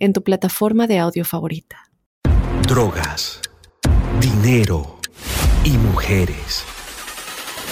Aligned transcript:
en 0.00 0.12
tu 0.12 0.22
plataforma 0.24 0.86
de 0.86 0.98
audio 0.98 1.24
favorita. 1.24 1.90
Drogas, 2.66 3.40
dinero 4.20 4.98
y 5.62 5.70
mujeres. 5.70 6.64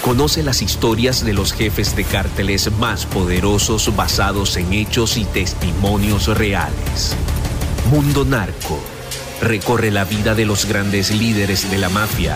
Conoce 0.01 0.43
las 0.43 0.61
historias 0.61 1.25
de 1.25 1.33
los 1.33 1.51
jefes 1.51 1.95
de 1.95 2.05
cárteles 2.05 2.71
más 2.79 3.05
poderosos 3.05 3.93
basados 3.95 4.55
en 4.55 4.71
hechos 4.71 5.17
y 5.17 5.25
testimonios 5.25 6.27
reales. 6.37 7.15
Mundo 7.91 8.23
Narco. 8.23 8.79
Recorre 9.41 9.91
la 9.91 10.05
vida 10.05 10.35
de 10.35 10.45
los 10.45 10.65
grandes 10.65 11.11
líderes 11.11 11.69
de 11.69 11.77
la 11.77 11.89
mafia 11.89 12.35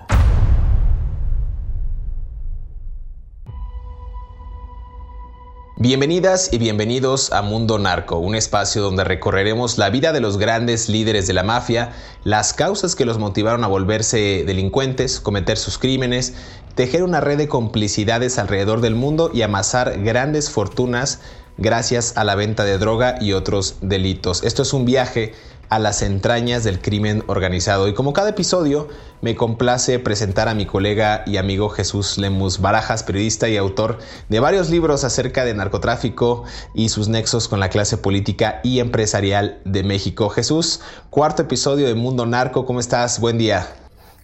Bienvenidas 5.77 6.51
y 6.51 6.57
bienvenidos 6.57 7.31
a 7.31 7.41
Mundo 7.41 7.79
Narco, 7.79 8.17
un 8.17 8.35
espacio 8.35 8.81
donde 8.81 9.05
recorreremos 9.05 9.77
la 9.77 9.89
vida 9.89 10.11
de 10.11 10.19
los 10.19 10.37
grandes 10.37 10.89
líderes 10.89 11.27
de 11.27 11.33
la 11.33 11.43
mafia, 11.43 11.93
las 12.25 12.53
causas 12.53 12.93
que 12.93 13.05
los 13.05 13.17
motivaron 13.17 13.63
a 13.63 13.67
volverse 13.67 14.43
delincuentes, 14.45 15.21
cometer 15.21 15.57
sus 15.57 15.77
crímenes, 15.77 16.33
tejer 16.75 17.03
una 17.03 17.21
red 17.21 17.37
de 17.37 17.47
complicidades 17.47 18.37
alrededor 18.37 18.81
del 18.81 18.95
mundo 18.95 19.31
y 19.33 19.43
amasar 19.43 20.03
grandes 20.03 20.49
fortunas 20.49 21.21
gracias 21.57 22.17
a 22.17 22.25
la 22.25 22.35
venta 22.35 22.65
de 22.65 22.77
droga 22.77 23.15
y 23.21 23.31
otros 23.31 23.77
delitos. 23.81 24.43
Esto 24.43 24.63
es 24.63 24.73
un 24.73 24.83
viaje 24.85 25.33
a 25.71 25.79
las 25.79 26.01
entrañas 26.01 26.65
del 26.65 26.81
crimen 26.81 27.23
organizado. 27.27 27.87
Y 27.87 27.93
como 27.93 28.11
cada 28.11 28.31
episodio, 28.31 28.89
me 29.21 29.37
complace 29.37 29.99
presentar 29.99 30.49
a 30.49 30.53
mi 30.53 30.65
colega 30.65 31.23
y 31.25 31.37
amigo 31.37 31.69
Jesús 31.69 32.17
Lemus 32.17 32.59
Barajas, 32.59 33.03
periodista 33.03 33.47
y 33.47 33.55
autor 33.55 33.97
de 34.27 34.41
varios 34.41 34.69
libros 34.69 35.05
acerca 35.05 35.45
de 35.45 35.53
narcotráfico 35.53 36.43
y 36.73 36.89
sus 36.89 37.07
nexos 37.07 37.47
con 37.47 37.61
la 37.61 37.69
clase 37.69 37.95
política 37.95 38.59
y 38.65 38.79
empresarial 38.79 39.61
de 39.63 39.83
México. 39.83 40.27
Jesús, 40.27 40.81
cuarto 41.09 41.43
episodio 41.43 41.87
de 41.87 41.95
Mundo 41.95 42.25
Narco, 42.25 42.65
¿cómo 42.65 42.81
estás? 42.81 43.21
Buen 43.21 43.37
día. 43.37 43.65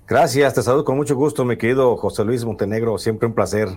Gracias, 0.05 0.53
te 0.53 0.61
saludo 0.61 0.83
con 0.83 0.97
mucho 0.97 1.15
gusto, 1.15 1.45
mi 1.45 1.55
querido 1.55 1.95
José 1.95 2.25
Luis 2.25 2.43
Montenegro. 2.43 2.97
Siempre 2.97 3.25
un 3.25 3.33
placer 3.33 3.69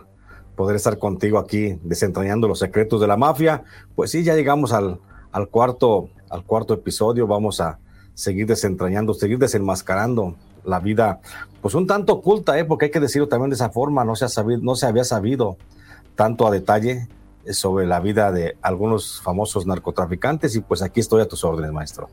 poder 0.57 0.75
estar 0.75 0.99
contigo 0.99 1.39
aquí 1.39 1.79
desentrañando 1.85 2.49
los 2.49 2.59
secretos 2.59 3.01
de 3.01 3.07
la 3.07 3.17
mafia. 3.17 3.63
Pues 3.95 4.11
sí, 4.11 4.25
ya 4.25 4.35
llegamos 4.35 4.73
al, 4.73 4.99
al 5.33 5.49
cuarto 5.49 6.11
al 6.31 6.45
cuarto 6.45 6.73
episodio. 6.73 7.27
Vamos 7.27 7.61
a 7.61 7.79
seguir 8.15 8.47
desentrañando, 8.47 9.13
seguir 9.13 9.39
desenmascarando 9.39 10.37
la 10.65 10.79
vida, 10.79 11.21
pues 11.61 11.75
un 11.75 11.87
tanto 11.87 12.15
oculta, 12.15 12.59
¿eh? 12.59 12.65
porque 12.65 12.87
hay 12.87 12.91
que 12.91 13.01
decirlo 13.01 13.29
también 13.29 13.51
de 13.51 13.57
esa 13.57 13.71
forma, 13.71 14.05
no 14.05 14.15
se, 14.15 14.27
ha 14.27 14.29
sabido, 14.29 14.61
no 14.63 14.75
se 14.75 14.87
había 14.87 15.05
sabido 15.05 15.57
tanto 16.15 16.47
a 16.47 16.51
detalle 16.51 17.09
sobre 17.51 17.87
la 17.87 17.99
vida 18.01 18.31
de 18.31 18.59
algunos 18.61 19.23
famosos 19.23 19.67
narcotraficantes 19.67 20.55
y 20.55 20.61
pues 20.61 20.83
aquí 20.83 21.01
estoy 21.01 21.23
a 21.23 21.29
tus 21.29 21.45
órdenes, 21.45 21.73
maestro. 21.73 22.09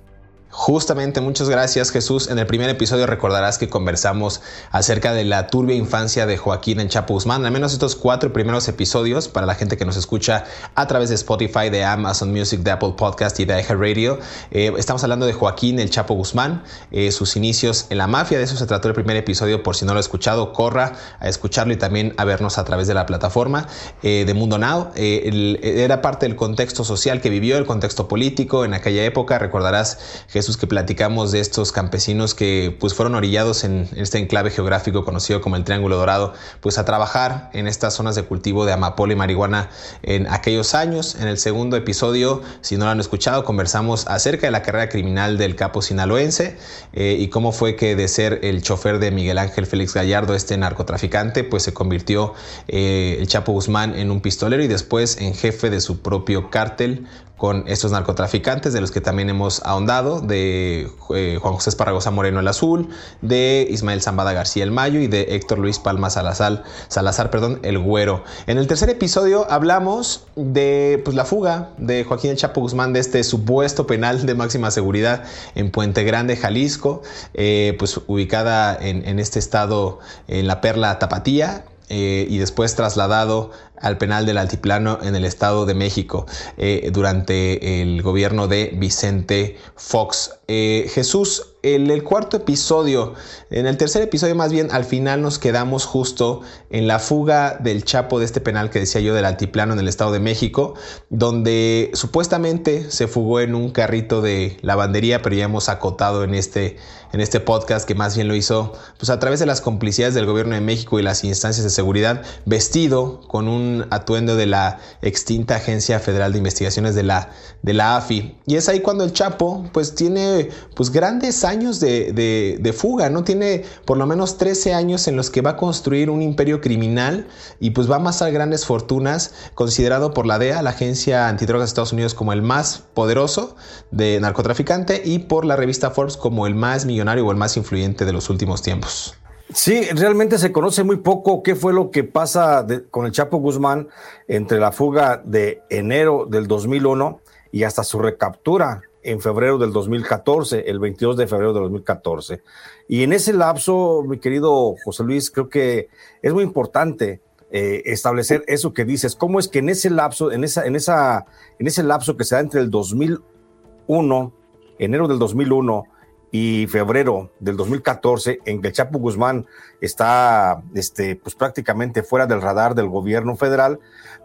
Justamente, 0.49 1.19
muchas 1.19 1.49
gracias 1.49 1.91
Jesús. 1.91 2.29
En 2.29 2.39
el 2.39 2.47
primer 2.47 2.69
episodio 2.69 3.05
recordarás 3.05 3.57
que 3.57 3.67
conversamos 3.67 4.41
acerca 4.71 5.13
de 5.13 5.25
la 5.25 5.47
turbia 5.47 5.75
infancia 5.75 6.25
de 6.25 6.37
Joaquín 6.37 6.79
en 6.79 6.87
Chapo 6.87 7.13
Guzmán. 7.13 7.45
Al 7.45 7.51
menos 7.51 7.73
estos 7.73 7.97
cuatro 7.97 8.31
primeros 8.31 8.67
episodios, 8.69 9.27
para 9.27 9.45
la 9.45 9.55
gente 9.55 9.75
que 9.75 9.83
nos 9.83 9.97
escucha 9.97 10.45
a 10.73 10.87
través 10.87 11.09
de 11.09 11.15
Spotify, 11.15 11.69
de 11.69 11.83
Amazon 11.83 12.31
Music, 12.31 12.61
de 12.61 12.71
Apple 12.71 12.93
Podcast 12.95 13.37
y 13.41 13.45
de 13.45 13.59
iHeartRadio, 13.59 14.19
eh, 14.51 14.71
estamos 14.77 15.03
hablando 15.03 15.25
de 15.25 15.33
Joaquín 15.33 15.79
el 15.79 15.89
Chapo 15.89 16.13
Guzmán, 16.13 16.63
eh, 16.91 17.11
sus 17.11 17.35
inicios 17.35 17.87
en 17.89 17.97
la 17.97 18.07
mafia. 18.07 18.37
De 18.37 18.45
eso 18.45 18.55
se 18.55 18.65
trató 18.65 18.87
el 18.87 18.93
primer 18.93 19.17
episodio. 19.17 19.63
Por 19.63 19.75
si 19.75 19.83
no 19.83 19.91
lo 19.91 19.97
ha 19.97 20.01
escuchado, 20.01 20.53
corra 20.53 20.93
a 21.19 21.27
escucharlo 21.27 21.73
y 21.73 21.77
también 21.77 22.13
a 22.15 22.23
vernos 22.23 22.57
a 22.57 22.63
través 22.63 22.87
de 22.87 22.93
la 22.93 23.05
plataforma 23.05 23.67
eh, 24.01 24.23
de 24.25 24.33
Mundo 24.33 24.57
Now. 24.57 24.91
era 24.95 26.01
parte 26.01 26.25
del 26.25 26.37
contexto 26.37 26.85
social 26.85 27.19
que 27.19 27.29
vivió, 27.29 27.57
el 27.57 27.65
contexto 27.65 28.07
político 28.07 28.63
en 28.63 28.73
aquella 28.73 29.03
época. 29.03 29.39
Recordarás, 29.39 29.99
Jesús, 30.37 30.55
que 30.55 30.67
platicamos 30.67 31.31
de 31.31 31.39
estos 31.39 31.71
campesinos 31.71 32.35
que 32.35 32.77
pues 32.79 32.93
fueron 32.93 33.15
orillados 33.15 33.63
en 33.63 33.89
este 33.95 34.19
enclave 34.19 34.51
geográfico 34.51 35.03
conocido 35.03 35.41
como 35.41 35.55
el 35.55 35.63
Triángulo 35.63 35.97
Dorado, 35.97 36.33
pues 36.61 36.77
a 36.77 36.85
trabajar 36.85 37.49
en 37.53 37.65
estas 37.65 37.95
zonas 37.95 38.13
de 38.13 38.21
cultivo 38.21 38.63
de 38.63 38.73
amapola 38.73 39.13
y 39.13 39.15
marihuana 39.15 39.71
en 40.03 40.27
aquellos 40.27 40.75
años. 40.75 41.15
En 41.15 41.27
el 41.27 41.39
segundo 41.39 41.75
episodio, 41.75 42.43
si 42.61 42.77
no 42.77 42.85
lo 42.85 42.91
han 42.91 42.99
escuchado, 42.99 43.43
conversamos 43.43 44.05
acerca 44.07 44.45
de 44.45 44.51
la 44.51 44.61
carrera 44.61 44.89
criminal 44.89 45.39
del 45.39 45.55
capo 45.55 45.81
sinaloense 45.81 46.55
eh, 46.93 47.17
y 47.19 47.29
cómo 47.29 47.51
fue 47.51 47.75
que 47.75 47.95
de 47.95 48.07
ser 48.07 48.41
el 48.43 48.61
chofer 48.61 48.99
de 48.99 49.09
Miguel 49.09 49.39
Ángel 49.39 49.65
Félix 49.65 49.95
Gallardo, 49.95 50.35
este 50.35 50.55
narcotraficante, 50.55 51.43
pues 51.45 51.63
se 51.63 51.73
convirtió 51.73 52.35
eh, 52.67 53.17
el 53.19 53.27
Chapo 53.27 53.53
Guzmán 53.53 53.95
en 53.95 54.11
un 54.11 54.21
pistolero 54.21 54.63
y 54.63 54.67
después 54.67 55.17
en 55.17 55.33
jefe 55.33 55.71
de 55.71 55.81
su 55.81 56.03
propio 56.03 56.51
cártel 56.51 57.07
con 57.37 57.63
estos 57.67 57.91
narcotraficantes, 57.91 58.73
de 58.73 58.81
los 58.81 58.91
que 58.91 58.99
también 58.99 59.29
hemos 59.29 59.61
ahondado, 59.63 60.21
de 60.27 60.89
eh, 61.15 61.39
Juan 61.41 61.53
José 61.55 61.69
Esparragosa 61.69 62.11
Moreno 62.11 62.39
el 62.39 62.47
Azul, 62.47 62.89
de 63.21 63.67
Ismael 63.69 64.01
Zambada 64.01 64.33
García 64.33 64.63
el 64.63 64.71
Mayo 64.71 64.99
y 64.99 65.07
de 65.07 65.35
Héctor 65.35 65.59
Luis 65.59 65.79
Palma 65.79 66.09
Salazar, 66.09 66.63
Salazar 66.87 67.29
perdón, 67.29 67.59
el 67.63 67.79
Güero. 67.79 68.23
En 68.45 68.57
el 68.57 68.67
tercer 68.67 68.89
episodio 68.89 69.49
hablamos 69.49 70.25
de 70.35 71.01
pues, 71.03 71.15
la 71.15 71.25
fuga 71.25 71.69
de 71.77 72.03
Joaquín 72.03 72.31
El 72.31 72.37
Chapo 72.37 72.61
Guzmán 72.61 72.93
de 72.93 72.99
este 72.99 73.23
supuesto 73.23 73.87
penal 73.87 74.25
de 74.25 74.35
máxima 74.35 74.71
seguridad 74.71 75.23
en 75.55 75.71
Puente 75.71 76.03
Grande, 76.03 76.35
Jalisco, 76.35 77.01
eh, 77.33 77.75
pues 77.79 77.99
ubicada 78.07 78.77
en, 78.79 79.19
este 79.19 79.39
estado, 79.39 79.99
en 80.27 80.47
la 80.47 80.61
Perla 80.61 80.99
Tapatía, 80.99 81.65
eh, 81.89 82.27
y 82.29 82.37
después 82.37 82.75
trasladado 82.75 83.51
al 83.81 83.97
penal 83.97 84.25
del 84.25 84.37
Altiplano 84.37 84.99
en 85.01 85.15
el 85.15 85.25
Estado 85.25 85.65
de 85.65 85.73
México 85.73 86.25
eh, 86.57 86.89
durante 86.93 87.81
el 87.81 88.01
gobierno 88.01 88.47
de 88.47 88.73
Vicente 88.75 89.57
Fox. 89.75 90.31
Eh, 90.49 90.89
Jesús, 90.93 91.55
en 91.61 91.91
el 91.91 92.03
cuarto 92.03 92.37
episodio, 92.37 93.15
en 93.49 93.67
el 93.67 93.75
tercer 93.75 94.01
episodio 94.01 94.33
más 94.33 94.49
bien, 94.49 94.69
al 94.71 94.85
final 94.85 95.21
nos 95.21 95.39
quedamos 95.39 95.85
justo 95.85 96.41
en 96.69 96.87
la 96.87 96.99
fuga 96.99 97.57
del 97.59 97.83
Chapo 97.83 98.19
de 98.19 98.25
este 98.25 98.39
penal 98.39 98.69
que 98.69 98.79
decía 98.79 99.01
yo 99.01 99.13
del 99.13 99.25
Altiplano 99.25 99.73
en 99.73 99.79
el 99.79 99.89
Estado 99.89 100.13
de 100.13 100.21
México, 100.21 100.75
donde 101.09 101.91
supuestamente 101.93 102.89
se 102.89 103.07
fugó 103.07 103.41
en 103.41 103.55
un 103.55 103.71
carrito 103.71 104.21
de 104.21 104.57
lavandería, 104.61 105.21
pero 105.21 105.35
ya 105.35 105.43
hemos 105.43 105.67
acotado 105.67 106.23
en 106.23 106.33
este, 106.33 106.77
en 107.11 107.19
este 107.19 107.41
podcast 107.41 107.85
que 107.85 107.95
más 107.95 108.15
bien 108.15 108.29
lo 108.29 108.35
hizo 108.35 108.71
pues, 108.97 109.09
a 109.09 109.19
través 109.19 109.41
de 109.41 109.47
las 109.47 109.59
complicidades 109.59 110.15
del 110.15 110.25
gobierno 110.25 110.55
de 110.55 110.61
México 110.61 110.97
y 110.97 111.03
las 111.03 111.25
instancias 111.25 111.65
de 111.65 111.71
seguridad, 111.71 112.23
vestido 112.45 113.19
con 113.27 113.49
un 113.49 113.66
atuendo 113.89 114.35
de 114.35 114.45
la 114.45 114.79
extinta 115.01 115.55
Agencia 115.55 115.99
Federal 115.99 116.31
de 116.31 116.37
Investigaciones 116.39 116.95
de 116.95 117.03
la, 117.03 117.31
de 117.61 117.73
la 117.73 117.97
AFI. 117.97 118.37
Y 118.45 118.55
es 118.55 118.69
ahí 118.69 118.81
cuando 118.81 119.03
el 119.03 119.13
Chapo 119.13 119.65
pues 119.71 119.95
tiene 119.95 120.49
pues 120.75 120.91
grandes 120.91 121.43
años 121.43 121.79
de, 121.79 122.11
de, 122.13 122.73
fuga, 122.73 123.09
¿no? 123.09 123.23
Tiene 123.23 123.63
por 123.85 123.97
lo 123.97 124.05
menos 124.05 124.37
13 124.37 124.73
años 124.73 125.07
en 125.07 125.15
los 125.15 125.29
que 125.29 125.41
va 125.41 125.51
a 125.51 125.57
construir 125.57 126.09
un 126.09 126.21
imperio 126.21 126.61
criminal 126.61 127.27
y 127.59 127.71
pues 127.71 127.89
va 127.89 127.95
a 127.95 127.99
amasar 127.99 128.31
grandes 128.31 128.65
fortunas, 128.65 129.33
considerado 129.55 130.13
por 130.13 130.25
la 130.25 130.37
DEA, 130.37 130.61
la 130.61 130.71
Agencia 130.71 131.27
Antidrogas 131.27 131.69
de 131.69 131.71
Estados 131.71 131.93
Unidos, 131.93 132.13
como 132.13 132.33
el 132.33 132.41
más 132.41 132.83
poderoso 132.93 133.55
de 133.91 134.19
narcotraficante 134.19 135.01
y 135.03 135.19
por 135.19 135.45
la 135.45 135.55
revista 135.55 135.91
Forbes 135.91 136.17
como 136.17 136.47
el 136.47 136.55
más 136.55 136.85
millonario 136.85 137.25
o 137.25 137.31
el 137.31 137.37
más 137.37 137.57
influyente 137.57 138.05
de 138.05 138.13
los 138.13 138.29
últimos 138.29 138.61
tiempos. 138.61 139.15
Sí, 139.53 139.83
realmente 139.93 140.37
se 140.37 140.51
conoce 140.51 140.83
muy 140.83 140.97
poco 140.97 141.41
qué 141.41 141.55
fue 141.55 141.73
lo 141.73 141.89
que 141.89 142.03
pasa 142.03 142.65
con 142.91 143.05
el 143.05 143.13
Chapo 143.13 143.37
Guzmán 143.37 143.87
entre 144.27 144.59
la 144.59 144.73
fuga 144.73 145.21
de 145.23 145.61
enero 145.69 146.27
del 146.29 146.47
2001 146.47 147.21
y 147.51 147.63
hasta 147.63 147.83
su 147.85 147.99
recaptura 147.99 148.81
en 149.03 149.21
febrero 149.21 149.57
del 149.57 149.71
2014, 149.71 150.69
el 150.69 150.79
22 150.79 151.15
de 151.15 151.27
febrero 151.27 151.53
del 151.53 151.63
2014. 151.63 152.41
Y 152.89 153.03
en 153.03 153.13
ese 153.13 153.31
lapso, 153.31 154.03
mi 154.05 154.19
querido 154.19 154.75
José 154.83 155.03
Luis, 155.03 155.31
creo 155.31 155.47
que 155.47 155.87
es 156.21 156.33
muy 156.33 156.43
importante 156.43 157.21
eh, 157.49 157.83
establecer 157.85 158.43
eso 158.47 158.73
que 158.73 158.83
dices. 158.83 159.15
¿Cómo 159.15 159.39
es 159.39 159.47
que 159.47 159.59
en 159.59 159.69
ese 159.69 159.89
lapso, 159.89 160.33
en 160.33 160.43
esa, 160.43 160.65
en 160.65 160.75
esa, 160.75 161.25
en 161.57 161.67
ese 161.67 161.83
lapso 161.83 162.17
que 162.17 162.25
se 162.25 162.35
da 162.35 162.41
entre 162.41 162.59
el 162.59 162.69
2001, 162.69 164.33
enero 164.77 165.07
del 165.07 165.19
2001 165.19 165.85
y 166.31 166.67
febrero 166.67 167.31
del 167.39 167.55
2014, 167.55 168.39
en 168.45 168.61
que 168.61 168.71
Chapo 168.71 168.99
Guzmán 168.99 169.45
está 169.79 170.61
este, 170.73 171.15
pues 171.15 171.35
prácticamente 171.35 172.03
fuera 172.03 172.27
del 172.27 172.41
radar 172.41 172.75
del 172.75 172.89
gobierno 172.89 173.35
federal, 173.37 173.79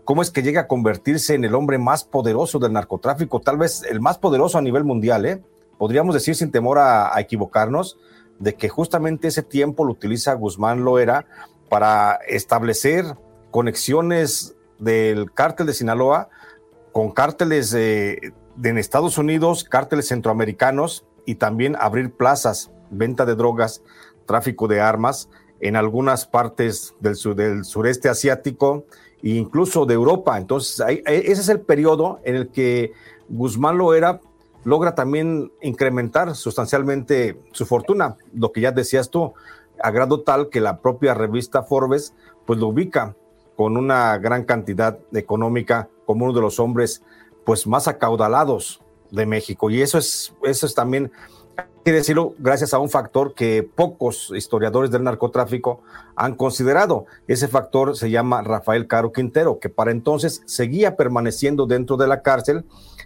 ¿cómo 0.04 0.22
es 0.22 0.30
que 0.30 0.42
llega 0.42 0.62
a 0.62 0.66
convertirse 0.66 1.34
en 1.34 1.44
el 1.44 1.54
hombre 1.54 1.78
más 1.78 2.04
poderoso 2.04 2.58
del 2.58 2.72
narcotráfico? 2.72 3.40
Tal 3.40 3.56
vez 3.56 3.84
el 3.88 4.00
más 4.00 4.18
poderoso 4.18 4.58
a 4.58 4.62
nivel 4.62 4.84
mundial, 4.84 5.26
¿eh? 5.26 5.42
Podríamos 5.78 6.14
decir 6.14 6.34
sin 6.34 6.50
temor 6.50 6.78
a, 6.78 7.12
equivocarnos 7.18 7.98
de 8.38 8.54
que 8.54 8.68
justamente 8.68 9.28
ese 9.28 9.42
tiempo 9.42 9.84
lo 9.84 9.92
utiliza 9.92 10.34
Guzmán 10.34 10.84
Loera 10.84 11.26
para 11.68 12.18
establecer 12.28 13.16
conexiones 13.50 14.54
del 14.78 15.32
cártel 15.32 15.66
de 15.66 15.74
Sinaloa 15.74 16.28
con 16.92 17.10
cárteles 17.12 17.70
de, 17.70 18.32
en 18.62 18.78
Estados 18.78 19.18
Unidos, 19.18 19.64
cárteles 19.64 20.08
centroamericanos 20.08 21.04
y 21.26 21.36
también 21.36 21.76
abrir 21.78 22.12
plazas, 22.12 22.70
venta 22.90 23.24
de 23.24 23.34
drogas, 23.34 23.82
tráfico 24.26 24.68
de 24.68 24.80
armas 24.80 25.28
en 25.60 25.76
algunas 25.76 26.26
partes 26.26 26.94
del, 27.00 27.16
del 27.36 27.64
sureste 27.64 28.08
asiático 28.08 28.84
e 29.22 29.30
incluso 29.30 29.86
de 29.86 29.94
Europa. 29.94 30.38
Entonces, 30.38 30.84
ese 31.06 31.32
es 31.32 31.48
el 31.48 31.60
periodo 31.60 32.20
en 32.24 32.36
el 32.36 32.48
que 32.48 32.92
Guzmán 33.28 33.78
Loera 33.78 34.20
logra 34.64 34.94
también 34.94 35.52
incrementar 35.60 36.34
sustancialmente 36.34 37.38
su 37.52 37.66
fortuna, 37.66 38.16
lo 38.34 38.52
que 38.52 38.60
ya 38.60 38.72
decías 38.72 39.10
tú, 39.10 39.34
a 39.82 39.90
grado 39.90 40.20
tal 40.20 40.48
que 40.48 40.60
la 40.60 40.78
propia 40.80 41.14
revista 41.14 41.62
Forbes 41.62 42.14
pues 42.46 42.58
lo 42.58 42.68
ubica 42.68 43.16
con 43.56 43.76
una 43.76 44.18
gran 44.18 44.44
cantidad 44.44 44.98
económica 45.12 45.88
como 46.06 46.24
uno 46.24 46.34
de 46.34 46.40
los 46.40 46.58
hombres 46.60 47.02
pues 47.44 47.66
más 47.66 47.88
acaudalados 47.88 48.81
de 49.12 49.26
México 49.26 49.70
y 49.70 49.80
eso 49.80 49.98
es 49.98 50.34
eso 50.42 50.66
es 50.66 50.74
también 50.74 51.12
hay 51.56 51.64
que 51.84 51.92
decirlo 51.92 52.34
gracias 52.38 52.74
a 52.74 52.78
un 52.78 52.88
factor 52.88 53.34
que 53.34 53.62
pocos 53.62 54.32
historiadores 54.34 54.90
del 54.90 55.04
narcotráfico 55.04 55.82
han 56.14 56.34
considerado. 56.34 57.06
Ese 57.26 57.48
factor 57.48 57.96
se 57.96 58.10
llama 58.10 58.42
Rafael 58.42 58.86
Caro 58.86 59.12
Quintero, 59.12 59.58
que 59.58 59.68
para 59.68 59.90
entonces 59.90 60.42
seguía 60.46 60.96
permaneciendo 60.96 61.66
dentro 61.66 61.96
de 61.96 62.06
la 62.06 62.22
cárcel 62.22 62.64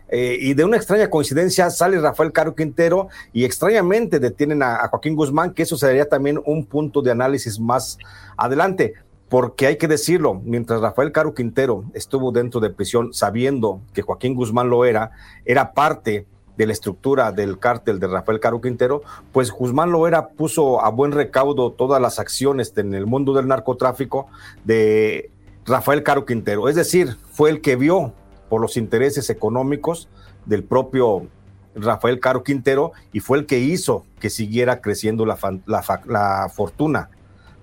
eh, 0.08 0.38
y 0.40 0.54
de 0.54 0.64
una 0.64 0.76
extraña 0.76 1.10
coincidencia 1.10 1.68
sale 1.70 1.98
Rafael 1.98 2.32
Caro 2.32 2.54
Quintero 2.54 3.08
y 3.32 3.44
extrañamente 3.44 4.20
detienen 4.20 4.62
a, 4.62 4.86
Joaquín 4.88 5.16
Guzmán, 5.16 5.52
que 5.52 5.62
eso 5.62 5.76
sería 5.76 6.08
también 6.08 6.40
un 6.44 6.64
punto 6.64 7.02
de 7.02 7.10
análisis 7.10 7.58
más 7.58 7.98
adelante, 8.36 8.94
porque 9.28 9.66
hay 9.66 9.76
que 9.76 9.88
decirlo, 9.88 10.40
mientras 10.44 10.80
Rafael 10.80 11.12
Caro 11.12 11.34
Quintero 11.34 11.84
estuvo 11.94 12.30
dentro 12.30 12.60
de 12.60 12.70
prisión 12.70 13.12
sabiendo 13.12 13.80
que 13.92 14.02
Joaquín 14.02 14.34
Guzmán 14.34 14.70
lo 14.70 14.84
era, 14.84 15.10
era 15.44 15.72
parte 15.72 16.26
de 16.56 16.66
la 16.66 16.72
estructura 16.72 17.32
del 17.32 17.58
cártel 17.58 17.98
de 17.98 18.06
Rafael 18.06 18.40
Caro 18.40 18.60
Quintero, 18.60 19.02
pues 19.32 19.50
Guzmán 19.50 19.92
Loera 19.92 20.28
puso 20.28 20.82
a 20.82 20.90
buen 20.90 21.12
recaudo 21.12 21.72
todas 21.72 22.00
las 22.00 22.18
acciones 22.18 22.72
en 22.76 22.94
el 22.94 23.06
mundo 23.06 23.34
del 23.34 23.46
narcotráfico 23.46 24.28
de 24.64 25.30
Rafael 25.66 26.02
Caro 26.02 26.24
Quintero. 26.24 26.68
Es 26.68 26.76
decir, 26.76 27.16
fue 27.30 27.50
el 27.50 27.60
que 27.60 27.76
vio 27.76 28.14
por 28.48 28.60
los 28.60 28.76
intereses 28.76 29.28
económicos 29.28 30.08
del 30.46 30.64
propio 30.64 31.26
Rafael 31.74 32.20
Caro 32.20 32.42
Quintero 32.42 32.92
y 33.12 33.20
fue 33.20 33.38
el 33.38 33.46
que 33.46 33.58
hizo 33.58 34.06
que 34.18 34.30
siguiera 34.30 34.80
creciendo 34.80 35.26
la, 35.26 35.38
la, 35.66 36.48
fortuna 36.48 37.10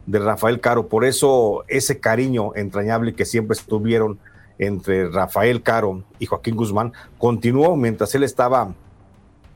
de 0.06 0.20
Rafael 0.20 0.60
Caro. 0.60 0.88
Por 0.88 1.06
eso 1.06 1.64
ese 1.68 2.00
cariño 2.00 2.56
entrañable 2.56 3.14
que 3.14 3.26
siempre 3.26 3.56
estuvieron 3.56 4.20
entre 4.60 5.10
Rafael 5.10 5.64
Caro 5.64 6.04
y 6.20 6.26
Joaquín 6.26 6.56
Guzmán 6.56 6.94
continuó 7.18 7.76
mientras 7.76 8.14
él 8.16 8.24
estaba 8.24 8.74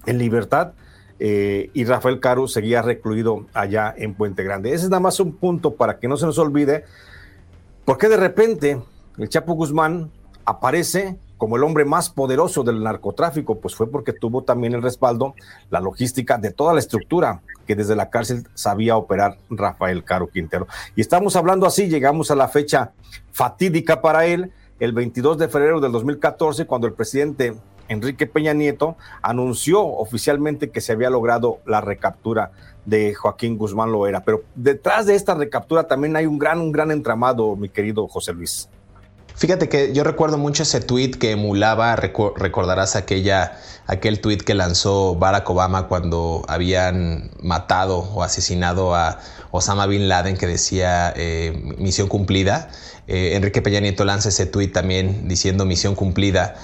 en 0.06 0.18
libertad 0.18 0.74
eh, 1.20 1.70
y 1.74 1.86
Rafael 1.86 2.20
Caro 2.20 2.48
seguía 2.48 2.82
recluido 2.82 3.46
allá 3.54 3.94
en 3.98 4.14
Puente 4.14 4.44
Grande. 4.44 4.74
Ese 4.74 4.86
es 4.86 4.90
nada 4.90 5.00
más 5.00 5.20
un 5.20 5.34
punto 5.34 5.76
para 5.76 6.00
que 6.00 6.08
no 6.08 6.18
se 6.18 6.26
nos 6.26 6.38
olvide, 6.38 6.86
porque 7.86 8.08
de 8.08 8.18
repente 8.18 8.82
el 9.18 9.30
Chapo 9.30 9.54
Guzmán 9.54 10.12
aparece 10.46 11.18
como 11.38 11.56
el 11.56 11.64
hombre 11.64 11.86
más 11.86 12.10
poderoso 12.10 12.64
del 12.64 12.84
narcotráfico, 12.84 13.60
pues 13.60 13.76
fue 13.76 13.90
porque 13.90 14.14
tuvo 14.14 14.44
también 14.44 14.74
el 14.74 14.82
respaldo, 14.82 15.36
la 15.70 15.80
logística 15.80 16.38
de 16.38 16.52
toda 16.52 16.74
la 16.74 16.80
estructura 16.80 17.42
que 17.66 17.76
desde 17.76 17.96
la 17.96 18.10
cárcel 18.10 18.48
sabía 18.54 18.98
operar 18.98 19.38
Rafael 19.50 20.04
Caro 20.04 20.28
Quintero. 20.28 20.68
Y 20.96 21.02
estamos 21.02 21.36
hablando 21.36 21.66
así, 21.66 21.88
llegamos 21.88 22.32
a 22.32 22.36
la 22.36 22.48
fecha 22.48 22.92
fatídica 23.32 24.02
para 24.02 24.26
él, 24.26 24.52
el 24.80 24.94
22 24.94 25.38
de 25.38 25.48
febrero 25.48 25.80
del 25.80 25.92
2014, 25.92 26.66
cuando 26.66 26.88
el 26.88 26.94
presidente 26.94 27.56
Enrique 27.90 28.28
Peña 28.28 28.54
Nieto 28.54 28.98
anunció 29.22 29.86
oficialmente 29.86 30.70
que 30.70 30.82
se 30.82 30.92
había 30.92 31.10
logrado 31.10 31.60
la 31.66 31.82
recaptura 31.82 32.52
de 32.86 33.14
Joaquín 33.14 33.58
Guzmán 33.58 33.92
Loera. 33.92 34.24
Pero 34.24 34.44
detrás 34.56 35.06
de 35.06 35.16
esta 35.16 35.36
recaptura 35.36 35.88
también 35.88 36.16
hay 36.16 36.26
un 36.26 36.38
gran, 36.38 36.60
un 36.60 36.72
gran 36.72 36.92
entramado, 36.92 37.56
mi 37.56 37.70
querido 37.70 38.08
José 38.08 38.34
Luis. 38.34 38.70
Fíjate 39.38 39.70
que 39.70 39.94
yo 39.94 40.04
recuerdo 40.04 40.40
mucho 40.40 40.64
ese 40.64 40.82
tweet 40.82 41.12
que 41.12 41.30
emulaba, 41.30 41.96
recordarás 41.96 42.96
aquella, 42.96 43.60
aquel 43.86 44.20
tweet 44.20 44.40
que 44.40 44.56
lanzó 44.56 45.14
Barack 45.14 45.48
Obama 45.52 45.88
cuando 45.88 46.44
habían 46.48 47.30
matado 47.44 48.00
o 48.00 48.24
asesinado 48.24 48.96
a 48.96 49.20
Osama 49.52 49.86
Bin 49.86 50.10
Laden 50.10 50.38
que 50.38 50.48
decía 50.48 51.14
eh, 51.16 51.54
misión 51.78 52.08
cumplida. 52.08 52.70
Eh, 53.06 53.36
Enrique 53.36 53.62
Peña 53.62 53.80
Nieto 53.80 54.06
lanza 54.06 54.30
ese 54.30 54.48
tweet 54.48 54.70
también 54.70 55.28
diciendo 55.28 55.66
misión 55.66 55.94
cumplida 55.94 56.56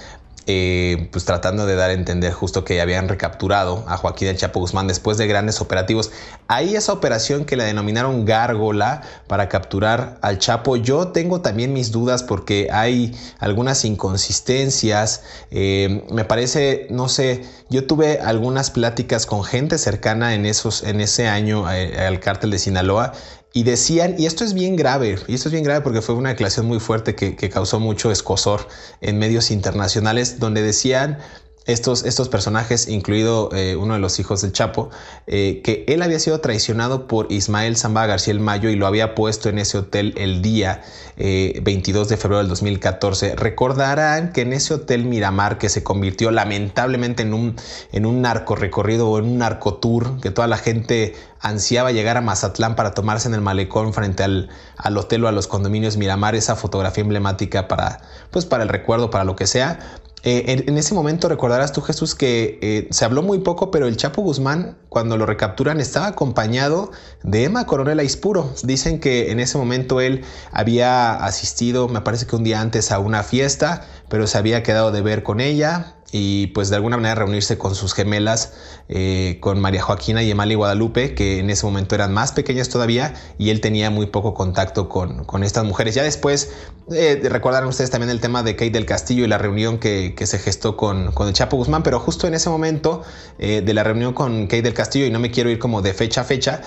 eh, 0.48 1.10
pues 1.12 1.25
tratando 1.25 1.66
de 1.66 1.75
dar 1.75 1.90
a 1.90 1.94
entender 1.94 2.34
justo 2.34 2.66
que 2.66 2.81
habían 2.81 3.07
recapturado 3.07 3.84
a 3.88 3.98
Joaquín 3.98 4.28
El 4.28 4.38
Chapo 4.38 4.60
Guzmán 4.60 4.88
después 4.88 5.18
de 5.18 5.28
grandes 5.28 5.62
operativos. 5.62 6.12
Ahí 6.48 6.75
esa 6.75 6.94
operación 6.94 7.45
que 7.45 7.56
la 7.56 7.63
denominaron 7.63 8.25
Gárgola 8.25 9.01
para 9.28 9.50
capturar 9.50 10.18
al 10.22 10.40
Chapo, 10.40 10.75
yo 10.75 11.10
tengo 11.10 11.42
también 11.42 11.74
mis 11.74 11.92
dudas 11.92 12.24
porque 12.24 12.68
hay 12.72 13.16
algunas 13.40 13.86
inconsistencias. 13.86 15.24
Eh, 15.51 16.06
me 16.12 16.25
parece, 16.25 16.88
no 16.89 17.10
sé, 17.10 17.46
yo 17.69 17.88
tuve 17.88 18.19
algunas 18.19 18.69
pláticas 18.69 19.25
con 19.25 19.44
gente 19.44 19.78
cercana 19.78 20.34
en, 20.36 20.46
esos, 20.46 20.84
en 20.84 21.01
ese 21.01 21.28
año 21.28 21.72
eh, 21.72 21.98
al 22.06 22.19
cártel 22.19 22.51
de 22.51 22.60
Sinaloa 22.60 23.13
y 23.53 23.63
decían, 23.63 24.15
y 24.17 24.25
esto 24.25 24.44
es 24.44 24.53
bien 24.55 24.75
grave, 24.75 25.19
y 25.27 25.36
esto 25.36 25.48
es 25.48 25.51
bien 25.53 25.63
grave 25.63 25.81
porque 25.81 26.01
fue 26.01 26.15
una 26.15 26.29
declaración 26.29 26.65
muy 26.65 26.79
fuerte 26.79 27.13
que, 27.13 27.36
que 27.36 27.50
causó 27.50 27.79
mucho 27.79 28.12
escosor 28.12 28.67
en 29.00 29.19
medios 29.19 29.51
internacionales, 29.51 30.39
donde 30.39 30.63
decían 30.63 31.19
estos, 31.65 32.03
estos 32.03 32.27
personajes, 32.27 32.88
incluido 32.88 33.50
eh, 33.53 33.75
uno 33.77 33.93
de 33.93 34.00
los 34.00 34.20
hijos 34.20 34.41
del 34.41 34.51
Chapo, 34.51 34.89
eh, 35.27 35.62
que 35.63 35.86
él 35.88 36.01
había 36.01 36.20
sido 36.20 36.39
traicionado 36.41 37.08
por 37.08 37.32
Ismael 37.32 37.77
Zamba 37.77 38.05
García 38.05 38.34
el 38.34 38.39
Mayo 38.39 38.70
y 38.70 38.75
lo 38.75 38.86
había 38.86 39.15
puesto 39.15 39.50
en 39.50 39.60
ese 39.60 39.77
hotel 39.77 40.13
el 40.17 40.41
día 40.41 40.82
22 41.15 42.08
eh, 42.08 42.10
de 42.10 42.17
febrero 42.17 42.39
del 42.39 42.50
2014. 42.50 43.36
Recordarán 43.36 44.34
que 44.34 44.41
en 44.41 44.53
ese 44.53 44.74
hotel 44.74 45.05
Miramar, 45.05 45.58
que 45.58 45.70
se 45.70 45.84
convirtió 45.84 46.32
lamentablemente 46.32 47.24
en 47.24 47.34
un, 47.34 47.55
en 47.91 48.05
un 48.05 48.22
narco 48.22 48.55
recorrido 48.55 49.10
o 49.10 49.20
en 49.20 49.25
un 49.25 49.38
narco 49.38 49.75
tour, 49.75 50.20
que 50.20 50.32
toda 50.32 50.48
la 50.48 50.58
gente 50.58 51.15
ansiaba 51.39 51.91
llegar 51.91 52.17
a 52.17 52.22
Mazatlán 52.22 52.75
para 52.75 52.93
tomarse 52.93 53.27
en 53.27 53.34
el 53.34 53.41
malecón 53.41 53.93
frente 53.93 54.24
al, 54.24 54.50
al 54.77 54.98
hotel 54.98 55.25
o 55.25 55.27
a 55.27 55.32
los 55.32 55.48
condominios 55.48 55.98
Miramar, 55.98 56.36
esa 56.36 56.55
fotografía 56.55 57.01
emblemática 57.01 57.67
para, 57.67 58.01
pues 58.32 58.46
para 58.46 58.63
el 58.63 58.70
recuerdo, 58.70 59.10
para 59.10 59.24
lo 59.24 59.36
que 59.36 59.46
sea 59.46 60.01
eh, 60.25 60.63
en, 60.65 60.77
ese 60.77 60.94
momento 60.94 61.27
recordarás 61.27 61.74
tú, 61.74 61.82
Jesús, 61.82 62.15
que 62.15 62.58
eh, 62.62 62.88
se 62.92 63.03
habló 63.03 63.22
muy 63.24 63.39
poco, 63.39 63.72
pero 63.72 63.88
el 63.88 63.98
Chapo 63.98 64.22
Guzmán, 64.22 64.77
cuando 64.88 65.18
lo 65.18 65.25
recapturan, 65.25 65.82
estaba 65.82 66.08
acompañado 66.08 66.92
de 67.24 67.44
Emma 67.44 67.65
Coronel 67.65 68.00
Aispuro. 68.00 68.53
Dicen 68.63 69.01
que 69.01 69.32
en 69.32 69.42
ese 69.42 69.58
momento 69.58 70.00
él 70.00 70.24
había 70.53 71.13
asistido, 71.13 71.89
me 71.89 72.00
parece 72.00 72.25
que 72.25 72.38
un 72.38 72.46
día 72.46 72.62
antes, 72.62 72.92
a 72.94 73.00
una 73.00 73.22
fiesta, 73.24 73.86
pero 74.08 74.25
se 74.25 74.38
había 74.38 74.63
quedado 74.63 74.94
de 74.94 75.01
ver 75.01 75.24
con 75.24 75.42
ella 75.42 75.96
y 76.15 76.48
pues 76.48 76.70
de 76.70 76.75
alguna 76.75 76.96
manera 76.96 77.15
reunirse 77.15 77.58
con 77.58 77.74
sus 77.74 77.96
gemelas, 77.96 78.53
eh, 78.88 79.39
con 79.41 79.60
María 79.60 79.82
Joaquina 79.82 80.22
y 80.22 80.29
Emali 80.29 80.53
Guadalupe, 80.53 81.15
que 81.15 81.39
en 81.39 81.50
ese 81.50 81.65
momento 81.65 81.96
eran 81.96 82.13
más 82.13 82.32
pequeñas 82.32 82.70
todavía 82.70 83.15
y 83.39 83.50
él 83.50 83.62
tenía 83.62 83.89
muy 83.89 84.05
poco 84.05 84.36
contacto 84.36 84.88
con, 84.89 85.25
con 85.25 85.43
estas 85.43 85.65
mujeres. 85.65 85.96
Ya 85.96 86.03
después 86.03 86.53
eh, 86.91 87.20
ustedes 87.67 87.89
también 87.89 88.12
el 88.12 88.20
tema 88.20 88.43
de 88.43 88.55
Kate 88.55 88.70
del 88.70 88.86
Castillo 88.86 89.25
y 89.25 89.27
la 89.27 89.39
reunión 89.39 89.79
que, 89.79 90.13
que 90.15 90.27
se 90.27 90.38
gestó 90.38 90.77
con, 90.77 91.12
con, 91.13 91.27
el 91.27 91.34
Chapo 91.34 91.58
Guzmán, 91.58 91.82
pero 91.82 92.00
justo 92.00 92.27
en 92.27 92.36
ese 92.36 92.50
momento 92.51 93.01
eh, 93.39 93.62
de 93.65 93.74
la 93.74 93.84
reunión 93.84 94.13
con 94.13 94.43
Kate 94.43 94.62
del 94.62 94.75
Castillo, 94.75 95.08
y 95.08 95.10
no 95.10 95.20
me 95.20 95.32
quiero 95.32 95.50
ir 95.50 95.58
como 95.58 95.82
de 95.82 95.96
fecha 95.96 96.22
a 96.22 96.24
fecha, 96.25 96.62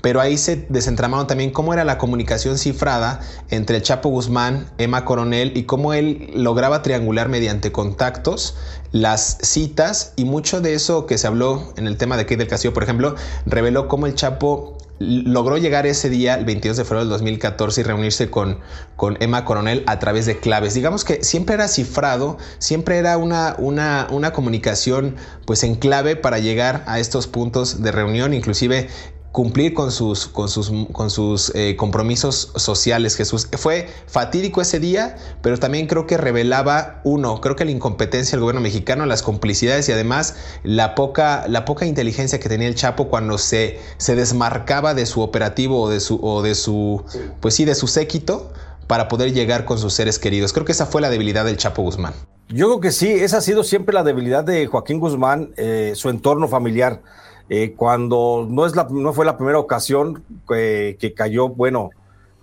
pero 0.00 0.20
ahí 0.20 0.38
se 0.38 0.66
desentramaron 0.68 1.26
también 1.26 1.50
cómo 1.50 1.72
era 1.72 1.84
la 1.84 1.98
comunicación 1.98 2.58
cifrada 2.58 3.20
entre 3.50 3.76
el 3.76 3.82
Chapo 3.82 4.08
Guzmán, 4.08 4.66
Emma 4.78 5.04
Coronel 5.04 5.56
y 5.56 5.64
cómo 5.64 5.92
él 5.92 6.30
lograba 6.34 6.82
triangular 6.82 7.28
mediante 7.28 7.72
contactos 7.72 8.56
las 8.92 9.38
citas 9.42 10.12
y 10.16 10.24
mucho 10.24 10.60
de 10.60 10.74
eso 10.74 11.06
que 11.06 11.18
se 11.18 11.26
habló 11.26 11.72
en 11.76 11.86
el 11.86 11.96
tema 11.96 12.16
de 12.16 12.24
Kate 12.24 12.36
del 12.36 12.48
Castillo, 12.48 12.74
por 12.74 12.82
ejemplo, 12.82 13.14
reveló 13.46 13.88
cómo 13.88 14.06
el 14.06 14.14
Chapo 14.14 14.78
logró 15.02 15.56
llegar 15.56 15.86
ese 15.86 16.08
día, 16.10 16.34
el 16.34 16.44
22 16.44 16.76
de 16.76 16.84
febrero 16.84 17.00
del 17.00 17.10
2014, 17.10 17.80
y 17.80 17.84
reunirse 17.84 18.30
con, 18.30 18.60
con 18.96 19.16
Emma 19.20 19.44
Coronel 19.44 19.82
a 19.86 19.98
través 19.98 20.26
de 20.26 20.38
claves. 20.38 20.74
Digamos 20.74 21.04
que 21.04 21.24
siempre 21.24 21.54
era 21.54 21.68
cifrado, 21.68 22.38
siempre 22.58 22.98
era 22.98 23.16
una, 23.18 23.56
una, 23.58 24.06
una 24.10 24.32
comunicación 24.32 25.16
pues 25.44 25.64
en 25.64 25.74
clave 25.74 26.16
para 26.16 26.38
llegar 26.38 26.84
a 26.86 27.00
estos 27.00 27.26
puntos 27.26 27.82
de 27.82 27.92
reunión, 27.92 28.32
inclusive 28.32 28.88
cumplir 29.32 29.72
con 29.72 29.90
sus, 29.90 30.28
con 30.28 30.48
sus, 30.48 30.70
con 30.92 31.10
sus 31.10 31.52
eh, 31.54 31.74
compromisos 31.76 32.52
sociales, 32.54 33.16
Jesús. 33.16 33.48
Fue 33.56 33.88
fatídico 34.06 34.60
ese 34.60 34.78
día, 34.78 35.16
pero 35.40 35.58
también 35.58 35.86
creo 35.86 36.06
que 36.06 36.18
revelaba, 36.18 37.00
uno, 37.02 37.40
creo 37.40 37.56
que 37.56 37.64
la 37.64 37.70
incompetencia 37.70 38.32
del 38.32 38.40
gobierno 38.40 38.60
mexicano, 38.60 39.06
las 39.06 39.22
complicidades 39.22 39.88
y 39.88 39.92
además 39.92 40.36
la 40.62 40.94
poca, 40.94 41.46
la 41.48 41.64
poca 41.64 41.86
inteligencia 41.86 42.38
que 42.38 42.48
tenía 42.50 42.68
el 42.68 42.74
Chapo 42.74 43.08
cuando 43.08 43.38
se, 43.38 43.80
se 43.96 44.14
desmarcaba 44.14 44.92
de 44.92 45.06
su 45.06 45.22
operativo 45.22 45.80
o 45.80 45.88
de 45.88 46.00
su, 46.00 46.20
o 46.22 46.42
de 46.42 46.54
su 46.54 47.02
pues 47.40 47.54
sí, 47.54 47.64
de 47.64 47.74
su 47.74 47.86
séquito 47.86 48.52
para 48.86 49.08
poder 49.08 49.32
llegar 49.32 49.64
con 49.64 49.78
sus 49.78 49.94
seres 49.94 50.18
queridos. 50.18 50.52
Creo 50.52 50.66
que 50.66 50.72
esa 50.72 50.84
fue 50.84 51.00
la 51.00 51.08
debilidad 51.08 51.46
del 51.46 51.56
Chapo 51.56 51.82
Guzmán. 51.82 52.12
Yo 52.50 52.66
creo 52.66 52.80
que 52.80 52.92
sí, 52.92 53.08
esa 53.08 53.38
ha 53.38 53.40
sido 53.40 53.64
siempre 53.64 53.94
la 53.94 54.02
debilidad 54.02 54.44
de 54.44 54.66
Joaquín 54.66 55.00
Guzmán, 55.00 55.54
eh, 55.56 55.92
su 55.94 56.10
entorno 56.10 56.48
familiar 56.48 57.00
eh, 57.48 57.74
cuando 57.76 58.46
no, 58.48 58.66
es 58.66 58.76
la, 58.76 58.86
no 58.90 59.12
fue 59.12 59.24
la 59.24 59.36
primera 59.36 59.58
ocasión 59.58 60.22
que 60.48 61.14
cayó, 61.16 61.48
bueno, 61.48 61.90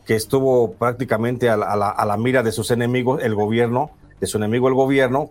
que 0.10 0.16
estuvo 0.16 0.72
prácticamente 0.74 1.52
a 1.52 1.56
la, 1.56 2.18
mira 2.18 2.42
de 2.42 2.52
sus 2.52 2.72
enemigos, 2.72 3.22
el 3.22 3.36
gobierno, 3.36 3.92
de 4.20 4.26
su 4.26 4.38
enemigo 4.38 4.68
el 4.68 4.74
gobierno, 4.74 5.30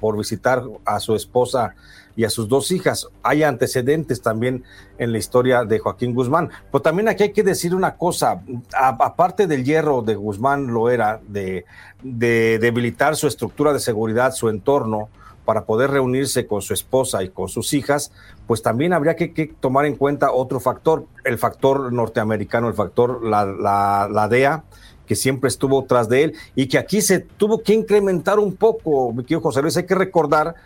por 0.00 0.18
visitar 0.18 0.64
a 0.84 0.98
su 0.98 1.14
esposa 1.14 1.76
y 2.16 2.24
a 2.24 2.30
sus 2.30 2.48
dos 2.48 2.72
hijas. 2.72 3.06
Hay 3.22 3.44
antecedentes 3.44 4.20
también 4.22 4.64
en 4.98 5.12
la 5.12 5.18
historia 5.18 5.64
de 5.64 5.78
Joaquín 5.78 6.12
Guzmán. 6.12 6.50
Pero 6.72 6.82
también 6.82 7.06
aquí 7.06 7.22
hay 7.22 7.32
que 7.32 7.44
decir 7.44 7.72
una 7.72 7.94
cosa, 7.94 8.42
aparte 8.74 9.46
del 9.46 9.64
hierro 9.64 10.02
de 10.02 10.16
Guzmán 10.16 10.66
lo 10.66 10.90
era, 10.90 11.20
de 11.28 11.64
debilitar 12.02 13.14
su 13.14 13.28
estructura 13.28 13.72
de 13.72 13.78
seguridad, 13.78 14.32
su 14.32 14.48
entorno, 14.48 15.08
para 15.46 15.64
poder 15.64 15.90
reunirse 15.90 16.46
con 16.46 16.60
su 16.60 16.74
esposa 16.74 17.22
y 17.22 17.30
con 17.30 17.48
sus 17.48 17.72
hijas, 17.72 18.12
pues 18.46 18.60
también 18.60 18.92
habría 18.92 19.14
que, 19.14 19.54
tomar 19.60 19.86
en 19.86 19.96
cuenta 19.96 20.32
otro 20.32 20.60
factor, 20.60 21.06
el 21.24 21.38
factor 21.38 21.92
norteamericano, 21.92 22.68
el 22.68 22.74
factor, 22.74 23.24
la, 23.24 24.28
DEA, 24.28 24.64
que 25.06 25.14
siempre 25.14 25.48
estuvo 25.48 25.84
tras 25.84 26.08
de 26.08 26.24
él 26.24 26.34
y 26.56 26.66
que 26.66 26.78
aquí 26.78 27.00
se 27.00 27.20
tuvo 27.20 27.62
que 27.62 27.72
incrementar 27.72 28.40
un 28.40 28.56
poco, 28.56 29.12
mi 29.12 29.22
querido 29.22 29.40
José 29.40 29.62
Luis. 29.62 29.76
Hay 29.76 29.86
que 29.86 29.94
recordar 29.94 30.56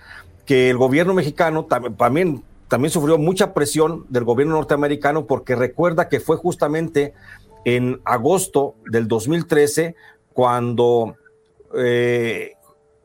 que 0.47 0.71
el 0.71 0.79
gobierno 0.79 1.13
mexicano 1.13 1.67
también, 1.67 2.43
también 2.67 2.91
sufrió 2.91 3.19
mucha 3.19 3.53
presión 3.53 4.07
del 4.09 4.25
gobierno 4.25 4.55
norteamericano 4.55 5.27
porque 5.27 5.55
recuerda 5.55 6.09
que 6.09 6.21
fue 6.21 6.37
justamente 6.37 7.13
en 7.67 8.01
agosto 8.07 8.77
del 8.91 9.07
2013 9.09 9.95
cuando 10.33 11.17
eh, 11.77 12.55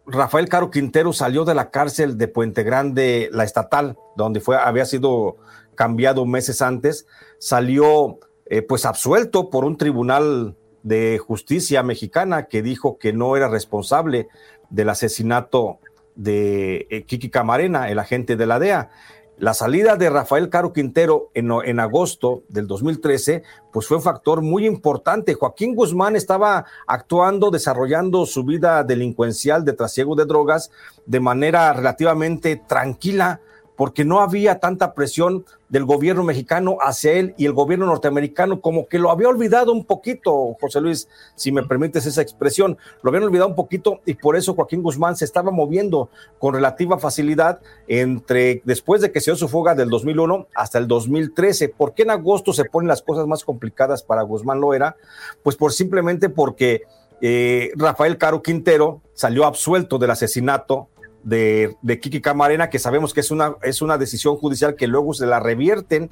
Rafael 0.08 0.48
Caro 0.50 0.70
Quintero 0.70 1.14
salió 1.14 1.46
de 1.46 1.56
la 1.56 1.72
cárcel 1.72 2.18
de 2.18 2.28
Puente 2.28 2.64
Grande, 2.64 3.30
la 3.32 3.44
estatal, 3.44 3.98
donde 4.16 4.40
fue, 4.40 4.58
había 4.58 4.86
sido 4.86 5.38
cambiado 5.76 6.26
meses 6.26 6.62
antes, 6.62 7.08
salió 7.40 8.20
eh, 8.46 8.62
pues 8.62 8.86
absuelto 8.86 9.50
por 9.50 9.66
un 9.66 9.78
tribunal 9.78 10.56
de 10.84 11.18
justicia 11.18 11.82
mexicana 11.82 12.46
que 12.46 12.62
dijo 12.62 13.00
que 13.00 13.12
no 13.12 13.36
era 13.36 13.48
responsable 13.48 14.28
del 14.70 14.90
asesinato 14.90 15.80
de 16.16 16.88
eh, 16.90 17.04
Kiki 17.04 17.30
Camarena, 17.30 17.90
el 17.90 18.00
agente 18.00 18.36
de 18.36 18.46
la 18.46 18.60
DEA. 18.60 18.90
La 19.38 19.54
salida 19.54 19.98
de 19.98 20.10
Rafael 20.10 20.50
Caro 20.50 20.72
Quintero 20.72 21.30
en, 21.34 21.80
agosto 21.82 22.44
del 22.48 22.68
2013, 22.68 23.44
pues 23.74 23.86
fue 23.86 23.98
un 23.98 24.04
factor 24.04 24.42
muy 24.42 24.66
importante. 24.66 25.34
Joaquín 25.34 25.76
Guzmán 25.76 26.16
estaba 26.16 26.66
actuando, 26.88 27.52
desarrollando 27.52 28.26
su 28.26 28.46
vida 28.46 28.82
delincuencial 28.86 29.66
de 29.66 29.74
trasiego 29.74 30.16
de 30.16 30.26
drogas 30.26 30.72
de 31.06 31.20
manera 31.20 31.74
relativamente 31.74 32.56
tranquila, 32.56 33.42
porque 33.76 34.06
no 34.06 34.22
había 34.22 34.60
tanta 34.60 34.94
presión 34.94 35.46
del 35.70 35.86
gobierno 35.86 36.24
mexicano 36.24 36.78
hacia 36.80 37.14
él 37.14 37.34
y 37.38 37.46
el 37.46 37.54
gobierno 37.54 37.86
norteamericano 37.86 38.62
como 38.62 38.88
que 38.88 39.00
lo 39.00 39.12
había 39.12 39.28
olvidado 39.28 39.72
un 39.72 39.84
poquito, 39.84 40.56
José 40.62 40.80
Luis, 40.80 41.10
si 41.36 41.52
me 41.52 41.64
permites 41.64 42.06
esa 42.06 42.22
expresión, 42.22 42.78
lo 43.02 43.10
habían 43.10 43.24
olvidado 43.24 43.50
un 43.50 43.56
poquito 43.56 44.02
y 44.06 44.14
por 44.14 44.36
eso 44.36 44.54
Joaquín 44.54 44.84
Guzmán 44.84 45.16
se 45.16 45.26
estaba 45.26 45.52
moviendo 45.52 46.10
con 46.40 46.54
relativa 46.54 47.00
facilidad 47.00 47.60
entre 47.88 48.62
después 48.64 49.02
de 49.02 49.12
que 49.12 49.22
se 49.22 49.32
dio 49.32 49.36
su 49.36 49.48
fuga 49.48 49.76
del 49.76 49.90
2001 49.90 50.48
hasta 50.56 50.78
el 50.78 50.88
2013. 50.88 51.70
¿Por 51.70 51.94
qué 51.94 52.04
en 52.04 52.12
agosto 52.12 52.54
se 52.54 52.66
ponen 52.66 52.88
las 52.88 53.02
cosas 53.02 53.28
más 53.28 53.44
complicadas 53.44 54.04
para 54.04 54.22
Guzmán 54.22 54.62
Loera? 54.62 54.96
Pues 55.44 55.56
por 55.56 55.74
simplemente 55.74 56.30
porque 56.30 56.84
eh, 57.22 57.72
Rafael 57.76 58.18
Caro 58.18 58.42
Quintero 58.44 59.02
salió 59.14 59.46
absuelto 59.46 59.98
del 59.98 60.12
asesinato 60.12 60.90
de, 61.26 62.00
Kiki 62.02 62.22
Camarena, 62.22 62.70
que 62.70 62.80
sabemos 62.80 63.14
que 63.14 63.20
es 63.20 63.32
una, 63.32 63.56
es 63.64 63.82
una 63.82 63.98
decisión 63.98 64.38
judicial 64.38 64.76
que 64.76 64.88
luego 64.88 65.14
se 65.14 65.26
la 65.26 65.40
revierten 65.40 66.10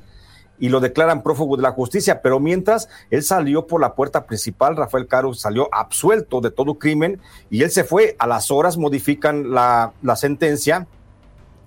y 0.60 0.70
lo 0.70 0.80
declaran 0.80 1.24
prófugo 1.24 1.56
de 1.56 1.64
la 1.64 1.72
justicia, 1.72 2.22
pero 2.22 2.40
mientras 2.40 2.90
él 3.10 3.24
salió 3.24 3.68
por 3.68 3.82
la 3.82 3.96
puerta 3.96 4.26
principal, 4.26 4.76
Rafael 4.76 5.08
Caro 5.08 5.34
salió 5.34 5.70
absuelto 5.72 6.42
de 6.42 6.52
todo 6.52 6.78
crimen 6.78 7.20
y 7.50 7.64
él 7.64 7.72
se 7.72 7.84
fue, 7.84 8.16
a 8.20 8.28
las 8.28 8.52
horas 8.52 8.78
modifican 8.78 9.52
la, 9.52 9.94
la 10.02 10.16
sentencia 10.16 10.88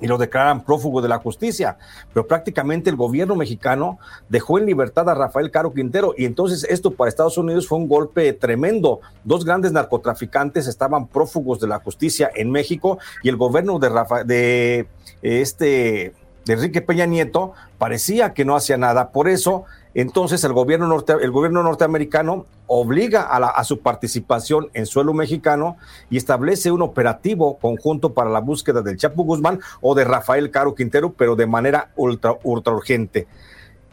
y 0.00 0.06
lo 0.06 0.18
declaran 0.18 0.64
prófugo 0.64 1.00
de 1.00 1.08
la 1.08 1.18
justicia. 1.18 1.78
Pero 2.12 2.26
prácticamente 2.26 2.90
el 2.90 2.96
gobierno 2.96 3.36
mexicano 3.36 3.98
dejó 4.28 4.58
en 4.58 4.66
libertad 4.66 5.08
a 5.08 5.14
Rafael 5.14 5.50
Caro 5.50 5.72
Quintero 5.72 6.14
y 6.16 6.24
entonces 6.24 6.64
esto 6.68 6.90
para 6.90 7.08
Estados 7.08 7.38
Unidos 7.38 7.66
fue 7.66 7.78
un 7.78 7.88
golpe 7.88 8.32
tremendo. 8.32 9.00
Dos 9.24 9.44
grandes 9.44 9.72
narcotraficantes 9.72 10.66
estaban 10.66 11.06
prófugos 11.06 11.60
de 11.60 11.68
la 11.68 11.78
justicia 11.78 12.30
en 12.34 12.50
México 12.50 12.98
y 13.22 13.28
el 13.28 13.36
gobierno 13.36 13.78
de, 13.78 13.88
Rafa, 13.88 14.24
de 14.24 14.88
este 15.22 16.14
de 16.46 16.52
Enrique 16.52 16.80
Peña 16.80 17.06
Nieto 17.06 17.52
parecía 17.76 18.32
que 18.32 18.44
no 18.44 18.56
hacía 18.56 18.76
nada. 18.76 19.10
Por 19.10 19.28
eso 19.28 19.64
entonces 20.02 20.44
el 20.44 20.52
gobierno, 20.52 20.86
norte, 20.86 21.14
el 21.22 21.30
gobierno 21.30 21.62
norteamericano 21.62 22.44
obliga 22.66 23.22
a, 23.22 23.64
su 23.64 23.80
participación 23.80 24.68
en 24.74 24.84
suelo 24.84 25.14
mexicano 25.14 25.78
y 26.10 26.18
establece 26.18 26.70
un 26.70 26.82
operativo 26.82 27.56
conjunto 27.56 28.12
para 28.12 28.28
la 28.28 28.40
búsqueda 28.40 28.82
del 28.82 28.98
Chapo 28.98 29.24
Guzmán 29.24 29.58
o 29.80 29.94
de 29.94 30.04
Rafael 30.04 30.50
Caro 30.50 30.74
Quintero, 30.74 31.14
pero 31.14 31.34
de 31.34 31.46
manera 31.46 31.92
ultra, 31.96 32.36
ultra 32.42 32.74
urgente. 32.74 33.26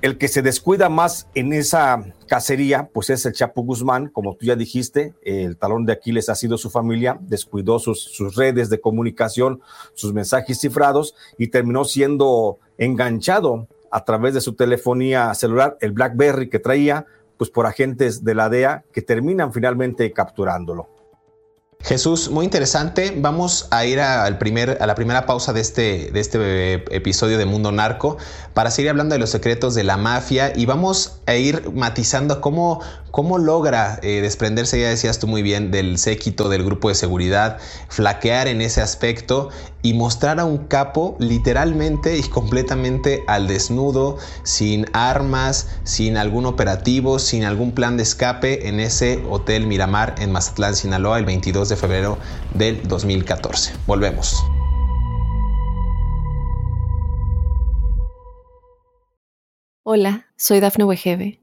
El 0.01 0.17
que 0.17 0.27
se 0.27 0.41
descuida 0.41 0.89
más 0.89 1.29
en 1.35 1.53
esa 1.53 2.03
cacería, 2.27 2.89
pues 2.91 3.09
es 3.09 3.25
el 3.25 3.31
Chapo 3.31 3.61
Guzmán, 3.63 4.09
como 4.09 4.35
tú 4.35 4.47
ya 4.47 4.57
dijiste, 4.57 5.13
el 5.23 5.55
talón 5.55 5.85
de 5.85 5.93
Aquiles 5.93 6.27
ha 6.27 6.35
sido 6.35 6.57
su 6.57 6.69
familia, 6.69 7.17
descuidó 7.21 7.79
sus, 7.79 8.03
sus 8.03 8.35
redes 8.35 8.69
de 8.69 8.81
comunicación, 8.81 9.61
sus 9.93 10.11
mensajes 10.11 10.59
cifrados 10.59 11.15
y 11.37 11.47
terminó 11.47 11.85
siendo 11.85 12.57
enganchado 12.77 13.69
a 13.93 14.03
través 14.03 14.33
de 14.33 14.41
su 14.41 14.55
telefonía 14.55 15.33
celular, 15.35 15.77
el 15.79 15.91
BlackBerry 15.91 16.49
que 16.49 16.57
traía, 16.57 17.05
pues 17.37 17.51
por 17.51 17.67
agentes 17.67 18.23
de 18.23 18.33
la 18.33 18.49
DEA 18.49 18.85
que 18.91 19.03
terminan 19.03 19.53
finalmente 19.53 20.11
capturándolo. 20.11 20.89
Jesús, 21.83 22.29
muy 22.29 22.45
interesante. 22.45 23.13
Vamos 23.15 23.67
a 23.69 23.85
ir 23.85 23.99
al 23.99 24.37
primer, 24.37 24.77
a 24.81 24.87
la 24.87 24.95
primera 24.95 25.25
pausa 25.25 25.51
de 25.51 25.59
este, 25.59 26.11
de 26.11 26.19
este 26.19 26.95
episodio 26.95 27.37
de 27.37 27.45
Mundo 27.45 27.73
Narco 27.73 28.17
para 28.53 28.71
seguir 28.71 28.89
hablando 28.89 29.13
de 29.13 29.19
los 29.19 29.29
secretos 29.29 29.75
de 29.75 29.83
la 29.83 29.97
mafia 29.97 30.53
y 30.55 30.65
vamos 30.65 31.19
a 31.27 31.35
ir 31.35 31.71
matizando 31.73 32.39
cómo, 32.39 32.81
cómo 33.13 33.37
logra 33.37 33.99
eh, 34.01 34.21
desprenderse, 34.21 34.81
ya 34.81 34.89
decías 34.89 35.19
tú 35.19 35.27
muy 35.27 35.43
bien, 35.43 35.69
del 35.69 35.99
séquito 35.99 36.49
del 36.49 36.63
grupo 36.63 36.89
de 36.89 36.95
seguridad, 36.95 37.59
flaquear 37.87 38.47
en 38.47 38.59
ese 38.59 38.81
aspecto 38.81 39.49
y 39.83 39.93
mostrar 39.93 40.39
a 40.39 40.45
un 40.45 40.57
capo 40.57 41.15
literalmente 41.19 42.17
y 42.17 42.23
completamente 42.23 43.23
al 43.27 43.47
desnudo, 43.47 44.17
sin 44.41 44.87
armas, 44.93 45.69
sin 45.83 46.17
algún 46.17 46.47
operativo, 46.47 47.19
sin 47.19 47.43
algún 47.43 47.73
plan 47.73 47.97
de 47.97 48.03
escape 48.03 48.67
en 48.67 48.79
ese 48.79 49.23
Hotel 49.29 49.67
Miramar 49.67 50.15
en 50.17 50.31
Mazatlán, 50.31 50.75
Sinaloa, 50.75 51.19
el 51.19 51.25
22 51.25 51.69
de 51.69 51.75
febrero 51.75 52.17
del 52.55 52.81
2014. 52.87 53.73
Volvemos. 53.85 54.43
Hola, 59.83 60.25
soy 60.35 60.61
Dafne 60.61 60.85
Wegebe 60.85 61.42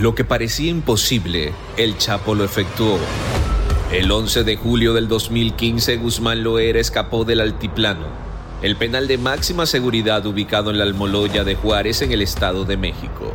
Lo 0.00 0.14
que 0.14 0.24
parecía 0.24 0.70
imposible, 0.70 1.54
el 1.78 1.96
Chapo 1.96 2.34
lo 2.34 2.44
efectuó. 2.44 2.98
El 3.90 4.12
11 4.12 4.44
de 4.44 4.56
julio 4.56 4.92
del 4.92 5.08
2015, 5.08 5.96
Guzmán 5.96 6.42
Loera 6.42 6.78
escapó 6.78 7.24
del 7.24 7.40
altiplano, 7.40 8.06
el 8.60 8.76
penal 8.76 9.08
de 9.08 9.16
máxima 9.16 9.64
seguridad 9.64 10.26
ubicado 10.26 10.70
en 10.70 10.76
la 10.76 10.84
Almoloya 10.84 11.44
de 11.44 11.54
Juárez 11.54 12.02
en 12.02 12.12
el 12.12 12.20
Estado 12.20 12.66
de 12.66 12.76
México. 12.76 13.32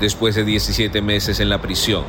Después 0.00 0.34
de 0.34 0.44
17 0.44 1.02
meses 1.02 1.38
en 1.40 1.50
la 1.50 1.60
prisión, 1.60 2.04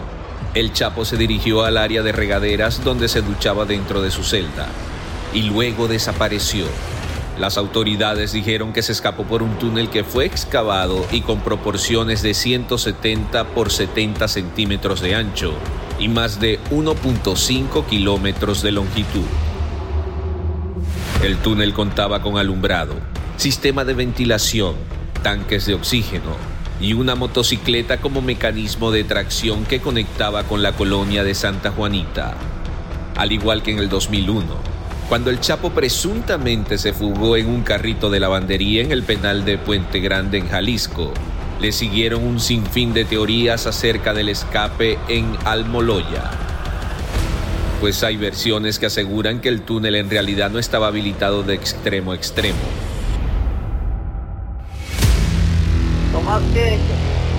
el 0.53 0.71
Chapo 0.71 1.03
se 1.03 1.17
dirigió 1.17 1.65
al 1.65 1.75
área 1.75 2.01
de 2.01 2.13
regaderas 2.13 2.81
donde 2.81 3.09
se 3.09 3.23
duchaba 3.23 3.65
dentro 3.65 4.01
de 4.01 4.09
su 4.09 4.23
celda 4.23 4.69
y 5.33 5.41
luego 5.41 5.89
desapareció. 5.89 6.65
Las 7.37 7.57
autoridades 7.57 8.31
dijeron 8.31 8.71
que 8.71 8.81
se 8.81 8.93
escapó 8.93 9.23
por 9.25 9.43
un 9.43 9.59
túnel 9.59 9.89
que 9.89 10.05
fue 10.05 10.25
excavado 10.25 11.05
y 11.11 11.19
con 11.19 11.41
proporciones 11.41 12.21
de 12.21 12.33
170 12.33 13.47
por 13.47 13.71
70 13.71 14.27
centímetros 14.29 15.01
de 15.01 15.15
ancho 15.15 15.53
y 15.99 16.07
más 16.07 16.39
de 16.39 16.61
1.5 16.71 17.85
kilómetros 17.87 18.61
de 18.61 18.71
longitud. 18.71 19.25
El 21.23 21.37
túnel 21.37 21.73
contaba 21.73 22.21
con 22.21 22.37
alumbrado, 22.37 22.93
sistema 23.35 23.83
de 23.83 23.95
ventilación, 23.95 24.75
tanques 25.21 25.65
de 25.65 25.73
oxígeno 25.73 26.37
y 26.79 26.93
una 26.93 27.15
motocicleta 27.15 27.97
como 27.97 28.21
mecanismo 28.21 28.91
de 28.91 29.03
tracción 29.03 29.65
que 29.65 29.81
conectaba 29.81 30.43
con 30.43 30.61
la 30.61 30.71
colonia 30.71 31.25
de 31.25 31.35
Santa 31.35 31.71
Juanita. 31.71 32.35
Al 33.15 33.33
igual 33.33 33.61
que 33.61 33.71
en 33.71 33.79
el 33.79 33.89
2001, 33.89 34.74
cuando 35.07 35.29
el 35.29 35.39
Chapo 35.39 35.69
presuntamente 35.69 36.77
se 36.77 36.91
fugó 36.91 37.37
en 37.37 37.47
un 37.47 37.61
carrito 37.61 38.09
de 38.09 38.19
lavandería 38.19 38.81
en 38.81 38.91
el 38.91 39.03
penal 39.03 39.45
de 39.45 39.57
Puente 39.57 39.99
Grande 39.99 40.39
en 40.39 40.49
Jalisco. 40.49 41.13
Le 41.59 41.71
siguieron 41.71 42.23
un 42.23 42.39
sinfín 42.39 42.93
de 42.93 43.05
teorías 43.05 43.67
acerca 43.67 44.13
del 44.13 44.29
escape 44.29 44.97
en 45.07 45.37
Almoloya. 45.45 46.31
Pues 47.79 48.03
hay 48.03 48.17
versiones 48.17 48.79
que 48.79 48.87
aseguran 48.87 49.41
que 49.41 49.49
el 49.49 49.61
túnel 49.61 49.95
en 49.95 50.09
realidad 50.09 50.49
no 50.49 50.57
estaba 50.57 50.87
habilitado 50.87 51.43
de 51.43 51.53
extremo 51.53 52.11
a 52.11 52.15
extremo. 52.15 52.84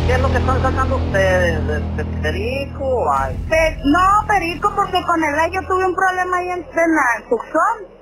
Qué 0.06 0.14
es 0.14 0.20
lo 0.20 0.30
que 0.30 0.38
están 0.38 0.62
sacando 0.62 0.96
ustedes? 0.96 1.66
¿De, 1.66 2.04
de 2.04 2.22
perico 2.22 2.84
o 2.84 3.12
hay? 3.12 3.36
Pe- 3.48 3.78
no, 3.84 4.26
perico, 4.26 4.72
porque 4.74 5.02
con 5.06 5.22
el 5.22 5.52
yo 5.52 5.60
tuve 5.68 5.86
un 5.86 5.94
problema 5.94 6.36
ahí 6.38 6.50
en, 6.50 6.60
en 6.60 6.94
la 6.94 7.28
Tucson. 7.28 7.96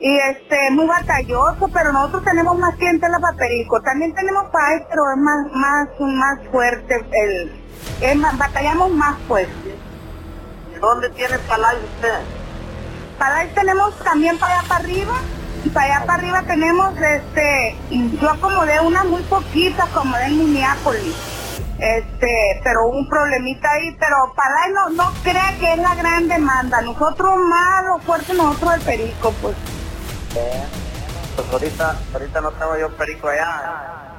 Y 0.00 0.18
este, 0.18 0.70
muy 0.72 0.86
batalloso, 0.86 1.68
pero 1.72 1.92
nosotros 1.92 2.24
tenemos 2.24 2.58
más 2.58 2.74
clientela 2.76 3.18
para 3.20 3.36
perico. 3.36 3.80
También 3.82 4.12
tenemos 4.14 4.44
para 4.50 4.78
pero 4.88 5.02
es 5.14 5.18
más, 5.18 5.52
más, 5.52 5.88
más 6.00 6.48
fuerte 6.50 6.94
el, 7.12 7.52
es 8.00 8.16
más, 8.16 8.36
batallamos 8.36 8.90
más 8.92 9.16
pues. 9.28 9.48
¿Dónde 10.80 11.08
tiene 11.10 11.38
palay 11.40 11.76
usted? 11.84 12.20
Para 13.18 13.36
ahí 13.38 13.52
tenemos 13.54 13.96
también 14.02 14.36
para 14.38 14.58
allá 14.58 14.68
para 14.68 14.80
arriba. 14.84 15.14
Y 15.64 15.68
para 15.68 15.96
allá 15.96 16.06
para 16.06 16.18
arriba 16.18 16.42
tenemos, 16.42 16.92
este, 16.98 17.76
yo 18.20 18.30
acomodé 18.30 18.80
una 18.80 19.04
muy 19.04 19.22
poquita, 19.22 19.84
acomodé 19.84 20.26
en 20.26 20.38
Minneapolis. 20.38 21.14
Este, 21.78 22.60
pero 22.62 22.86
un 22.88 23.08
problemita 23.08 23.68
ahí, 23.72 23.96
pero 23.98 24.32
para 24.36 24.68
no, 24.72 24.90
no 24.90 25.12
crea 25.22 25.56
que 25.58 25.72
es 25.72 25.78
la 25.78 25.94
gran 25.94 26.28
demanda. 26.28 26.80
Nosotros 26.80 27.36
más, 27.48 27.84
lo 27.84 27.98
fuerte 28.00 28.34
nosotros 28.34 28.74
el 28.74 28.80
perico, 28.82 29.34
pues. 29.40 29.56
Pues 31.34 31.48
ahorita, 31.50 31.96
ahorita 32.12 32.40
no 32.40 32.50
tengo 32.52 32.78
yo 32.78 32.88
perico 32.90 33.28
allá. 33.28 34.12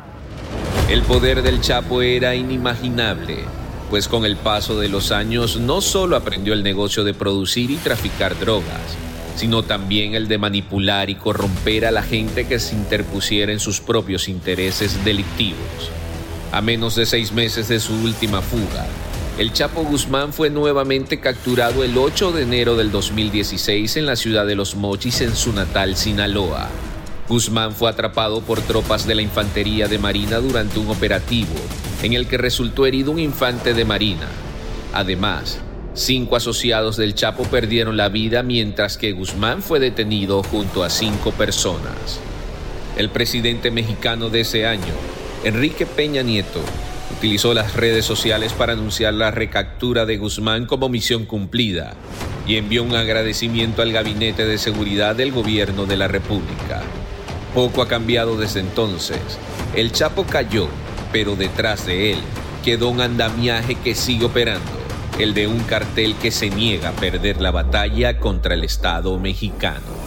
El 0.90 1.04
poder 1.04 1.42
del 1.42 1.62
Chapo 1.62 2.02
era 2.02 2.36
inimaginable, 2.36 3.46
pues 3.90 4.08
con 4.08 4.26
el 4.26 4.36
paso 4.36 4.80
de 4.80 4.90
los 4.90 5.12
años 5.12 5.58
no 5.58 5.82
solo 5.82 6.18
aprendió 6.18 6.54
el 6.54 6.64
negocio 6.64 7.04
de 7.04 7.14
producir 7.14 7.72
y 7.72 7.78
traficar 7.78 8.38
drogas, 8.38 8.98
sino 9.36 9.64
también 9.64 10.16
el 10.16 10.28
de 10.28 10.38
manipular 10.38 11.10
y 11.10 11.16
corromper 11.16 11.86
a 11.86 11.92
la 11.92 12.04
gente 12.04 12.46
que 12.46 12.60
se 12.60 12.76
interpusiera 12.76 13.52
en 13.52 13.60
sus 13.60 13.82
propios 13.82 14.30
intereses 14.30 15.04
delictivos. 15.04 15.92
A 16.52 16.62
menos 16.62 16.96
de 16.96 17.06
seis 17.06 17.32
meses 17.32 17.68
de 17.68 17.80
su 17.80 17.94
última 17.94 18.42
fuga, 18.42 18.86
el 19.38 19.52
Chapo 19.52 19.84
Guzmán 19.84 20.32
fue 20.32 20.52
nuevamente 20.52 21.20
capturado 21.20 21.84
el 21.84 21.98
8 21.98 22.34
de 22.34 22.44
enero 22.44 22.76
del 22.76 22.92
2016 22.92 23.98
en 23.98 24.06
la 24.06 24.16
ciudad 24.16 24.46
de 24.46 24.54
Los 24.54 24.76
Mochis, 24.76 25.22
en 25.22 25.36
su 25.36 25.54
natal 25.54 25.96
Sinaloa. 25.96 26.70
Guzmán 27.28 27.74
fue 27.74 27.90
atrapado 27.90 28.42
por 28.42 28.62
tropas 28.62 29.08
de 29.08 29.16
la 29.16 29.24
Infantería 29.24 29.88
de 29.88 29.98
Marina 29.98 30.38
durante 30.38 30.78
un 30.78 30.90
operativo 30.90 31.56
en 32.04 32.14
el 32.14 32.28
que 32.28 32.38
resultó 32.38 32.86
herido 32.86 33.12
un 33.12 33.18
infante 33.18 33.74
de 33.74 33.86
Marina. 33.86 34.28
Además, 34.94 35.60
cinco 35.94 36.36
asociados 36.36 36.98
del 36.98 37.16
Chapo 37.16 37.44
perdieron 37.44 37.98
la 37.98 38.10
vida 38.10 38.44
mientras 38.44 38.98
que 38.98 39.12
Guzmán 39.12 39.62
fue 39.62 39.80
detenido 39.80 40.44
junto 40.44 40.84
a 40.84 40.90
cinco 40.90 41.32
personas. 41.32 42.20
El 42.98 43.10
presidente 43.10 43.72
mexicano 43.72 44.30
de 44.30 44.42
ese 44.42 44.66
año, 44.66 44.94
Enrique 45.44 45.86
Peña 45.86 46.22
Nieto, 46.22 46.62
utilizó 47.18 47.54
las 47.54 47.76
redes 47.76 48.06
sociales 48.06 48.54
para 48.54 48.74
anunciar 48.74 49.14
la 49.14 49.32
recaptura 49.32 50.06
de 50.06 50.18
Guzmán 50.18 50.66
como 50.66 50.90
misión 50.90 51.26
cumplida 51.26 51.94
y 52.46 52.58
envió 52.58 52.84
un 52.84 52.96
agradecimiento 52.96 53.82
al 53.82 53.92
Gabinete 53.92 54.46
de 54.46 54.58
Seguridad 54.58 55.16
del 55.16 55.32
Gobierno 55.32 55.86
de 55.86 55.98
la 55.98 56.08
República. 56.08 56.82
Poco 57.54 57.82
ha 57.82 57.88
cambiado 57.88 58.36
desde 58.36 58.60
entonces. 58.60 59.20
El 59.76 59.92
Chapo 59.92 60.26
cayó, 60.26 60.68
pero 61.12 61.36
detrás 61.36 61.86
de 61.86 62.14
él 62.14 62.20
quedó 62.64 62.90
un 62.90 63.02
andamiaje 63.02 63.76
que 63.76 63.96
sigue 63.96 64.26
operando, 64.26 64.72
el 65.20 65.34
de 65.34 65.48
un 65.48 65.60
cartel 65.60 66.16
que 66.16 66.32
se 66.32 66.50
niega 66.50 66.90
a 66.90 66.94
perder 66.94 67.40
la 67.42 67.52
batalla 67.52 68.20
contra 68.20 68.56
el 68.56 68.64
Estado 68.64 69.18
mexicano. 69.20 70.04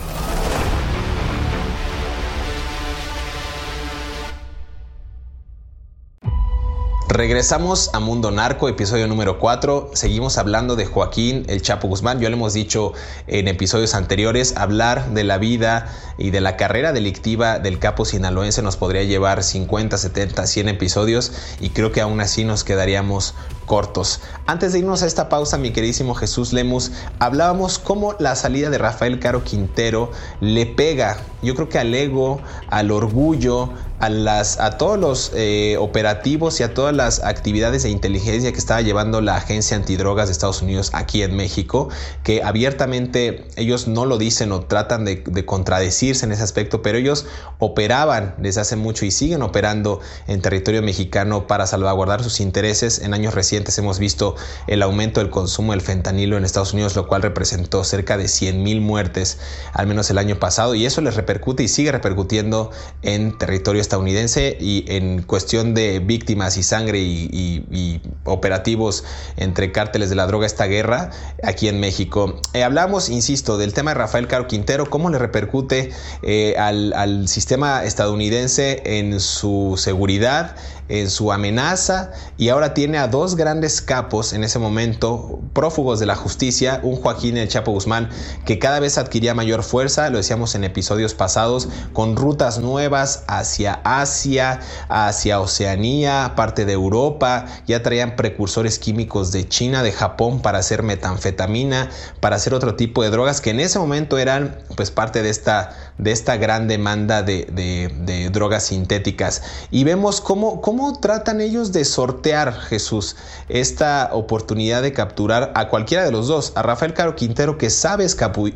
Regresamos 7.17 7.95
a 7.95 8.01
Mundo 8.01 8.31
Narco, 8.31 8.69
episodio 8.69 9.07
número 9.07 9.39
4. 9.39 9.93
Seguimos 9.95 10.37
hablando 10.37 10.77
de 10.77 10.85
Joaquín 10.85 11.47
El 11.49 11.63
Chapo 11.63 11.89
Guzmán. 11.89 12.21
Ya 12.21 12.29
lo 12.29 12.37
hemos 12.37 12.53
dicho 12.53 12.93
en 13.27 13.49
episodios 13.49 13.95
anteriores, 13.95 14.55
hablar 14.59 15.15
de 15.15 15.25
la 15.25 15.39
vida 15.39 15.91
y 16.19 16.29
de 16.29 16.43
la 16.43 16.59
carrera 16.59 16.93
delictiva 16.93 17.59
del 17.59 17.79
capo 17.79 18.05
sinaloense 18.05 18.61
nos 18.61 18.77
podría 18.77 19.03
llevar 19.05 19.43
50, 19.43 19.97
70, 19.97 20.47
100 20.47 20.69
episodios 20.69 21.33
y 21.59 21.71
creo 21.71 21.91
que 21.91 22.03
aún 22.03 22.21
así 22.21 22.45
nos 22.45 22.65
quedaríamos 22.65 23.35
cortos. 23.67 24.21
Antes 24.47 24.73
de 24.73 24.79
irnos 24.79 25.03
a 25.03 25.07
esta 25.07 25.29
pausa, 25.29 25.59
mi 25.59 25.73
queridísimo 25.73 26.15
Jesús 26.15 26.53
Lemus, 26.53 26.93
hablábamos 27.19 27.79
cómo 27.79 28.15
la 28.19 28.35
salida 28.37 28.71
de 28.71 28.79
Rafael 28.79 29.19
Caro 29.19 29.45
Quintero 29.45 30.11
le 30.41 30.65
pega, 30.65 31.19
yo 31.43 31.55
creo 31.55 31.69
que 31.69 31.79
al 31.79 31.95
ego, 31.95 32.41
al 32.71 32.91
orgullo, 32.91 33.71
a, 33.99 34.11
las, 34.11 34.61
a 34.61 34.79
todos 34.79 34.99
los 34.99 35.33
eh, 35.35 35.77
operativos 35.79 36.61
y 36.61 36.63
a 36.63 36.75
todas 36.75 36.95
las 36.95 37.23
actividades 37.23 37.83
de 37.83 37.91
inteligencia 37.91 38.53
que 38.53 38.59
estaba 38.59 38.83
llevando 38.83 39.21
la 39.21 39.37
Agencia 39.37 39.77
Antidrogas 39.77 40.29
de 40.29 40.33
Estados 40.33 40.63
Unidos 40.63 40.91
aquí 40.93 41.23
en 41.23 41.35
México, 41.35 41.89
que 42.23 42.43
abiertamente 42.43 43.47
ellos 43.57 43.89
no 43.89 44.05
lo 44.05 44.19
dicen 44.19 44.53
o 44.53 44.61
tratan 44.61 45.05
de, 45.05 45.25
de 45.27 45.45
contradecirse 45.45 46.27
en 46.27 46.33
ese 46.33 46.43
aspecto, 46.43 46.83
pero 46.83 46.99
ellos 46.99 47.27
operaban 47.59 48.35
desde 48.39 48.61
hace 48.61 48.77
mucho 48.77 49.07
y 49.07 49.11
siguen 49.11 49.43
operando 49.43 50.01
en 50.27 50.43
territorio 50.43 50.83
mexicano 50.83 51.47
para 51.47 51.67
salvaguardar 51.67 52.23
sus 52.23 52.41
intereses. 52.41 53.01
En 53.01 53.15
años 53.15 53.35
recientes 53.35 53.79
hemos 53.79 53.99
visto 53.99 54.37
el 54.67 54.83
aumento 54.83 55.21
del 55.21 55.31
consumo 55.31 55.73
del 55.73 55.81
fentanilo 55.81 56.37
en 56.37 56.45
Estados 56.45 56.73
Unidos, 56.73 56.97
lo 56.97 57.07
cual 57.07 57.23
representó 57.23 57.85
cerca 57.85 58.17
de 58.17 58.29
100 58.29 58.63
mil 58.63 58.81
muertes, 58.81 59.39
al 59.73 59.87
menos 59.87 60.11
el 60.11 60.19
año 60.19 60.39
pasado, 60.39 60.75
y 60.75 60.85
eso 60.85 61.01
les 61.01 61.17
repercute 61.17 61.63
y 61.63 61.69
sigue 61.69 61.93
repercutiendo 61.93 62.71
en 63.03 63.37
territorios 63.39 63.86
estadounidense 63.87 64.57
y 64.61 64.85
en 64.89 65.23
cuestión 65.23 65.73
de 65.75 66.01
víctimas 66.01 66.57
y 66.57 66.63
sangre 66.63 66.99
y, 67.01 68.01
operativos 68.25 69.05
entre 69.37 69.71
cárteles 69.71 70.11
de 70.11 70.17
la 70.17 70.27
droga 70.27 70.47
esta 70.47 70.67
guerra 70.67 71.11
aquí 71.43 71.69
en 71.69 71.79
México. 71.79 72.41
Eh, 72.53 72.65
hablamos, 72.65 73.09
insisto, 73.09 73.57
del 73.57 73.73
tema 73.73 73.93
de 73.93 73.95
Rafael 73.95 74.27
Caro 74.27 74.49
Quintero, 74.49 74.91
cómo 74.91 75.11
le 75.11 75.19
repercute 75.19 75.91
eh, 76.23 76.57
al, 76.59 76.93
al 76.95 77.29
sistema 77.29 77.85
estadounidense 77.85 78.83
en 78.99 79.21
su 79.21 79.75
seguridad, 79.77 80.57
en 80.89 81.11
su 81.11 81.33
amenaza 81.33 82.13
y 82.37 82.49
ahora 82.49 82.75
tiene 82.75 82.99
a 82.99 83.09
dos 83.09 83.37
grandes 83.37 83.81
capos 83.81 84.33
en 84.33 84.45
ese 84.45 84.59
momento, 84.59 85.41
prófugos 85.53 85.99
de 85.99 86.07
la 86.07 86.15
justicia, 86.15 86.81
un 86.83 86.97
Joaquín 86.97 87.37
El 87.37 87.49
Chapo 87.49 87.73
Guzmán 87.73 88.09
que 88.45 88.59
cada 88.59 88.81
vez 88.81 88.99
adquiría 88.99 89.35
mayor 89.35 89.63
fuerza, 89.63 90.11
lo 90.11 90.19
decíamos 90.19 90.55
en 90.55 90.65
episodios 90.65 91.15
pasados, 91.15 91.69
con 91.93 92.17
rutas 92.17 92.59
nuevas 92.59 93.25
hacia 93.27 93.76
Asia, 93.85 94.61
hacia 94.89 95.41
Oceanía, 95.41 96.33
parte 96.37 96.65
de 96.65 96.73
Europa, 96.73 97.47
ya 97.67 97.83
traían 97.83 98.17
precursores 98.17 98.79
químicos 98.79 99.33
de 99.33 99.49
China, 99.49 99.83
de 99.83 99.93
Japón 99.93 100.41
para 100.41 100.59
hacer 100.59 100.83
metanfetamina, 100.83 101.91
para 102.21 102.37
hacer 102.37 102.55
otro 102.55 102.77
tipo 102.77 103.03
de 103.03 103.11
drogas 103.11 103.41
que 103.41 103.51
en 103.51 103.61
ese 103.61 103.79
momento 103.79 104.19
eran 104.19 104.59
pues 104.77 104.91
parte 104.91 105.23
de 105.23 105.31
esta, 105.31 105.86
de 105.99 106.13
esta 106.13 106.37
gran 106.37 106.69
demanda 106.69 107.23
de, 107.23 107.47
de 107.47 108.31
drogas 108.31 108.65
sintéticas. 108.65 109.43
Y 109.71 109.83
vemos 109.85 110.21
cómo, 110.21 110.61
cómo 110.61 110.77
¿Cómo 110.77 110.93
tratan 111.01 111.41
ellos 111.41 111.73
de 111.73 111.87
sortear, 111.87 112.53
Jesús, 112.53 113.17
esta 113.49 114.11
oportunidad 114.13 114.83
de 114.83 114.93
capturar 114.93 115.53
a 115.55 115.71
cualquiera 115.71 116.05
de 116.05 116.13
los 116.13 116.29
dos? 116.29 116.53
A 116.55 116.61
Rafael 116.61 116.93
Caro 116.93 117.17
Quintero, 117.17 117.57
que 117.57 117.71
sabe, 117.71 118.07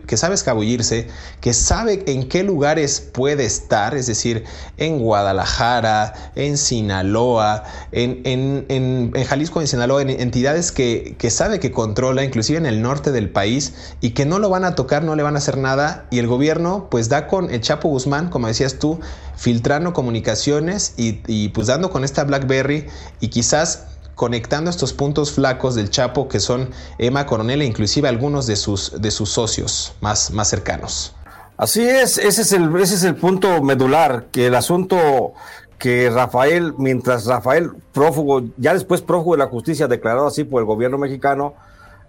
que 0.06 0.16
sabe 0.18 0.34
escabullirse, 0.34 1.08
que 1.40 1.54
sabe 1.54 2.04
en 2.08 2.28
qué 2.28 2.42
lugares 2.42 3.00
puede 3.00 3.46
estar, 3.46 3.94
es 3.94 4.06
decir, 4.06 4.44
en 4.76 4.98
Guadalajara, 4.98 6.12
en 6.34 6.58
Sinaloa, 6.58 7.64
en, 7.90 8.20
en, 8.68 9.12
Jalisco, 9.24 9.62
en 9.62 9.66
Sinaloa, 9.66 10.02
en 10.02 10.10
entidades 10.10 10.72
que, 10.72 11.16
que 11.18 11.30
sabe 11.30 11.58
que 11.58 11.72
controla, 11.72 12.22
inclusive 12.22 12.58
en 12.58 12.66
el 12.66 12.82
norte 12.82 13.12
del 13.12 13.30
país, 13.30 13.72
y 14.02 14.10
que 14.10 14.26
no 14.26 14.38
lo 14.38 14.50
van 14.50 14.64
a 14.64 14.74
tocar, 14.74 15.02
no 15.04 15.16
le 15.16 15.22
van 15.22 15.36
a 15.36 15.38
hacer 15.38 15.56
nada, 15.56 16.06
y 16.10 16.18
el 16.18 16.26
gobierno 16.26 16.88
pues 16.90 17.08
da 17.08 17.28
con 17.30 17.48
el 17.50 17.60
Chapo 17.60 17.88
Guzmán, 17.88 18.28
como 18.28 18.48
decías 18.48 18.78
tú, 18.78 18.98
filtrando 19.36 19.92
comunicaciones 19.92 20.94
y, 20.96 21.48
pues 21.50 21.68
dando 21.68 21.90
con 21.90 22.02
esta 22.02 22.24
BlackBerry 22.24 22.88
y 23.20 23.28
quizás 23.28 23.86
conectando 24.16 24.68
estos 24.68 24.92
puntos 24.92 25.32
flacos 25.32 25.76
del 25.76 25.88
Chapo 25.88 26.28
que 26.28 26.40
son 26.40 26.70
Emma 26.98 27.24
Coronel 27.24 27.62
e 27.62 27.64
inclusive 27.64 28.08
algunos 28.08 28.46
de 28.46 28.56
sus, 28.56 29.00
de 29.00 29.10
sus 29.12 29.30
socios 29.30 29.94
más, 30.00 30.32
más 30.32 30.48
cercanos. 30.48 31.14
Así 31.56 31.82
es, 31.82 32.18
ese 32.18 32.42
es, 32.42 32.52
el, 32.52 32.74
ese 32.76 32.96
es 32.96 33.04
el 33.04 33.14
punto 33.14 33.62
medular, 33.62 34.26
que 34.32 34.48
el 34.48 34.54
asunto 34.56 35.32
que 35.78 36.10
Rafael, 36.10 36.74
mientras 36.78 37.26
Rafael 37.26 37.70
prófugo, 37.92 38.42
ya 38.56 38.74
después 38.74 39.02
prófugo 39.02 39.34
de 39.34 39.38
la 39.38 39.46
justicia, 39.46 39.86
declarado 39.86 40.26
así 40.26 40.44
por 40.44 40.60
el 40.60 40.66
gobierno 40.66 40.98
mexicano, 40.98 41.54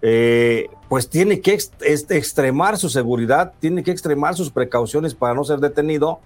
eh, 0.01 0.69
pues 0.89 1.09
tiene 1.09 1.41
que 1.41 1.57
extremar 1.81 2.77
su 2.77 2.89
seguridad, 2.89 3.53
tiene 3.59 3.83
que 3.83 3.91
extremar 3.91 4.35
sus 4.35 4.51
precauciones 4.51 5.13
para 5.15 5.33
no 5.33 5.43
ser 5.43 5.59
detenido 5.59 6.19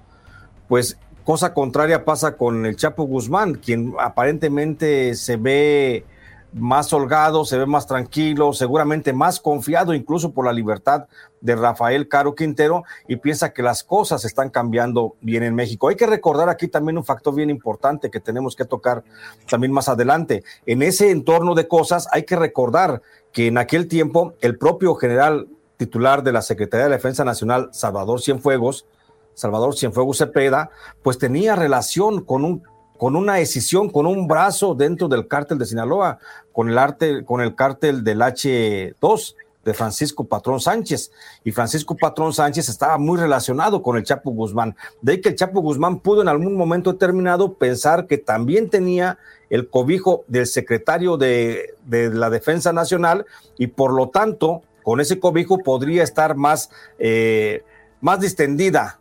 pues 0.67 0.97
cosa 1.23 1.53
contraria 1.53 2.05
pasa 2.05 2.37
con 2.37 2.65
el 2.65 2.75
Chapo 2.75 3.03
Guzmán, 3.03 3.55
quien 3.55 3.93
aparentemente 3.99 5.15
se 5.15 5.37
ve 5.37 6.05
más 6.53 6.93
holgado, 6.93 7.43
se 7.43 7.57
ve 7.57 7.65
más 7.65 7.85
tranquilo, 7.85 8.53
seguramente 8.53 9.11
más 9.11 9.41
confiado 9.41 9.93
incluso 9.93 10.31
por 10.31 10.45
la 10.45 10.53
libertad 10.53 11.07
de 11.41 11.55
Rafael 11.55 12.07
Caro 12.07 12.33
Quintero 12.33 12.83
y 13.09 13.17
piensa 13.17 13.51
que 13.51 13.61
las 13.61 13.83
cosas 13.83 14.23
están 14.23 14.49
cambiando 14.49 15.15
bien 15.19 15.43
en 15.43 15.53
México. 15.53 15.89
Hay 15.89 15.95
que 15.95 16.07
recordar 16.07 16.47
aquí 16.47 16.69
también 16.69 16.97
un 16.97 17.03
factor 17.03 17.35
bien 17.35 17.49
importante 17.49 18.09
que 18.09 18.21
tenemos 18.21 18.55
que 18.55 18.63
tocar 18.63 19.03
también 19.49 19.73
más 19.73 19.89
adelante. 19.89 20.43
En 20.65 20.81
ese 20.81 21.11
entorno 21.11 21.55
de 21.55 21.67
cosas 21.67 22.07
hay 22.11 22.23
que 22.23 22.37
recordar 22.37 23.01
que 23.35 23.47
en 23.47 23.57
aquel 23.57 23.89
tiempo 23.89 24.33
el 24.39 24.57
propio 24.57 24.95
general 24.95 25.49
titular 25.75 26.23
de 26.23 26.31
la 26.31 26.41
Secretaría 26.41 26.85
de 26.85 26.93
Defensa 26.93 27.25
Nacional, 27.25 27.67
Salvador 27.73 28.21
Cienfuegos, 28.21 28.85
Salvador 29.33 29.75
Cienfuegos 29.75 30.19
Cepeda, 30.19 30.69
pues 31.03 31.17
tenía 31.17 31.55
relación 31.57 32.23
con 32.23 32.45
un 32.45 32.63
con 32.97 33.17
una 33.17 33.33
decisión, 33.33 33.89
con 33.89 34.05
un 34.05 34.25
brazo 34.25 34.73
dentro 34.73 35.09
del 35.09 35.27
cártel 35.27 35.57
de 35.57 35.65
Sinaloa, 35.65 36.17
con 36.53 36.69
el 36.69 36.77
arte, 36.77 37.25
con 37.25 37.41
el 37.41 37.53
cártel 37.53 38.05
del 38.05 38.21
H2 38.21 39.35
de 39.65 39.73
Francisco 39.73 40.23
Patrón 40.23 40.61
Sánchez. 40.61 41.11
Y 41.43 41.51
Francisco 41.51 41.97
Patrón 41.97 42.31
Sánchez 42.31 42.69
estaba 42.69 42.97
muy 42.97 43.17
relacionado 43.19 43.83
con 43.83 43.97
el 43.97 44.05
Chapo 44.05 44.31
Guzmán. 44.31 44.77
De 45.01 45.11
ahí 45.11 45.21
que 45.21 45.27
el 45.27 45.35
Chapo 45.35 45.59
Guzmán 45.59 45.99
pudo 45.99 46.21
en 46.21 46.29
algún 46.29 46.55
momento 46.55 46.93
determinado 46.93 47.55
pensar 47.55 48.07
que 48.07 48.17
también 48.17 48.69
tenía 48.69 49.17
el 49.55 49.69
cobijo 49.69 50.25
del 50.27 50.45
secretario 50.45 51.17
de, 51.17 51.73
de 51.85 52.09
la 52.09 52.29
Defensa 52.29 52.73
Nacional 52.73 53.25
y 53.57 53.67
por 53.67 53.93
lo 53.93 54.09
tanto, 54.09 54.61
con 54.83 55.01
ese 55.01 55.19
cobijo 55.19 55.59
podría 55.59 56.03
estar 56.03 56.35
más, 56.35 56.69
eh, 56.99 57.63
más 58.01 58.19
distendida 58.19 58.99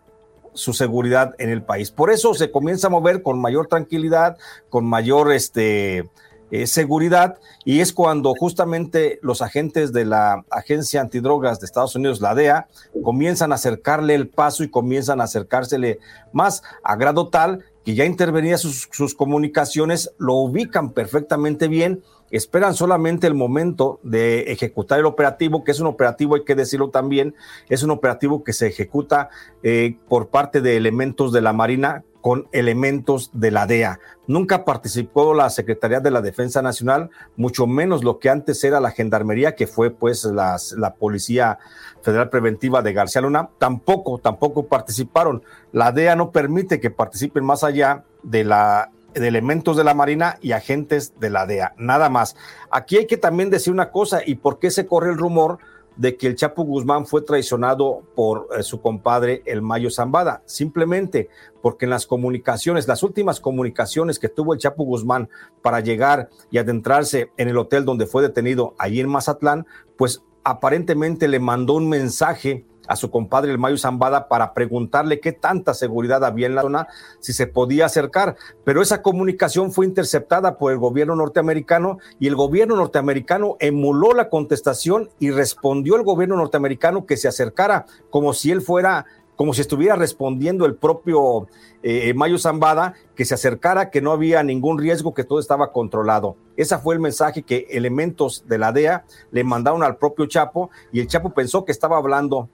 su 0.54 0.72
seguridad 0.72 1.34
en 1.38 1.50
el 1.50 1.62
país. 1.62 1.90
Por 1.90 2.10
eso 2.10 2.32
se 2.34 2.50
comienza 2.50 2.86
a 2.86 2.90
mover 2.90 3.22
con 3.22 3.40
mayor 3.40 3.66
tranquilidad, 3.66 4.38
con 4.70 4.86
mayor 4.86 5.32
este, 5.32 6.08
eh, 6.50 6.68
seguridad, 6.68 7.38
y 7.64 7.80
es 7.80 7.92
cuando 7.92 8.32
justamente 8.34 9.18
los 9.22 9.42
agentes 9.42 9.92
de 9.92 10.04
la 10.04 10.44
Agencia 10.50 11.00
Antidrogas 11.00 11.58
de 11.58 11.66
Estados 11.66 11.96
Unidos, 11.96 12.20
la 12.20 12.34
DEA, 12.34 12.68
comienzan 13.02 13.50
a 13.50 13.56
acercarle 13.56 14.14
el 14.14 14.28
paso 14.28 14.62
y 14.62 14.70
comienzan 14.70 15.20
a 15.20 15.24
acercársele 15.24 15.98
más 16.32 16.62
a 16.84 16.94
grado 16.94 17.28
tal 17.28 17.64
que 17.84 17.94
ya 17.94 18.04
intervenía 18.04 18.58
sus, 18.58 19.14
comunicaciones, 19.14 20.12
lo 20.18 20.34
ubican 20.34 20.90
perfectamente 20.90 21.68
bien 21.68 22.02
esperan 22.30 22.74
solamente 22.74 23.28
el 23.28 23.34
momento 23.34 24.00
de 24.02 24.50
ejecutar 24.50 24.98
el 24.98 25.06
operativo, 25.06 25.62
que 25.62 25.70
es 25.70 25.78
un 25.78 25.86
operativo, 25.86 26.34
hay 26.34 26.42
que 26.42 26.56
decirlo 26.56 26.90
también, 26.90 27.36
es 27.68 27.84
un 27.84 27.90
operativo 27.90 28.42
que 28.42 28.52
se 28.52 28.66
ejecuta 28.66 29.30
eh, 29.62 29.98
por 30.08 30.30
parte 30.30 30.60
de 30.60 30.76
elementos 30.76 31.32
de 31.32 31.42
la 31.42 31.52
Marina 31.52 32.02
con 32.24 32.48
elementos 32.52 33.28
de 33.34 33.50
la 33.50 33.66
DEA. 33.66 34.00
Nunca 34.26 34.64
participó 34.64 35.34
la 35.34 35.50
Secretaría 35.50 36.00
de 36.00 36.10
la 36.10 36.22
Defensa 36.22 36.62
Nacional, 36.62 37.10
mucho 37.36 37.66
menos 37.66 38.02
lo 38.02 38.18
que 38.18 38.30
antes 38.30 38.64
era 38.64 38.80
la 38.80 38.92
Gendarmería, 38.92 39.54
que 39.54 39.66
fue 39.66 39.90
pues 39.90 40.24
la 40.24 40.94
Policía 40.98 41.58
Federal 42.00 42.30
Preventiva 42.30 42.80
de 42.80 42.94
García 42.94 43.20
Luna. 43.20 43.50
Tampoco, 43.58 44.16
tampoco 44.16 44.68
participaron. 44.68 45.42
La 45.70 45.92
DEA 45.92 46.16
no 46.16 46.30
permite 46.30 46.80
que 46.80 46.90
participen 46.90 47.44
más 47.44 47.62
allá 47.62 48.04
de 48.22 48.44
la 48.44 48.90
de 49.12 49.28
elementos 49.28 49.76
de 49.76 49.84
la 49.84 49.92
Marina 49.92 50.38
y 50.40 50.52
agentes 50.52 51.20
de 51.20 51.28
la 51.28 51.44
DEA, 51.44 51.74
nada 51.76 52.08
más. 52.08 52.36
Aquí 52.70 52.96
hay 52.96 53.06
que 53.06 53.18
también 53.18 53.50
decir 53.50 53.70
una 53.70 53.90
cosa, 53.90 54.22
¿y 54.24 54.36
por 54.36 54.58
qué 54.58 54.70
se 54.70 54.86
corre 54.86 55.10
el 55.10 55.18
rumor 55.18 55.58
de 55.96 56.16
que 56.16 56.26
el 56.26 56.36
Chapo 56.36 56.64
Guzmán 56.64 57.06
fue 57.06 57.22
traicionado 57.22 58.02
por 58.14 58.48
eh, 58.56 58.62
su 58.62 58.80
compadre 58.80 59.42
el 59.46 59.62
Mayo 59.62 59.90
Zambada? 59.90 60.42
Simplemente 60.46 61.28
porque 61.62 61.86
en 61.86 61.90
las 61.90 62.06
comunicaciones, 62.06 62.88
las 62.88 63.02
últimas 63.02 63.40
comunicaciones 63.40 64.18
que 64.18 64.28
tuvo 64.28 64.54
el 64.54 64.60
Chapo 64.60 64.84
Guzmán 64.84 65.28
para 65.62 65.80
llegar 65.80 66.28
y 66.50 66.58
adentrarse 66.58 67.30
en 67.36 67.48
el 67.48 67.58
hotel 67.58 67.84
donde 67.84 68.06
fue 68.06 68.22
detenido 68.22 68.74
allí 68.78 69.00
en 69.00 69.08
Mazatlán, 69.08 69.66
pues 69.96 70.22
aparentemente 70.44 71.28
le 71.28 71.40
mandó 71.40 71.74
un 71.74 71.88
mensaje 71.88 72.66
a 72.86 72.96
su 72.96 73.10
compadre 73.10 73.50
el 73.50 73.58
Mayo 73.58 73.78
Zambada 73.78 74.28
para 74.28 74.52
preguntarle 74.54 75.20
qué 75.20 75.32
tanta 75.32 75.74
seguridad 75.74 76.24
había 76.24 76.46
en 76.46 76.54
la 76.54 76.62
zona, 76.62 76.88
si 77.20 77.32
se 77.32 77.46
podía 77.46 77.86
acercar. 77.86 78.36
Pero 78.64 78.82
esa 78.82 79.02
comunicación 79.02 79.72
fue 79.72 79.86
interceptada 79.86 80.58
por 80.58 80.72
el 80.72 80.78
gobierno 80.78 81.16
norteamericano 81.16 81.98
y 82.18 82.26
el 82.26 82.36
gobierno 82.36 82.76
norteamericano 82.76 83.56
emuló 83.60 84.12
la 84.12 84.28
contestación 84.28 85.10
y 85.18 85.30
respondió 85.30 85.96
el 85.96 86.02
gobierno 86.02 86.36
norteamericano 86.36 87.06
que 87.06 87.16
se 87.16 87.28
acercara 87.28 87.86
como 88.10 88.32
si 88.32 88.50
él 88.50 88.62
fuera 88.62 89.06
como 89.36 89.52
si 89.52 89.60
estuviera 89.60 89.96
respondiendo 89.96 90.66
el 90.66 90.76
propio 90.76 91.48
eh, 91.82 92.14
Mayo 92.14 92.38
Zambada, 92.38 92.94
que 93.14 93.24
se 93.24 93.34
acercara, 93.34 93.90
que 93.90 94.00
no 94.00 94.12
había 94.12 94.42
ningún 94.42 94.78
riesgo, 94.78 95.14
que 95.14 95.24
todo 95.24 95.38
estaba 95.38 95.72
controlado. 95.72 96.36
Ese 96.56 96.78
fue 96.78 96.94
el 96.94 97.00
mensaje 97.00 97.42
que 97.42 97.66
elementos 97.70 98.44
de 98.46 98.58
la 98.58 98.72
DEA 98.72 99.04
le 99.32 99.44
mandaron 99.44 99.82
al 99.82 99.96
propio 99.96 100.26
Chapo 100.26 100.70
y 100.92 101.00
el 101.00 101.08
Chapo 101.08 101.30
pensó 101.30 101.64
que 101.64 101.72
estaba 101.72 101.96
hablando 101.96 102.48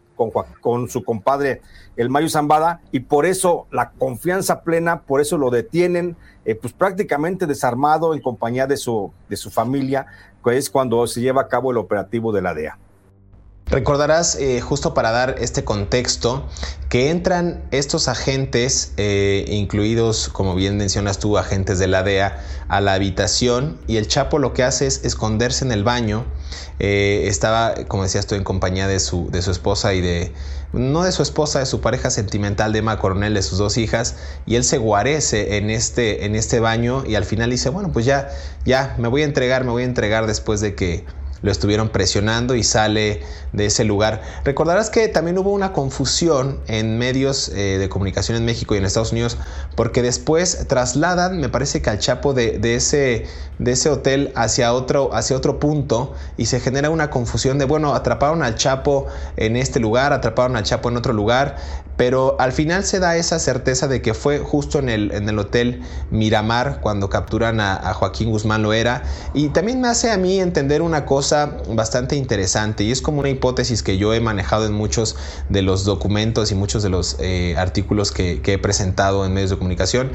con, 0.61 0.89
su 0.91 1.03
compadre 1.03 1.63
el 1.97 2.11
Mayo 2.11 2.29
Zambada 2.29 2.81
y 2.93 3.01
por 3.01 3.25
eso 3.25 3.67
la 3.71 3.93
confianza 3.93 4.63
plena, 4.63 5.03
por 5.03 5.21
eso 5.21 5.39
lo 5.39 5.51
detienen, 5.51 6.17
eh, 6.45 6.55
pues 6.55 6.75
prácticamente 6.75 7.47
desarmado 7.47 8.13
en 8.13 8.21
compañía 8.21 8.67
de 8.67 8.77
su, 8.77 9.13
de 9.29 9.37
su 9.37 9.51
familia, 9.51 10.07
que 10.45 10.59
es 10.59 10.69
cuando 10.69 11.07
se 11.07 11.21
lleva 11.21 11.43
a 11.43 11.49
cabo 11.49 11.71
el 11.71 11.79
operativo 11.79 12.33
de 12.33 12.43
la 12.43 12.53
DEA. 12.53 12.79
Recordarás, 13.71 14.35
eh, 14.35 14.61
justo 14.61 14.95
para 14.95 15.13
dar 15.13 15.37
este 15.39 15.63
contexto, 15.63 16.49
que 16.89 17.11
entran 17.11 17.63
estos 17.71 18.09
agentes, 18.09 18.93
eh, 18.97 19.45
incluidos, 19.49 20.29
como 20.29 20.57
bien 20.57 20.77
mencionas 20.77 21.21
tú, 21.21 21.39
agentes 21.39 21.79
de 21.79 21.87
la 21.87 22.03
DEA, 22.03 22.41
a 22.67 22.81
la 22.81 22.95
habitación 22.95 23.79
y 23.87 23.97
el 23.97 24.09
Chapo 24.09 24.41
lo 24.41 24.55
que 24.55 24.65
hace 24.65 24.89
es 24.89 25.05
esconderse 25.05 25.65
en 25.65 25.71
el 25.71 25.85
baño. 25.85 26.25
Eh, 26.81 27.25
estaba, 27.27 27.75
como 27.87 28.03
decía, 28.03 28.19
estoy 28.19 28.39
en 28.39 28.45
compañía 28.45 28.89
de 28.89 28.99
su, 28.99 29.31
de 29.31 29.41
su 29.41 29.53
esposa 29.53 29.95
y 29.95 30.01
de, 30.01 30.33
no 30.73 31.05
de 31.05 31.13
su 31.13 31.23
esposa, 31.23 31.61
de 31.61 31.67
su 31.67 31.81
pareja 31.81 32.11
sentimental, 32.11 32.73
de 32.73 32.81
Emma 32.81 32.99
Coronel, 32.99 33.35
de 33.35 33.43
sus 33.43 33.59
dos 33.59 33.77
hijas, 33.77 34.17
y 34.47 34.57
él 34.57 34.65
se 34.65 34.79
guarece 34.79 35.59
en 35.59 35.71
este, 35.71 36.25
en 36.25 36.35
este 36.35 36.59
baño 36.59 37.05
y 37.07 37.15
al 37.15 37.25
final 37.25 37.51
dice, 37.51 37.71
bueno, 37.71 37.93
pues 37.93 38.05
ya, 38.05 38.31
ya, 38.65 38.97
me 38.99 39.07
voy 39.07 39.23
a 39.23 39.27
entregar, 39.27 39.63
me 39.63 39.71
voy 39.71 39.83
a 39.83 39.87
entregar 39.87 40.27
después 40.27 40.61
de 40.61 40.75
que 40.75 41.05
lo 41.43 41.51
estuvieron 41.51 41.89
presionando 41.89 42.55
y 42.55 42.63
sale 42.63 43.21
de 43.53 43.67
ese 43.67 43.85
lugar. 43.85 44.23
Recordarás 44.45 44.91
que 44.91 45.09
también 45.09 45.39
hubo 45.39 45.53
una 45.53 45.73
confusión 45.73 46.61
en 46.67 46.99
medios 46.99 47.49
eh, 47.49 47.79
de 47.79 47.89
comunicación 47.89 48.37
en 48.37 48.45
México 48.45 48.75
y 48.75 48.79
en 48.79 48.85
Estados 48.85 49.13
Unidos 49.13 49.39
porque 49.75 50.03
después 50.03 50.67
trasladan, 50.69 51.41
me 51.41 51.49
parece 51.49 51.83
que 51.83 51.91
al 51.91 51.99
Chapo 51.99 52.35
de, 52.35 52.61
ese, 52.75 53.27
de 53.59 53.73
ese 53.73 53.91
hotel 53.91 54.33
hacia 54.35 54.73
otro, 54.73 55.15
hacia 55.15 55.37
otro 55.37 55.59
punto 55.59 56.15
y 56.37 56.47
se 56.47 56.61
genera 56.61 56.91
una 56.91 57.11
confusión 57.11 57.59
de, 57.59 57.65
bueno, 57.65 57.95
atraparon 57.95 58.43
al 58.43 58.57
Chapo 58.57 59.07
en 59.37 59.57
este 59.57 59.81
lugar, 59.81 60.13
atraparon 60.13 60.57
al 60.57 60.65
Chapo 60.65 60.89
en 60.91 60.97
otro 60.97 61.13
lugar, 61.13 61.57
pero 61.97 62.37
al 62.41 62.53
final 62.53 62.85
se 62.85 62.99
da 62.99 63.17
esa 63.17 63.39
certeza 63.39 63.89
de 63.89 64.01
que 64.03 64.15
fue 64.15 64.39
justo 64.39 64.79
en 64.79 64.89
el, 64.89 65.13
en 65.13 65.29
el 65.29 65.39
hotel 65.39 65.83
Miramar 66.11 66.81
cuando 66.81 67.11
capturan 67.11 67.61
a, 67.61 67.77
a 67.77 67.95
Joaquín 67.95 68.31
Guzmán 68.31 68.63
Loera 68.63 69.03
y 69.35 69.49
también 69.49 69.81
me 69.81 69.89
hace 69.89 70.11
a 70.11 70.17
mí 70.17 70.41
entender 70.41 70.83
una 70.83 71.05
cosa 71.05 71.30
bastante 71.69 72.17
interesante 72.17 72.85
y 72.85 72.93
es 72.93 73.03
como 73.03 73.21
una 73.21 73.29
hipótesis 73.29 73.83
que 73.83 73.99
yo 73.99 74.13
he 74.15 74.21
manejado 74.21 74.67
en 74.67 74.73
muchos 74.73 75.17
de 75.49 75.63
los 75.63 75.85
documentos 75.85 76.51
y 76.53 76.55
muchos 76.55 76.83
de 76.83 76.89
los 76.89 77.17
eh, 77.21 77.55
artículos 77.57 78.13
que, 78.13 78.41
he 78.45 78.59
presentado 78.59 79.25
en 79.25 79.33
medios 79.33 79.51
de 79.51 79.57
comunicación. 79.57 80.11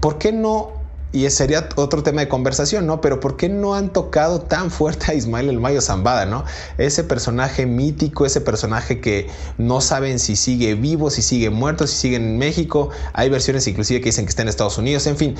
¿Por 0.00 0.18
qué 0.18 0.32
no 0.32 0.72
y 1.12 1.30
sería 1.30 1.68
otro 1.76 2.02
tema 2.02 2.20
de 2.20 2.28
conversación, 2.28 2.86
¿no? 2.86 3.00
Pero 3.00 3.20
¿por 3.20 3.36
qué 3.36 3.48
no 3.48 3.74
han 3.74 3.90
tocado 3.90 4.40
tan 4.42 4.70
fuerte 4.70 5.12
a 5.12 5.14
Ismael 5.14 5.48
El 5.48 5.60
Mayo 5.60 5.80
Zambada, 5.80 6.26
¿no? 6.26 6.44
Ese 6.78 7.04
personaje 7.04 7.64
mítico, 7.64 8.26
ese 8.26 8.40
personaje 8.40 9.00
que 9.00 9.28
no 9.56 9.80
saben 9.80 10.18
si 10.18 10.36
sigue 10.36 10.74
vivo, 10.74 11.10
si 11.10 11.22
sigue 11.22 11.48
muerto, 11.48 11.86
si 11.86 11.96
sigue 11.96 12.16
en 12.16 12.36
México. 12.38 12.90
Hay 13.14 13.30
versiones 13.30 13.66
inclusive 13.66 14.00
que 14.00 14.06
dicen 14.06 14.26
que 14.26 14.30
está 14.30 14.42
en 14.42 14.48
Estados 14.48 14.76
Unidos. 14.78 15.06
En 15.06 15.16
fin, 15.16 15.36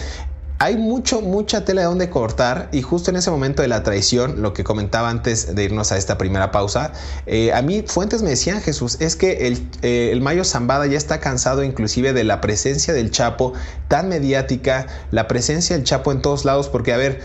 hay 0.58 0.76
mucho, 0.76 1.20
mucha 1.20 1.64
tela 1.64 1.82
de 1.82 1.86
donde 1.86 2.08
cortar 2.08 2.68
y 2.72 2.80
justo 2.80 3.10
en 3.10 3.16
ese 3.16 3.30
momento 3.30 3.60
de 3.60 3.68
la 3.68 3.82
traición, 3.82 4.40
lo 4.40 4.54
que 4.54 4.64
comentaba 4.64 5.10
antes 5.10 5.54
de 5.54 5.64
irnos 5.64 5.92
a 5.92 5.98
esta 5.98 6.16
primera 6.16 6.50
pausa, 6.50 6.92
eh, 7.26 7.52
a 7.52 7.60
mí 7.60 7.84
fuentes 7.86 8.22
me 8.22 8.30
decían, 8.30 8.62
Jesús, 8.62 8.96
es 9.00 9.16
que 9.16 9.46
el, 9.46 9.68
eh, 9.82 10.10
el, 10.12 10.22
Mayo 10.22 10.44
Zambada 10.44 10.86
ya 10.86 10.96
está 10.96 11.20
cansado 11.20 11.62
inclusive 11.62 12.14
de 12.14 12.24
la 12.24 12.40
presencia 12.40 12.94
del 12.94 13.10
Chapo 13.10 13.52
tan 13.88 14.08
mediática, 14.08 14.86
la 15.10 15.28
presencia 15.28 15.76
del 15.76 15.84
Chapo 15.84 16.10
en 16.10 16.22
todos 16.22 16.46
lados, 16.46 16.68
porque 16.68 16.94
a 16.94 16.96
ver, 16.96 17.20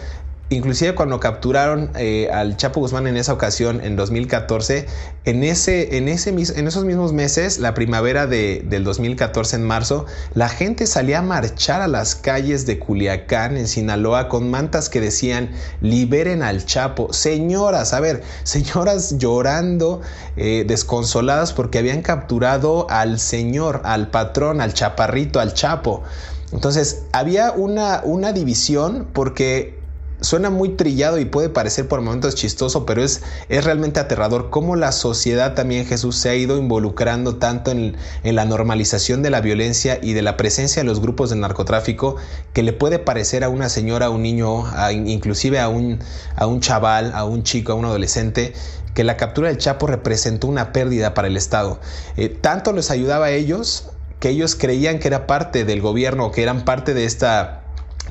inclusive 0.51 0.93
cuando 0.95 1.21
capturaron 1.21 1.91
eh, 1.95 2.29
al 2.31 2.57
Chapo 2.57 2.81
Guzmán 2.81 3.07
en 3.07 3.15
esa 3.15 3.31
ocasión, 3.31 3.79
en 3.81 3.95
2014, 3.95 4.85
en, 5.23 5.43
ese, 5.45 5.97
en, 5.97 6.09
esos 6.09 6.83
mismos 6.83 7.13
meses, 7.13 7.57
la 7.57 7.73
primavera 7.73 8.27
de, 8.27 8.61
del 8.65 8.83
2014, 8.83 9.55
en 9.55 9.63
marzo, 9.63 10.05
la 10.33 10.49
gente 10.49 10.87
salía 10.87 11.19
a 11.19 11.21
marchar 11.21 11.81
a 11.81 11.87
las 11.87 12.15
calles 12.15 12.65
de 12.65 12.79
Culiacán, 12.79 13.55
en 13.55 13.65
Sinaloa, 13.65 14.27
con 14.27 14.51
mantas 14.51 14.89
que 14.89 14.99
decían, 14.99 15.51
liberen 15.79 16.43
al 16.43 16.65
Chapo. 16.65 17.13
Señoras, 17.13 17.93
a 17.93 18.01
ver, 18.01 18.21
señoras 18.43 19.17
llorando, 19.17 20.01
eh, 20.35 20.65
desconsoladas 20.67 21.53
porque 21.53 21.79
habían 21.79 22.01
capturado 22.01 22.87
al 22.89 23.19
señor, 23.19 23.81
al 23.85 24.09
patrón, 24.09 24.59
al 24.59 24.73
chaparrito, 24.73 25.39
al 25.39 25.53
Chapo. 25.53 26.03
Entonces, 26.51 27.03
había 27.13 27.53
una, 27.53 28.01
una 28.03 28.33
división 28.33 29.07
porque 29.13 29.80
Suena 30.21 30.51
muy 30.51 30.69
trillado 30.69 31.17
y 31.17 31.25
puede 31.25 31.49
parecer 31.49 31.87
por 31.87 31.99
momentos 32.01 32.35
chistoso, 32.35 32.85
pero 32.85 33.03
es, 33.03 33.23
es 33.49 33.65
realmente 33.65 33.99
aterrador 33.99 34.51
cómo 34.51 34.75
la 34.75 34.91
sociedad 34.91 35.55
también, 35.55 35.87
Jesús, 35.87 36.15
se 36.15 36.29
ha 36.29 36.35
ido 36.35 36.59
involucrando 36.59 37.37
tanto 37.37 37.71
en, 37.71 37.97
la 38.23 38.45
normalización 38.45 39.23
de 39.23 39.31
la 39.31 39.41
violencia 39.41 39.97
y 39.99 40.13
de 40.13 40.21
la 40.21 40.37
presencia 40.37 40.83
de 40.83 40.87
los 40.87 41.01
grupos 41.01 41.31
del 41.31 41.39
narcotráfico 41.39 42.17
que 42.53 42.61
le 42.61 42.71
puede 42.71 42.99
parecer 42.99 43.43
a 43.43 43.49
una 43.49 43.67
señora, 43.67 44.05
a 44.05 44.09
un 44.11 44.21
niño, 44.21 44.63
inclusive 44.91 45.59
a 45.59 45.69
un, 45.69 45.97
a 46.35 46.45
un 46.45 46.59
chaval, 46.59 47.13
a 47.15 47.25
un 47.25 47.41
chico, 47.41 47.71
a 47.71 47.75
un 47.75 47.85
adolescente, 47.85 48.53
que 48.93 49.03
la 49.03 49.17
captura 49.17 49.47
del 49.47 49.57
Chapo 49.57 49.87
representó 49.87 50.45
una 50.45 50.71
pérdida 50.71 51.15
para 51.15 51.29
el 51.29 51.35
Estado. 51.35 51.79
Eh, 52.15 52.29
tanto 52.29 52.73
les 52.73 52.91
ayudaba 52.91 53.25
a 53.25 53.31
ellos 53.31 53.89
que 54.19 54.29
ellos 54.29 54.53
creían 54.53 54.99
que 54.99 55.07
era 55.07 55.25
parte 55.25 55.65
del 55.65 55.81
gobierno, 55.81 56.29
que 56.29 56.43
eran 56.43 56.63
parte 56.63 56.93
de 56.93 57.05
esta 57.05 57.63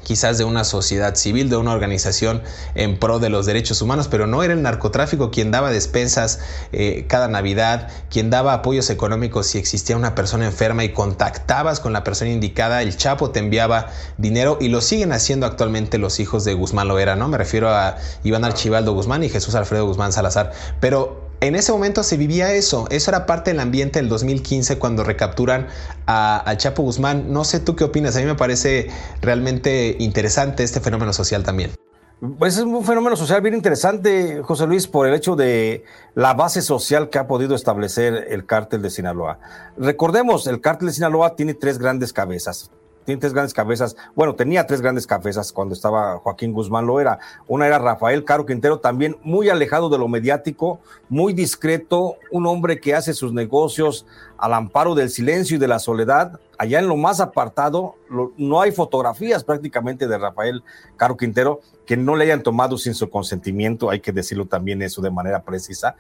quizás 0.03 0.39
de 0.39 0.45
una 0.45 0.65
sociedad 0.65 1.15
civil, 1.15 1.51
de 1.51 1.57
una 1.57 1.73
organización 1.73 2.43
en 2.75 2.99
pro 2.99 3.19
de 3.19 3.29
los 3.29 3.47
derechos 3.47 3.83
humanos, 3.83 4.09
pero 4.09 4.27
no 4.27 4.43
era 4.43 4.55
el 4.55 4.63
narcotráfico 4.63 5.31
quien 5.31 5.51
daba 5.51 5.71
despensas 5.71 6.41
eh, 6.73 7.07
cada 7.09 7.29
Navidad, 7.29 7.89
quien 8.11 8.31
daba 8.31 8.55
apoyos 8.55 8.91
económicos 8.91 9.47
si 9.47 9.59
existía 9.59 9.97
una 9.97 10.15
persona 10.15 10.47
enferma 10.47 10.85
y 10.85 10.93
contactabas 10.93 11.81
con 11.81 11.93
la 11.93 12.05
persona 12.05 12.31
indicada, 12.31 12.83
el 12.83 12.97
Chapo 12.97 13.31
te 13.31 13.41
enviaba 13.41 13.89
dinero 14.19 14.59
y 14.61 14.69
lo 14.69 14.81
siguen 14.81 15.13
haciendo 15.13 15.47
actualmente 15.47 15.99
los 15.99 16.21
hijos 16.21 16.45
de 16.45 16.55
Guzmán 16.55 16.89
Loera, 16.89 17.17
¿no? 17.17 17.29
Me 17.29 17.39
refiero 17.39 17.69
a 17.71 17.97
Iván 18.25 18.45
Archibaldo 18.45 18.93
Guzmán 18.93 19.23
y 19.25 19.29
Jesús 19.29 19.55
Alfredo 19.55 19.87
Guzmán 19.87 20.13
Salazar, 20.13 20.53
pero 20.81 21.30
en 21.41 21.55
ese 21.55 21.73
momento 21.73 22.03
se 22.03 22.17
vivía 22.17 22.53
eso, 22.53 22.87
eso 22.91 23.11
era 23.11 23.25
parte 23.25 23.51
del 23.51 23.61
ambiente 23.61 23.99
del 23.99 24.09
2015 24.09 24.79
cuando 24.79 25.05
recapturan 25.05 25.69
a, 26.07 26.55
Chapo 26.57 26.83
Guzmán. 26.83 27.33
No 27.33 27.45
sé 27.45 27.61
tú 27.61 27.77
qué 27.77 27.85
opinas, 27.85 28.15
a 28.17 28.21
mí 28.21 28.27
me 28.27 28.35
parece 28.35 28.91
realmente 29.23 29.97
interesante 29.99 30.63
este 30.63 30.81
fenómeno 30.81 31.13
social 31.13 31.43
también. 31.43 31.71
Pues 32.39 32.59
es 32.59 32.65
un 32.65 32.85
fenómeno 32.85 33.17
social 33.17 33.41
bien 33.41 33.55
interesante, 33.55 34.43
José 34.43 34.67
Luis, 34.67 34.87
por 34.87 35.07
el 35.07 35.15
hecho 35.15 35.37
de 35.37 35.85
la 36.15 36.35
base 36.35 36.61
social 36.61 37.09
que 37.09 37.19
ha 37.19 37.27
podido 37.27 37.55
establecer 37.55 38.27
el 38.29 38.45
cártel 38.45 38.83
de 38.83 38.91
Sinaloa. 38.91 39.39
Recordemos, 39.79 40.47
el 40.47 40.61
cártel 40.61 40.89
de 40.89 40.95
Sinaloa 40.95 41.37
tiene 41.37 41.55
tres 41.55 41.79
grandes 41.79 42.13
cabezas 42.13 42.71
tiene 43.05 43.21
tres 43.21 43.33
grandes 43.33 43.55
cabezas. 43.55 43.97
Bueno, 44.15 44.35
tenía 44.35 44.67
tres 44.67 44.81
grandes 44.81 45.07
cabezas 45.07 45.53
cuando 45.53 45.75
estaba 45.75 46.19
Joaquín 46.19 46.53
Guzmán, 46.53 46.87
lo 46.87 47.01
era. 47.01 47.19
Una 47.47 47.67
era 47.67 47.79
Rafael 47.79 48.25
Caro 48.25 48.47
Quintero, 48.47 48.79
también 48.79 49.17
muy 49.23 49.49
alejado 49.49 49.89
de 49.89 49.99
lo 49.99 50.09
mediático, 50.09 50.81
muy 51.09 51.33
discreto, 51.33 52.17
un 52.31 52.47
hombre 52.47 52.81
que 52.81 52.95
hace 52.95 53.15
sus 53.15 53.33
negocios 53.33 54.07
al 54.39 54.55
amparo 54.55 54.95
del 54.95 55.11
silencio 55.11 55.57
y 55.57 55.61
de 55.61 55.69
la 55.69 55.79
soledad. 55.79 56.41
Allá 56.59 56.79
en 56.79 56.89
lo 56.89 56.97
más 56.97 57.21
apartado, 57.21 57.95
no 58.37 58.61
hay 58.61 58.73
fotografías 58.73 59.45
prácticamente 59.45 60.07
de 60.07 60.19
Rafael 60.19 60.63
Caro 60.97 61.17
Quintero 61.17 61.61
que 61.87 61.97
no 61.97 62.15
le 62.15 62.25
hayan 62.25 62.43
tomado 62.43 62.79
sin 62.79 62.95
su 62.95 63.11
consentimiento, 63.11 63.91
hay 63.91 63.99
que 63.99 64.13
decirlo 64.13 64.47
también 64.47 64.81
eso 64.81 65.03
de 65.03 65.11
manera 65.11 65.43
precisa. 65.43 65.97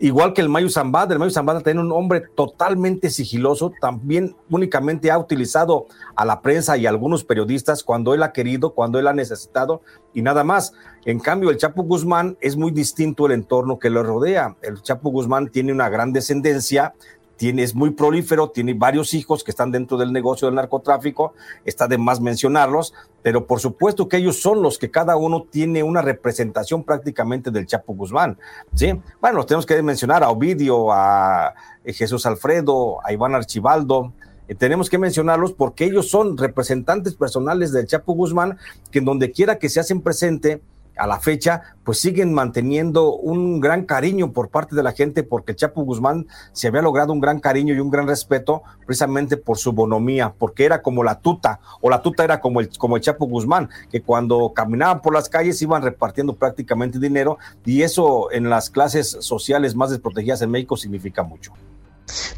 Igual 0.00 0.32
que 0.32 0.40
el 0.40 0.48
Mayo 0.48 0.70
Zambada, 0.70 1.12
el 1.12 1.18
Mayo 1.18 1.32
Zambada 1.32 1.60
tiene 1.60 1.80
un 1.80 1.90
hombre 1.90 2.22
totalmente 2.36 3.10
sigiloso, 3.10 3.72
también 3.80 4.36
únicamente 4.48 5.10
ha 5.10 5.18
utilizado 5.18 5.86
a 6.14 6.24
la 6.24 6.40
prensa 6.40 6.76
y 6.76 6.86
a 6.86 6.90
algunos 6.90 7.24
periodistas 7.24 7.82
cuando 7.82 8.14
él 8.14 8.22
ha 8.22 8.32
querido, 8.32 8.74
cuando 8.74 9.00
él 9.00 9.08
ha 9.08 9.12
necesitado 9.12 9.82
y 10.14 10.22
nada 10.22 10.44
más. 10.44 10.72
En 11.04 11.18
cambio, 11.18 11.50
el 11.50 11.56
Chapo 11.56 11.82
Guzmán 11.82 12.36
es 12.40 12.56
muy 12.56 12.70
distinto 12.70 13.26
el 13.26 13.32
entorno 13.32 13.78
que 13.78 13.90
lo 13.90 14.04
rodea. 14.04 14.56
El 14.62 14.82
Chapo 14.82 15.10
Guzmán 15.10 15.48
tiene 15.48 15.72
una 15.72 15.88
gran 15.88 16.12
descendencia, 16.12 16.94
tiene, 17.38 17.62
es 17.62 17.74
muy 17.74 17.90
prolífero, 17.90 18.50
tiene 18.50 18.74
varios 18.74 19.14
hijos 19.14 19.42
que 19.44 19.52
están 19.52 19.70
dentro 19.70 19.96
del 19.96 20.12
negocio 20.12 20.46
del 20.46 20.56
narcotráfico, 20.56 21.32
está 21.64 21.86
de 21.86 21.96
más 21.96 22.20
mencionarlos, 22.20 22.92
pero 23.22 23.46
por 23.46 23.60
supuesto 23.60 24.08
que 24.08 24.18
ellos 24.18 24.42
son 24.42 24.60
los 24.60 24.76
que 24.76 24.90
cada 24.90 25.16
uno 25.16 25.46
tiene 25.48 25.82
una 25.82 26.02
representación 26.02 26.82
prácticamente 26.82 27.50
del 27.50 27.66
Chapo 27.66 27.94
Guzmán, 27.94 28.36
¿sí? 28.74 28.92
Bueno, 29.20 29.36
los 29.38 29.46
tenemos 29.46 29.64
que 29.64 29.80
mencionar 29.82 30.22
a 30.24 30.30
Ovidio, 30.30 30.92
a 30.92 31.54
eh, 31.84 31.92
Jesús 31.92 32.26
Alfredo, 32.26 32.98
a 33.06 33.12
Iván 33.12 33.34
Archibaldo, 33.34 34.12
eh, 34.48 34.54
tenemos 34.54 34.90
que 34.90 34.98
mencionarlos 34.98 35.52
porque 35.52 35.84
ellos 35.84 36.10
son 36.10 36.36
representantes 36.36 37.14
personales 37.14 37.70
del 37.70 37.86
Chapo 37.86 38.14
Guzmán, 38.14 38.58
que 38.90 39.00
donde 39.00 39.30
quiera 39.30 39.58
que 39.58 39.68
se 39.68 39.78
hacen 39.78 40.00
presente, 40.00 40.60
a 40.98 41.06
la 41.06 41.20
fecha, 41.20 41.62
pues 41.84 42.00
siguen 42.00 42.34
manteniendo 42.34 43.14
un 43.14 43.60
gran 43.60 43.84
cariño 43.84 44.32
por 44.32 44.50
parte 44.50 44.76
de 44.76 44.82
la 44.82 44.92
gente, 44.92 45.22
porque 45.22 45.54
Chapo 45.54 45.82
Guzmán 45.82 46.26
se 46.52 46.68
había 46.68 46.82
logrado 46.82 47.12
un 47.12 47.20
gran 47.20 47.40
cariño 47.40 47.74
y 47.74 47.80
un 47.80 47.90
gran 47.90 48.06
respeto 48.06 48.62
precisamente 48.86 49.36
por 49.36 49.58
su 49.58 49.72
bonomía, 49.72 50.34
porque 50.38 50.64
era 50.64 50.82
como 50.82 51.02
la 51.02 51.20
tuta, 51.20 51.60
o 51.80 51.90
la 51.90 52.02
tuta 52.02 52.24
era 52.24 52.40
como 52.40 52.60
el, 52.60 52.76
como 52.76 52.96
el 52.96 53.02
Chapo 53.02 53.26
Guzmán, 53.26 53.68
que 53.90 54.02
cuando 54.02 54.52
caminaban 54.54 55.00
por 55.00 55.14
las 55.14 55.28
calles 55.28 55.60
iban 55.62 55.82
repartiendo 55.82 56.34
prácticamente 56.34 56.98
dinero, 56.98 57.38
y 57.64 57.82
eso 57.82 58.30
en 58.32 58.50
las 58.50 58.70
clases 58.70 59.16
sociales 59.20 59.74
más 59.74 59.90
desprotegidas 59.90 60.42
en 60.42 60.50
México 60.50 60.76
significa 60.76 61.22
mucho. 61.22 61.52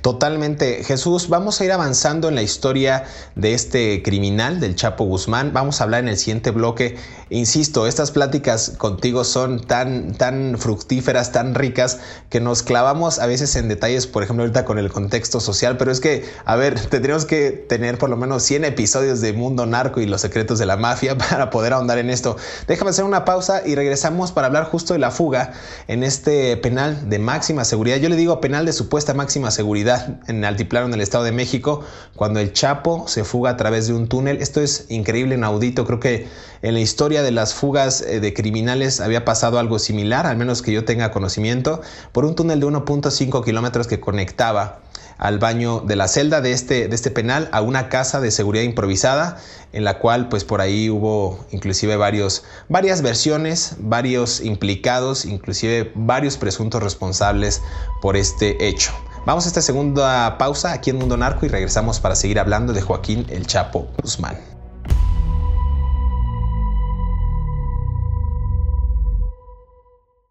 Totalmente. 0.02 0.82
Jesús, 0.84 1.28
vamos 1.28 1.60
a 1.60 1.64
ir 1.64 1.72
avanzando 1.72 2.28
en 2.28 2.34
la 2.34 2.42
historia 2.42 3.04
de 3.34 3.54
este 3.54 4.02
criminal, 4.02 4.60
del 4.60 4.74
Chapo 4.74 5.04
Guzmán. 5.04 5.52
Vamos 5.52 5.80
a 5.80 5.84
hablar 5.84 6.00
en 6.00 6.08
el 6.08 6.16
siguiente 6.16 6.50
bloque. 6.50 6.96
Insisto, 7.28 7.86
estas 7.86 8.10
pláticas 8.10 8.70
contigo 8.76 9.22
son 9.22 9.60
tan, 9.60 10.14
tan 10.14 10.56
fructíferas, 10.58 11.30
tan 11.30 11.54
ricas, 11.54 12.00
que 12.28 12.40
nos 12.40 12.62
clavamos 12.62 13.20
a 13.20 13.26
veces 13.26 13.54
en 13.54 13.68
detalles, 13.68 14.06
por 14.08 14.24
ejemplo, 14.24 14.42
ahorita 14.42 14.64
con 14.64 14.78
el 14.78 14.90
contexto 14.90 15.38
social, 15.38 15.76
pero 15.76 15.92
es 15.92 16.00
que, 16.00 16.24
a 16.44 16.56
ver, 16.56 16.80
tendríamos 16.88 17.26
que 17.26 17.50
tener 17.52 17.98
por 17.98 18.10
lo 18.10 18.16
menos 18.16 18.42
100 18.42 18.64
episodios 18.64 19.20
de 19.20 19.32
Mundo 19.32 19.66
Narco 19.66 20.00
y 20.00 20.06
los 20.06 20.20
secretos 20.20 20.58
de 20.58 20.66
la 20.66 20.76
mafia 20.76 21.16
para 21.30 21.50
poder 21.50 21.72
ahondar 21.72 21.98
en 21.98 22.10
esto. 22.10 22.36
Déjame 22.66 22.90
hacer 22.90 23.04
una 23.04 23.24
pausa 23.24 23.62
y 23.64 23.76
regresamos 23.76 24.32
para 24.32 24.48
hablar 24.48 24.64
justo 24.64 24.94
de 24.94 24.98
la 24.98 25.12
fuga 25.12 25.52
en 25.86 26.02
este 26.02 26.56
penal 26.56 27.08
de 27.08 27.18
máxima 27.20 27.64
seguridad. 27.64 27.98
Yo 27.98 28.08
le 28.08 28.16
digo 28.16 28.40
penal 28.40 28.66
de 28.66 28.72
supuesta 28.72 29.14
máxima 29.14 29.50
seguridad 29.50 29.59
seguridad 29.60 30.20
en 30.26 30.42
Altiplano, 30.46 30.86
en 30.86 30.94
el 30.94 31.02
Estado 31.02 31.24
de 31.24 31.32
México, 31.32 31.84
cuando 32.16 32.40
el 32.40 32.54
Chapo 32.54 33.06
se 33.08 33.24
fuga 33.24 33.50
a 33.50 33.56
través 33.58 33.88
de 33.88 33.92
un 33.92 34.08
túnel. 34.08 34.40
Esto 34.40 34.62
es 34.62 34.86
increíble, 34.88 35.34
inaudito. 35.34 35.84
Creo 35.84 36.00
que 36.00 36.28
en 36.62 36.72
la 36.72 36.80
historia 36.80 37.22
de 37.22 37.30
las 37.30 37.52
fugas 37.52 38.00
eh, 38.00 38.20
de 38.20 38.32
criminales 38.32 39.00
había 39.00 39.26
pasado 39.26 39.58
algo 39.58 39.78
similar, 39.78 40.26
al 40.26 40.38
menos 40.38 40.62
que 40.62 40.72
yo 40.72 40.86
tenga 40.86 41.10
conocimiento, 41.10 41.82
por 42.12 42.24
un 42.24 42.34
túnel 42.34 42.58
de 42.58 42.68
1.5 42.68 43.44
kilómetros 43.44 43.86
que 43.86 44.00
conectaba 44.00 44.80
al 45.18 45.38
baño 45.38 45.80
de 45.80 45.96
la 45.96 46.08
celda 46.08 46.40
de 46.40 46.52
este, 46.52 46.88
de 46.88 46.94
este 46.94 47.10
penal 47.10 47.50
a 47.52 47.60
una 47.60 47.90
casa 47.90 48.22
de 48.22 48.30
seguridad 48.30 48.64
improvisada 48.64 49.36
en 49.74 49.84
la 49.84 49.98
cual 49.98 50.30
pues 50.30 50.44
por 50.44 50.62
ahí 50.62 50.88
hubo 50.88 51.44
inclusive 51.50 51.96
varios, 51.96 52.44
varias 52.70 53.02
versiones, 53.02 53.76
varios 53.78 54.40
implicados, 54.40 55.26
inclusive 55.26 55.92
varios 55.94 56.38
presuntos 56.38 56.82
responsables 56.82 57.60
por 58.00 58.16
este 58.16 58.66
hecho. 58.66 58.92
Vamos 59.26 59.44
a 59.44 59.48
esta 59.48 59.60
segunda 59.60 60.38
pausa 60.38 60.72
aquí 60.72 60.88
en 60.88 60.96
Mundo 60.96 61.14
Narco 61.14 61.44
y 61.44 61.50
regresamos 61.50 62.00
para 62.00 62.14
seguir 62.14 62.38
hablando 62.38 62.72
de 62.72 62.80
Joaquín 62.80 63.26
El 63.28 63.46
Chapo 63.46 63.90
Guzmán. 64.00 64.38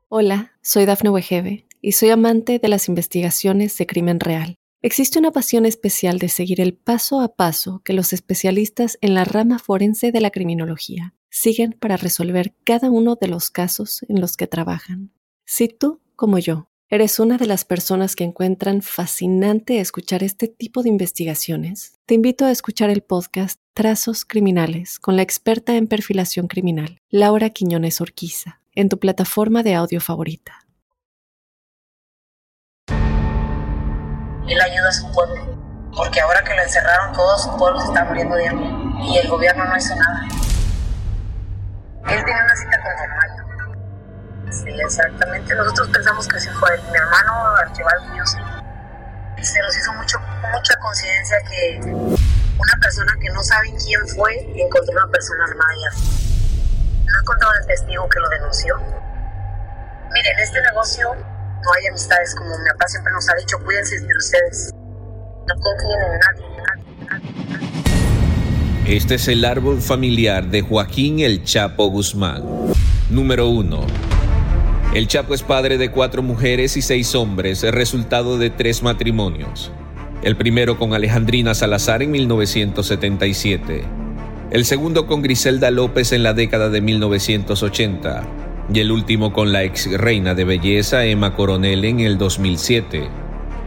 Hola, 0.07 0.53
soy 0.63 0.85
Dafne 0.85 1.11
Wegebe 1.11 1.67
y 1.81 1.91
soy 1.91 2.09
amante 2.09 2.57
de 2.57 2.67
las 2.67 2.87
investigaciones 2.87 3.77
de 3.77 3.85
crimen 3.85 4.19
real. 4.19 4.55
Existe 4.81 5.19
una 5.19 5.29
pasión 5.31 5.67
especial 5.67 6.17
de 6.17 6.29
seguir 6.29 6.59
el 6.59 6.73
paso 6.73 7.21
a 7.21 7.35
paso 7.35 7.83
que 7.85 7.93
los 7.93 8.11
especialistas 8.11 8.97
en 9.01 9.13
la 9.13 9.23
rama 9.23 9.59
forense 9.59 10.11
de 10.11 10.19
la 10.19 10.31
criminología 10.31 11.13
siguen 11.29 11.75
para 11.79 11.95
resolver 11.95 12.55
cada 12.63 12.89
uno 12.89 13.15
de 13.21 13.27
los 13.27 13.51
casos 13.51 14.03
en 14.09 14.19
los 14.19 14.35
que 14.35 14.47
trabajan. 14.47 15.11
Si 15.45 15.67
tú, 15.67 16.01
como 16.15 16.39
yo, 16.39 16.68
¿Eres 16.91 17.19
una 17.19 17.37
de 17.37 17.45
las 17.45 17.65
personas 17.65 18.15
que 18.15 18.23
encuentran 18.23 18.81
fascinante 18.81 19.79
escuchar 19.79 20.23
este 20.23 20.47
tipo 20.47 20.81
de 20.81 20.89
investigaciones? 20.89 21.93
Te 22.07 22.15
invito 22.15 22.45
a 22.45 22.51
escuchar 22.51 22.89
el 22.89 23.03
podcast 23.03 23.59
Trazos 23.75 24.25
Criminales 24.25 24.97
con 24.97 25.15
la 25.15 25.21
experta 25.21 25.75
en 25.75 25.85
perfilación 25.85 26.47
criminal, 26.47 26.97
Laura 27.11 27.51
Quiñones 27.51 28.01
Orquiza, 28.01 28.61
en 28.73 28.89
tu 28.89 28.97
plataforma 28.97 29.61
de 29.61 29.75
audio 29.75 30.01
favorita. 30.01 30.65
Él 32.87 34.59
ayuda 34.59 34.89
a 34.89 34.91
su 34.91 35.11
pueblo, 35.11 35.91
porque 35.95 36.19
ahora 36.21 36.43
que 36.43 36.55
lo 36.55 36.63
encerraron, 36.63 37.13
todo 37.13 37.37
su 37.37 37.55
pueblo 37.55 37.79
se 37.81 37.85
está 37.85 38.05
muriendo 38.05 38.35
de 38.35 38.47
hambre 38.47 38.67
y 39.03 39.17
el 39.19 39.27
gobierno 39.27 39.63
no 39.63 39.77
hizo 39.77 39.95
nada. 39.95 40.27
Él 42.09 42.25
tiene 42.25 42.41
una 42.43 42.55
cita 42.55 42.81
con 42.81 43.38
Sí, 44.51 44.69
exactamente. 44.69 45.53
Nosotros 45.55 45.89
pensamos 45.89 46.27
que 46.27 46.39
sí 46.39 46.49
fue 46.59 46.69
mi 46.91 46.97
hermano 46.97 47.55
Archibaldo 47.57 48.13
mío. 48.13 48.23
Se 48.25 49.59
nos 49.61 49.77
hizo 49.77 49.93
mucho, 49.93 50.19
mucha 50.19 50.75
conciencia 50.79 51.37
que 51.49 51.79
una 51.83 52.73
persona 52.81 53.13
que 53.21 53.29
no 53.29 53.41
sabe 53.43 53.73
quién 53.83 54.07
fue 54.07 54.35
encontró 54.55 54.93
una 54.93 55.07
persona 55.11 55.45
armada 55.45 55.73
y 55.75 55.83
No 57.05 57.19
encontraron 57.21 57.55
el 57.61 57.67
testigo 57.67 58.09
que 58.09 58.19
lo 58.19 58.29
denunció. 58.29 58.75
Miren, 60.11 60.33
en 60.37 60.39
este 60.43 60.61
negocio 60.61 61.15
no 61.15 61.73
hay 61.77 61.87
amistades, 61.87 62.35
como 62.35 62.57
mi 62.57 62.69
papá 62.71 62.87
siempre 62.87 63.13
nos 63.13 63.29
ha 63.29 63.35
dicho, 63.35 63.57
cuídense 63.63 63.99
de 63.99 64.17
ustedes. 64.17 64.71
No 64.73 65.55
confíen 65.61 66.01
en 66.01 66.19
nadie, 66.19 66.45
nadie. 67.07 67.29
Este 68.97 69.15
es 69.15 69.27
el 69.27 69.45
árbol 69.45 69.81
familiar 69.81 70.45
de 70.45 70.61
Joaquín 70.61 71.19
El 71.19 71.43
Chapo 71.43 71.89
Guzmán. 71.89 72.43
Número 73.09 73.47
1. 73.47 74.18
El 74.91 75.07
Chapo 75.07 75.35
es 75.35 75.43
padre 75.43 75.77
de 75.77 75.91
cuatro 75.91 76.23
mujeres 76.23 76.75
y 76.75 76.81
seis 76.81 77.13
hombres, 77.13 77.61
resultado 77.61 78.39
de 78.39 78.49
tres 78.49 78.81
matrimonios. 78.81 79.71
El 80.23 80.35
primero 80.35 80.79
con 80.79 80.95
Alejandrina 80.95 81.53
Salazar 81.53 82.01
en 82.01 82.09
1977, 82.09 83.83
el 84.49 84.65
segundo 84.65 85.05
con 85.05 85.21
Griselda 85.21 85.69
López 85.69 86.11
en 86.11 86.23
la 86.23 86.33
década 86.33 86.69
de 86.69 86.81
1980 86.81 88.23
y 88.73 88.79
el 88.79 88.91
último 88.91 89.31
con 89.31 89.53
la 89.53 89.63
ex 89.63 89.91
reina 89.91 90.33
de 90.33 90.43
belleza 90.43 91.05
Emma 91.05 91.35
Coronel 91.35 91.85
en 91.85 91.99
el 91.99 92.17
2007. 92.17 93.07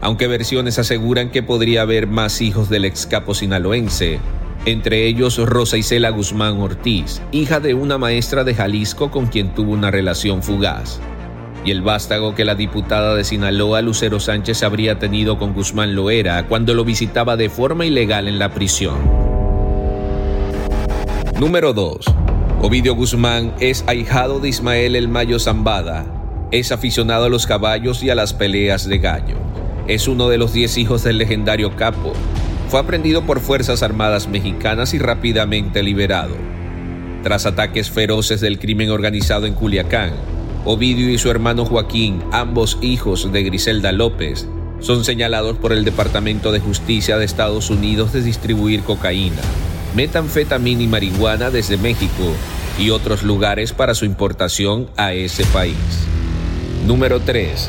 Aunque 0.01 0.27
versiones 0.27 0.77
aseguran 0.77 1.31
que 1.31 1.41
podría 1.41 1.83
haber 1.83 2.05
más 2.05 2.41
hijos 2.41 2.69
del 2.69 2.83
ex 2.83 3.05
capo 3.05 3.33
sinaloense, 3.33 4.19
entre 4.65 5.05
ellos 5.05 5.37
Rosa 5.37 5.77
Isela 5.77 6.09
Guzmán 6.09 6.59
Ortiz, 6.59 7.21
hija 7.31 7.61
de 7.61 7.75
una 7.75 7.97
maestra 7.97 8.43
de 8.43 8.55
Jalisco 8.55 9.09
con 9.09 9.27
quien 9.27 9.53
tuvo 9.53 9.71
una 9.71 9.89
relación 9.89 10.43
fugaz 10.43 10.99
y 11.65 11.71
el 11.71 11.81
vástago 11.81 12.35
que 12.35 12.45
la 12.45 12.55
diputada 12.55 13.15
de 13.15 13.23
Sinaloa 13.23 13.81
Lucero 13.81 14.19
Sánchez 14.19 14.63
habría 14.63 14.99
tenido 14.99 15.37
con 15.37 15.53
Guzmán 15.53 15.95
Loera 15.95 16.47
cuando 16.47 16.73
lo 16.73 16.83
visitaba 16.83 17.37
de 17.37 17.49
forma 17.49 17.85
ilegal 17.85 18.27
en 18.27 18.39
la 18.39 18.53
prisión. 18.53 18.97
Número 21.39 21.73
2. 21.73 22.05
Ovidio 22.61 22.95
Guzmán 22.95 23.53
es 23.59 23.83
ahijado 23.87 24.39
de 24.39 24.49
Ismael 24.49 24.95
El 24.95 25.07
Mayo 25.07 25.39
Zambada. 25.39 26.05
Es 26.51 26.71
aficionado 26.71 27.25
a 27.25 27.29
los 27.29 27.47
caballos 27.47 28.03
y 28.03 28.09
a 28.09 28.15
las 28.15 28.33
peleas 28.33 28.87
de 28.87 28.99
gallo. 28.99 29.37
Es 29.87 30.07
uno 30.07 30.29
de 30.29 30.37
los 30.37 30.53
diez 30.53 30.77
hijos 30.77 31.03
del 31.03 31.17
legendario 31.17 31.75
capo. 31.75 32.13
Fue 32.69 32.79
aprendido 32.79 33.23
por 33.23 33.39
Fuerzas 33.39 33.83
Armadas 33.83 34.27
mexicanas 34.27 34.93
y 34.93 34.99
rápidamente 34.99 35.83
liberado. 35.83 36.35
Tras 37.23 37.45
ataques 37.45 37.89
feroces 37.89 38.41
del 38.41 38.59
crimen 38.59 38.89
organizado 38.89 39.45
en 39.45 39.53
Culiacán, 39.53 40.11
Ovidio 40.65 41.09
y 41.09 41.17
su 41.17 41.29
hermano 41.29 41.65
Joaquín, 41.65 42.23
ambos 42.31 42.77
hijos 42.81 43.29
de 43.33 43.43
Griselda 43.43 43.91
López, 43.91 44.47
son 44.79 45.03
señalados 45.03 45.57
por 45.57 45.73
el 45.73 45.83
Departamento 45.83 46.53
de 46.53 46.61
Justicia 46.61 47.17
de 47.17 47.25
Estados 47.25 47.69
Unidos 47.69 48.13
de 48.13 48.21
distribuir 48.21 48.81
cocaína, 48.83 49.41
metanfetamina 49.93 50.83
y 50.83 50.87
marihuana 50.87 51.49
desde 51.49 51.75
México 51.75 52.31
y 52.79 52.91
otros 52.91 53.23
lugares 53.23 53.73
para 53.73 53.93
su 53.93 54.05
importación 54.05 54.89
a 54.95 55.11
ese 55.11 55.43
país. 55.47 55.75
Número 56.87 57.19
3. 57.19 57.67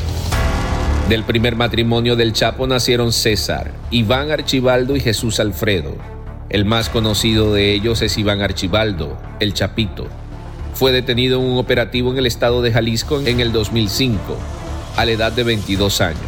Del 1.09 1.25
primer 1.25 1.57
matrimonio 1.57 2.15
del 2.15 2.31
Chapo 2.31 2.65
nacieron 2.65 3.11
César, 3.11 3.73
Iván 3.91 4.31
Archibaldo 4.31 4.95
y 4.95 5.01
Jesús 5.01 5.41
Alfredo. 5.41 5.97
El 6.47 6.63
más 6.63 6.87
conocido 6.87 7.53
de 7.53 7.73
ellos 7.73 8.01
es 8.01 8.17
Iván 8.17 8.41
Archibaldo, 8.41 9.17
el 9.41 9.53
Chapito 9.53 10.07
fue 10.75 10.91
detenido 10.91 11.39
en 11.39 11.45
un 11.45 11.57
operativo 11.57 12.11
en 12.11 12.17
el 12.17 12.25
estado 12.25 12.61
de 12.61 12.71
Jalisco 12.71 13.21
en 13.21 13.39
el 13.39 13.51
2005, 13.51 14.37
a 14.97 15.05
la 15.05 15.11
edad 15.11 15.31
de 15.31 15.43
22 15.43 16.01
años. 16.01 16.19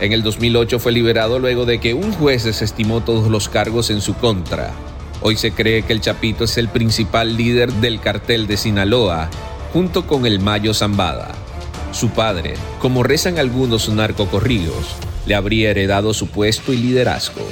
En 0.00 0.12
el 0.12 0.22
2008 0.22 0.80
fue 0.80 0.92
liberado 0.92 1.38
luego 1.38 1.64
de 1.64 1.78
que 1.78 1.94
un 1.94 2.12
juez 2.12 2.44
desestimó 2.44 3.00
todos 3.00 3.30
los 3.30 3.48
cargos 3.48 3.90
en 3.90 4.00
su 4.00 4.14
contra. 4.14 4.72
Hoy 5.22 5.36
se 5.36 5.52
cree 5.52 5.82
que 5.82 5.92
el 5.92 6.00
Chapito 6.00 6.44
es 6.44 6.58
el 6.58 6.68
principal 6.68 7.36
líder 7.36 7.72
del 7.74 8.00
cartel 8.00 8.46
de 8.46 8.56
Sinaloa, 8.56 9.30
junto 9.72 10.06
con 10.06 10.26
el 10.26 10.40
Mayo 10.40 10.74
Zambada. 10.74 11.32
Su 11.92 12.10
padre, 12.10 12.54
como 12.80 13.02
rezan 13.02 13.38
algunos 13.38 13.88
narcocorridos, 13.88 14.96
le 15.26 15.34
habría 15.34 15.70
heredado 15.70 16.14
su 16.14 16.28
puesto 16.28 16.72
y 16.72 16.78
liderazgo. 16.78 17.46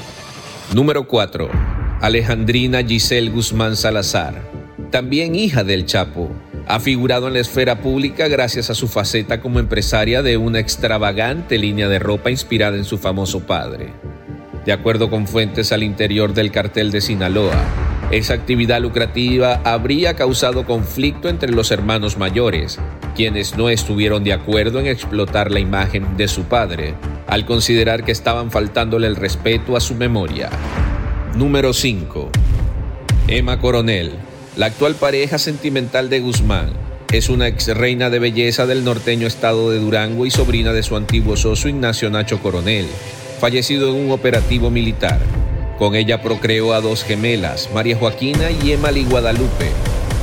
Número 0.75 1.07
4. 1.07 1.49
Alejandrina 2.01 2.83
Giselle 2.85 3.31
Guzmán 3.31 3.77
Salazar, 3.77 4.56
también 4.97 5.35
hija 5.35 5.63
del 5.63 5.85
Chapo. 5.85 6.31
Ha 6.67 6.81
figurado 6.81 7.27
en 7.27 7.35
la 7.35 7.41
esfera 7.41 7.83
pública 7.83 8.29
gracias 8.29 8.71
a 8.71 8.75
su 8.75 8.89
faceta 8.89 9.43
como 9.43 9.59
empresaria 9.59 10.23
de 10.23 10.39
una 10.39 10.59
extravagante 10.59 11.59
línea 11.59 11.87
de 11.87 11.99
ropa 11.99 12.31
inspirada 12.31 12.79
en 12.79 12.87
su 12.87 12.97
famoso 12.97 13.41
padre. 13.41 13.93
De 14.65 14.73
acuerdo 14.73 15.11
con 15.11 15.27
fuentes 15.27 15.71
al 15.71 15.83
interior 15.83 16.33
del 16.33 16.51
cartel 16.51 16.91
de 16.91 17.03
Sinaloa, 17.03 17.63
esa 18.11 18.33
actividad 18.33 18.81
lucrativa 18.81 19.61
habría 19.65 20.17
causado 20.17 20.65
conflicto 20.65 21.29
entre 21.29 21.53
los 21.53 21.71
hermanos 21.73 22.17
mayores, 22.17 22.79
quienes 23.15 23.55
no 23.55 23.69
estuvieron 23.69 24.25
de 24.25 24.33
acuerdo 24.33 24.81
en 24.81 24.87
explotar 24.87 25.51
la 25.51 25.61
imagen 25.61 26.17
de 26.17 26.27
su 26.27 26.45
padre, 26.45 26.95
al 27.27 27.45
considerar 27.45 28.03
que 28.03 28.13
estaban 28.13 28.51
faltándole 28.51 29.09
el 29.09 29.17
respeto 29.17 29.77
a 29.77 29.81
su 29.81 29.95
memoria. 29.95 30.49
Número 31.35 31.75
5. 31.75 32.31
Emma 33.29 33.61
Coronel, 33.61 34.13
la 34.57 34.67
actual 34.67 34.95
pareja 34.95 35.39
sentimental 35.39 36.09
de 36.09 36.21
Guzmán 36.21 36.73
es 37.13 37.29
una 37.29 37.47
ex 37.47 37.69
reina 37.69 38.09
de 38.09 38.19
belleza 38.19 38.67
del 38.67 38.85
norteño 38.85 39.27
estado 39.27 39.71
de 39.71 39.79
Durango 39.79 40.25
y 40.25 40.31
sobrina 40.31 40.73
de 40.73 40.83
su 40.83 40.97
antiguo 40.97 41.37
socio 41.37 41.69
Ignacio 41.69 42.11
Nacho 42.11 42.41
Coronel, 42.41 42.87
fallecido 43.39 43.91
en 43.91 44.07
un 44.07 44.11
operativo 44.11 44.71
militar. 44.71 45.21
Con 45.79 45.95
ella 45.95 46.23
procreó 46.23 46.73
a 46.73 46.81
dos 46.81 47.05
gemelas, 47.05 47.69
María 47.75 47.97
Joaquina 47.97 48.51
y 48.51 48.73
Emily 48.73 49.05
Guadalupe, 49.05 49.71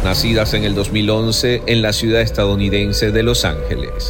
nacidas 0.03 0.55
en 0.55 0.63
el 0.63 0.73
2011 0.73 1.61
en 1.67 1.81
la 1.83 1.93
ciudad 1.93 2.21
estadounidense 2.21 3.11
de 3.11 3.23
Los 3.23 3.45
Ángeles. 3.45 4.09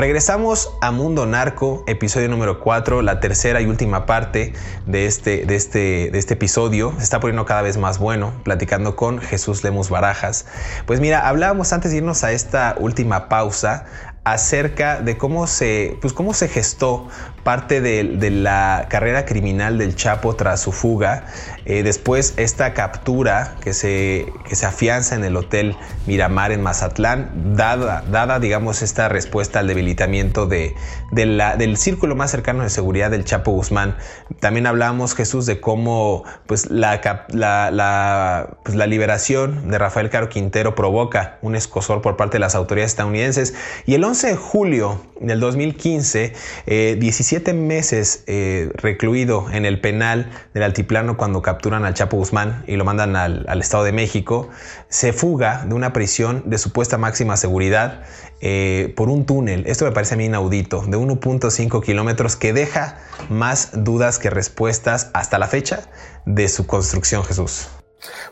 Regresamos 0.00 0.72
a 0.80 0.92
Mundo 0.92 1.26
Narco, 1.26 1.84
episodio 1.86 2.26
número 2.30 2.58
4, 2.60 3.02
la 3.02 3.20
tercera 3.20 3.60
y 3.60 3.66
última 3.66 4.06
parte 4.06 4.54
de 4.86 5.04
este, 5.04 5.44
de, 5.44 5.56
este, 5.56 6.08
de 6.10 6.18
este 6.18 6.32
episodio. 6.32 6.94
Se 6.96 7.02
está 7.02 7.20
poniendo 7.20 7.44
cada 7.44 7.60
vez 7.60 7.76
más 7.76 7.98
bueno, 7.98 8.32
platicando 8.42 8.96
con 8.96 9.18
Jesús 9.18 9.62
Lemus 9.62 9.90
Barajas. 9.90 10.46
Pues 10.86 11.00
mira, 11.00 11.28
hablábamos 11.28 11.74
antes 11.74 11.90
de 11.90 11.98
irnos 11.98 12.24
a 12.24 12.32
esta 12.32 12.76
última 12.78 13.28
pausa 13.28 13.84
acerca 14.24 15.00
de 15.00 15.16
cómo 15.16 15.46
se, 15.46 15.96
pues 16.00 16.12
cómo 16.12 16.34
se 16.34 16.48
gestó 16.48 17.08
parte 17.42 17.80
de, 17.80 18.30
la 18.30 18.86
carrera 18.88 19.24
criminal 19.24 19.78
del 19.78 19.96
Chapo 19.96 20.36
tras 20.36 20.60
su 20.60 20.72
fuga. 20.72 21.24
Eh, 21.64 21.82
después 21.82 22.34
esta 22.36 22.74
captura 22.74 23.56
que 23.62 23.72
se, 23.72 24.26
que 24.48 24.56
se 24.56 24.66
afianza 24.66 25.14
en 25.14 25.24
el 25.24 25.36
Hotel 25.36 25.76
Miramar 26.06 26.52
en 26.52 26.62
Mazatlán, 26.62 27.56
dada, 27.56 28.04
dada 28.10 28.40
digamos, 28.40 28.82
esta 28.82 29.08
respuesta 29.08 29.60
al 29.60 29.68
debilitamiento 29.68 30.46
de, 30.46 30.74
la, 31.12 31.56
del 31.56 31.76
círculo 31.76 32.14
más 32.14 32.30
cercano 32.30 32.62
de 32.62 32.70
seguridad 32.70 33.10
del 33.10 33.24
Chapo 33.24 33.52
Guzmán. 33.52 33.96
También 34.38 34.66
hablábamos, 34.66 35.14
Jesús, 35.14 35.46
de 35.46 35.60
cómo 35.60 36.24
pues, 36.46 36.70
la, 36.70 37.00
la, 37.30 38.56
pues, 38.64 38.76
la 38.76 38.86
liberación 38.86 39.70
de 39.70 39.78
Rafael 39.78 40.10
Caro 40.10 40.28
Quintero 40.28 40.74
provoca 40.74 41.38
un 41.40 41.56
escosor 41.56 42.02
por 42.02 42.16
parte 42.16 42.34
de 42.34 42.40
las 42.40 42.54
autoridades 42.54 42.92
estadounidenses. 42.92 43.54
Y 43.86 43.94
el 43.94 44.04
11 44.10 44.26
de 44.26 44.36
julio 44.36 45.00
del 45.20 45.38
2015, 45.38 46.32
17 46.66 47.22
siete 47.22 47.52
meses 47.52 48.24
eh, 48.26 48.72
recluido 48.74 49.48
en 49.52 49.64
el 49.64 49.80
penal 49.80 50.32
del 50.52 50.64
altiplano 50.64 51.16
cuando 51.16 51.42
capturan 51.42 51.84
al 51.84 51.94
Chapo 51.94 52.16
Guzmán 52.16 52.64
y 52.66 52.74
lo 52.74 52.84
mandan 52.84 53.14
al, 53.14 53.60
Estado 53.60 53.84
de 53.84 53.92
México, 53.92 54.48
se 54.88 55.12
fuga 55.12 55.64
de 55.64 55.74
una 55.76 55.92
prisión 55.92 56.42
de 56.46 56.58
supuesta 56.58 56.98
máxima 56.98 57.36
seguridad 57.36 58.02
eh, 58.40 58.92
por 58.96 59.10
un 59.10 59.26
túnel. 59.26 59.62
Esto 59.68 59.84
me 59.84 59.92
parece 59.92 60.14
a 60.14 60.16
mí 60.16 60.24
inaudito, 60.24 60.82
de 60.88 60.98
1.5 60.98 61.80
kilómetros 61.80 62.34
que 62.34 62.52
deja 62.52 62.98
más 63.28 63.84
dudas 63.84 64.18
que 64.18 64.28
respuestas 64.28 65.12
hasta 65.14 65.38
la 65.38 65.46
fecha 65.46 65.88
de 66.26 66.48
su 66.48 66.66
construcción, 66.66 67.22
Jesús. 67.22 67.68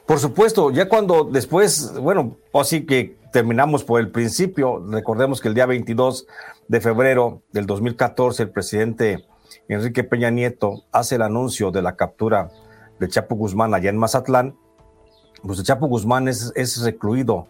Por 0.07 0.18
supuesto, 0.18 0.72
ya 0.72 0.89
cuando 0.89 1.24
después, 1.24 1.93
bueno, 2.01 2.37
así 2.53 2.85
que 2.85 3.18
terminamos 3.33 3.85
por 3.85 4.01
el 4.01 4.11
principio, 4.11 4.85
recordemos 4.89 5.41
que 5.41 5.49
el 5.49 5.55
día 5.55 5.66
22 5.66 6.26
de 6.68 6.81
febrero 6.81 7.43
del 7.53 7.66
2014, 7.66 8.45
el 8.45 8.51
presidente 8.51 9.26
Enrique 9.68 10.05
Peña 10.05 10.31
Nieto 10.31 10.85
hace 10.93 11.16
el 11.16 11.22
anuncio 11.22 11.70
de 11.70 11.83
la 11.83 11.97
captura 11.97 12.51
de 12.99 13.09
Chapo 13.09 13.37
Guzmán 13.37 13.74
allá 13.74 13.91
en 13.91 13.99
Mazatlán. 13.99 14.57
Pues 15.43 15.62
Chapo 15.62 15.87
Guzmán 15.87 16.29
es, 16.29 16.53
es 16.57 16.83
recluido 16.83 17.47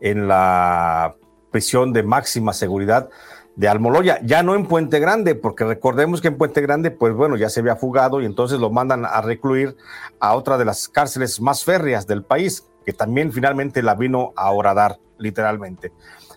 en 0.00 0.28
la 0.28 1.16
prisión 1.50 1.92
de 1.92 2.02
máxima 2.02 2.52
seguridad 2.52 3.08
de 3.56 3.68
Almoloya, 3.68 4.20
ya 4.22 4.42
no 4.42 4.54
en 4.54 4.66
Puente 4.66 5.00
Grande, 5.00 5.34
porque 5.34 5.64
recordemos 5.64 6.20
que 6.20 6.28
en 6.28 6.36
Puente 6.36 6.60
Grande, 6.60 6.90
pues 6.90 7.14
bueno, 7.14 7.36
ya 7.36 7.48
se 7.48 7.60
había 7.60 7.76
fugado 7.76 8.20
y 8.20 8.26
entonces 8.26 8.60
lo 8.60 8.70
mandan 8.70 9.06
a 9.06 9.22
recluir 9.22 9.76
a 10.20 10.36
otra 10.36 10.58
de 10.58 10.66
las 10.66 10.88
cárceles 10.88 11.40
más 11.40 11.64
férreas 11.64 12.06
del 12.06 12.22
país, 12.22 12.68
que 12.84 12.92
también 12.92 13.32
finalmente 13.32 13.82
la 13.82 13.94
vino 13.94 14.34
a 14.36 14.52
horadar, 14.52 14.98
literalmente. 15.18 15.92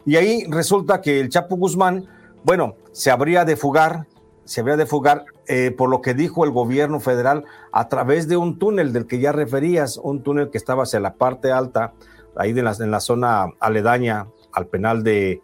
Y 0.06 0.16
ahí 0.16 0.46
resulta 0.50 1.02
que 1.02 1.20
el 1.20 1.30
Chapo 1.30 1.56
Guzmán 1.56 2.08
bueno, 2.44 2.76
se 2.92 3.12
habría 3.12 3.46
de 3.46 3.56
fugar, 3.56 4.08
se 4.46 4.62
habría 4.62 4.78
de 4.78 4.86
fugar, 4.86 5.26
eh, 5.48 5.72
por 5.72 5.90
lo 5.90 6.02
que 6.02 6.14
dijo 6.14 6.46
el 6.46 6.52
gobierno 6.52 7.00
federal, 7.00 7.46
a 7.72 7.90
través 7.90 8.28
de 8.28 8.38
un 8.38 8.58
túnel 8.58 8.94
del 8.94 9.08
que 9.08 9.20
ya 9.20 9.32
referías, 9.32 9.98
un 9.98 10.24
túnel 10.24 10.50
que 10.50 10.58
estaba 10.58 10.84
hacia 10.84 11.00
la 11.00 11.16
parte 11.16 11.52
alta, 11.52 11.94
ahí 12.36 12.54
de 12.54 12.62
en 12.62 12.92
la 12.92 13.00
zona 13.00 13.48
aledaña 13.60 14.28
al 14.52 14.68
penal 14.68 15.04
de, 15.04 15.42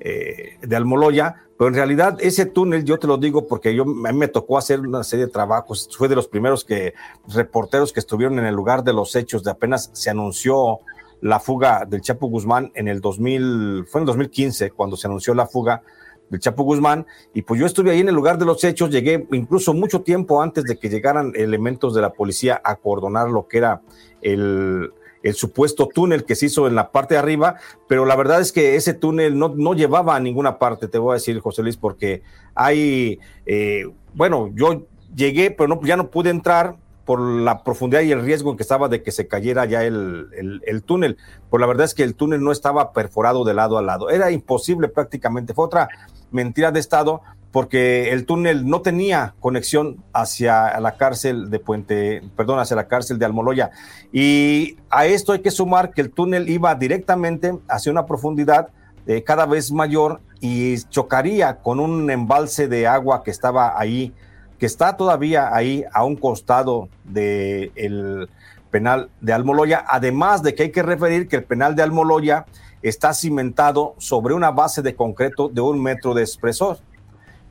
eh, 0.00 0.58
de 0.62 0.76
Almoloya, 0.76 1.42
pero 1.58 1.68
en 1.68 1.74
realidad 1.74 2.18
ese 2.20 2.46
túnel, 2.46 2.84
yo 2.84 2.98
te 2.98 3.06
lo 3.06 3.16
digo 3.16 3.46
porque 3.46 3.74
yo, 3.74 3.82
a 3.82 4.12
mí 4.12 4.18
me 4.18 4.28
tocó 4.28 4.58
hacer 4.58 4.80
una 4.80 5.02
serie 5.02 5.26
de 5.26 5.32
trabajos, 5.32 5.88
fue 5.96 6.08
de 6.08 6.14
los 6.14 6.28
primeros 6.28 6.64
que, 6.64 6.94
reporteros 7.28 7.92
que 7.92 8.00
estuvieron 8.00 8.38
en 8.38 8.46
el 8.46 8.54
lugar 8.54 8.84
de 8.84 8.92
los 8.92 9.16
hechos, 9.16 9.42
de 9.42 9.50
apenas 9.50 9.90
se 9.92 10.10
anunció 10.10 10.80
la 11.20 11.40
fuga 11.40 11.84
del 11.86 12.00
Chapo 12.00 12.28
Guzmán 12.28 12.72
en 12.74 12.88
el 12.88 13.00
2000, 13.00 13.86
fue 13.86 14.00
en 14.00 14.02
el 14.02 14.06
2015 14.06 14.70
cuando 14.70 14.96
se 14.96 15.06
anunció 15.06 15.34
la 15.34 15.46
fuga 15.46 15.82
del 16.28 16.40
Chapo 16.40 16.64
Guzmán, 16.64 17.06
y 17.34 17.42
pues 17.42 17.60
yo 17.60 17.66
estuve 17.66 17.92
ahí 17.92 18.00
en 18.00 18.08
el 18.08 18.14
lugar 18.14 18.38
de 18.38 18.44
los 18.44 18.62
hechos, 18.64 18.90
llegué 18.90 19.26
incluso 19.32 19.74
mucho 19.74 20.02
tiempo 20.02 20.42
antes 20.42 20.64
de 20.64 20.76
que 20.76 20.88
llegaran 20.88 21.32
elementos 21.34 21.94
de 21.94 22.02
la 22.02 22.12
policía 22.12 22.60
a 22.64 22.76
coordonar 22.76 23.28
lo 23.28 23.46
que 23.46 23.58
era 23.58 23.82
el, 24.22 24.90
el 25.22 25.34
supuesto 25.34 25.88
túnel 25.88 26.24
que 26.24 26.34
se 26.34 26.46
hizo 26.46 26.66
en 26.66 26.74
la 26.74 26.90
parte 26.90 27.14
de 27.14 27.20
arriba, 27.20 27.56
pero 27.88 28.04
la 28.04 28.16
verdad 28.16 28.40
es 28.40 28.52
que 28.52 28.76
ese 28.76 28.94
túnel 28.94 29.38
no, 29.38 29.54
no 29.56 29.74
llevaba 29.74 30.16
a 30.16 30.20
ninguna 30.20 30.58
parte, 30.58 30.88
te 30.88 30.98
voy 30.98 31.12
a 31.12 31.14
decir, 31.14 31.38
José 31.40 31.62
Luis, 31.62 31.76
porque 31.76 32.22
hay, 32.54 33.18
eh, 33.44 33.84
bueno, 34.14 34.50
yo 34.54 34.86
llegué, 35.14 35.50
pero 35.50 35.68
no, 35.68 35.80
ya 35.82 35.96
no 35.96 36.10
pude 36.10 36.30
entrar 36.30 36.76
por 37.06 37.20
la 37.20 37.62
profundidad 37.62 38.02
y 38.02 38.12
el 38.12 38.20
riesgo 38.20 38.50
en 38.50 38.58
que 38.58 38.62
estaba 38.62 38.88
de 38.88 39.02
que 39.02 39.12
se 39.12 39.26
cayera 39.26 39.64
ya 39.64 39.84
el, 39.84 40.26
el, 40.36 40.60
el, 40.66 40.82
túnel. 40.82 41.16
Pues 41.48 41.60
la 41.60 41.66
verdad 41.66 41.86
es 41.86 41.94
que 41.94 42.02
el 42.02 42.14
túnel 42.14 42.42
no 42.42 42.52
estaba 42.52 42.92
perforado 42.92 43.44
de 43.44 43.54
lado 43.54 43.78
a 43.78 43.82
lado. 43.82 44.10
Era 44.10 44.30
imposible 44.30 44.88
prácticamente. 44.88 45.54
Fue 45.54 45.64
otra 45.64 45.88
mentira 46.30 46.72
de 46.72 46.80
Estado 46.80 47.22
porque 47.56 48.12
el 48.12 48.26
túnel 48.26 48.68
no 48.68 48.82
tenía 48.82 49.34
conexión 49.40 50.04
hacia 50.12 50.78
la 50.78 50.98
cárcel 50.98 51.48
de 51.48 51.58
Puente, 51.58 52.22
perdón, 52.36 52.58
hacia 52.58 52.76
la 52.76 52.86
cárcel 52.86 53.18
de 53.18 53.24
Almoloya. 53.24 53.70
Y 54.12 54.76
a 54.90 55.06
esto 55.06 55.32
hay 55.32 55.38
que 55.38 55.50
sumar 55.50 55.94
que 55.94 56.02
el 56.02 56.10
túnel 56.10 56.50
iba 56.50 56.74
directamente 56.74 57.56
hacia 57.66 57.92
una 57.92 58.04
profundidad 58.04 58.68
eh, 59.06 59.22
cada 59.22 59.46
vez 59.46 59.72
mayor 59.72 60.20
y 60.40 60.78
chocaría 60.90 61.56
con 61.62 61.80
un 61.80 62.10
embalse 62.10 62.68
de 62.68 62.86
agua 62.86 63.22
que 63.22 63.30
estaba 63.30 63.78
ahí, 63.80 64.12
que 64.58 64.66
está 64.66 64.96
todavía 64.96 65.54
ahí 65.54 65.84
a 65.92 66.04
un 66.04 66.16
costado 66.16 66.88
del 67.04 68.28
penal 68.70 69.10
de 69.20 69.32
Almoloya. 69.32 69.84
Además 69.88 70.42
de 70.42 70.54
que 70.54 70.64
hay 70.64 70.72
que 70.72 70.82
referir 70.82 71.28
que 71.28 71.36
el 71.36 71.44
penal 71.44 71.76
de 71.76 71.82
Almoloya 71.82 72.46
está 72.82 73.14
cimentado 73.14 73.94
sobre 73.98 74.34
una 74.34 74.50
base 74.50 74.82
de 74.82 74.94
concreto 74.94 75.48
de 75.48 75.60
un 75.60 75.82
metro 75.82 76.14
de 76.14 76.22
espesor. 76.22 76.78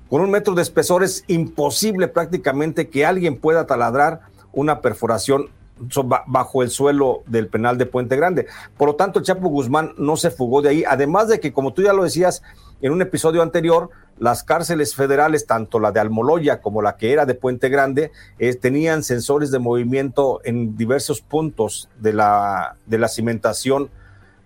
Con 0.09 0.21
un 0.21 0.29
metro 0.29 0.53
de 0.53 0.61
espesor 0.61 1.03
es 1.03 1.23
imposible 1.27 2.07
prácticamente 2.07 2.89
que 2.89 3.05
alguien 3.05 3.37
pueda 3.37 3.65
taladrar 3.65 4.21
una 4.53 4.81
perforación 4.81 5.49
bajo 6.27 6.63
el 6.63 6.69
suelo 6.69 7.23
del 7.27 7.47
penal 7.47 7.77
de 7.77 7.85
Puente 7.85 8.15
Grande. 8.15 8.47
Por 8.77 8.87
lo 8.89 8.95
tanto, 8.95 9.19
el 9.19 9.25
Chapo 9.25 9.49
Guzmán 9.49 9.93
no 9.97 10.17
se 10.17 10.31
fugó 10.31 10.61
de 10.61 10.69
ahí. 10.69 10.83
Además 10.87 11.27
de 11.27 11.39
que, 11.39 11.53
como 11.53 11.73
tú 11.73 11.81
ya 11.81 11.93
lo 11.93 12.03
decías 12.03 12.41
en 12.81 12.91
un 12.91 13.01
episodio 13.01 13.41
anterior, 13.41 13.89
las 14.17 14.43
cárceles 14.43 14.95
federales, 14.95 15.45
tanto 15.45 15.79
la 15.79 15.91
de 15.91 15.99
Almoloya 15.99 16.61
como 16.61 16.81
la 16.81 16.95
que 16.95 17.11
era 17.11 17.25
de 17.25 17.35
Puente 17.35 17.69
Grande, 17.69 18.11
eh, 18.39 18.55
tenían 18.55 19.03
sensores 19.03 19.51
de 19.51 19.59
movimiento 19.59 20.39
en 20.45 20.77
diversos 20.77 21.21
puntos 21.21 21.89
de 21.99 22.13
la, 22.13 22.77
de 22.85 22.97
la 22.97 23.09
cimentación 23.09 23.89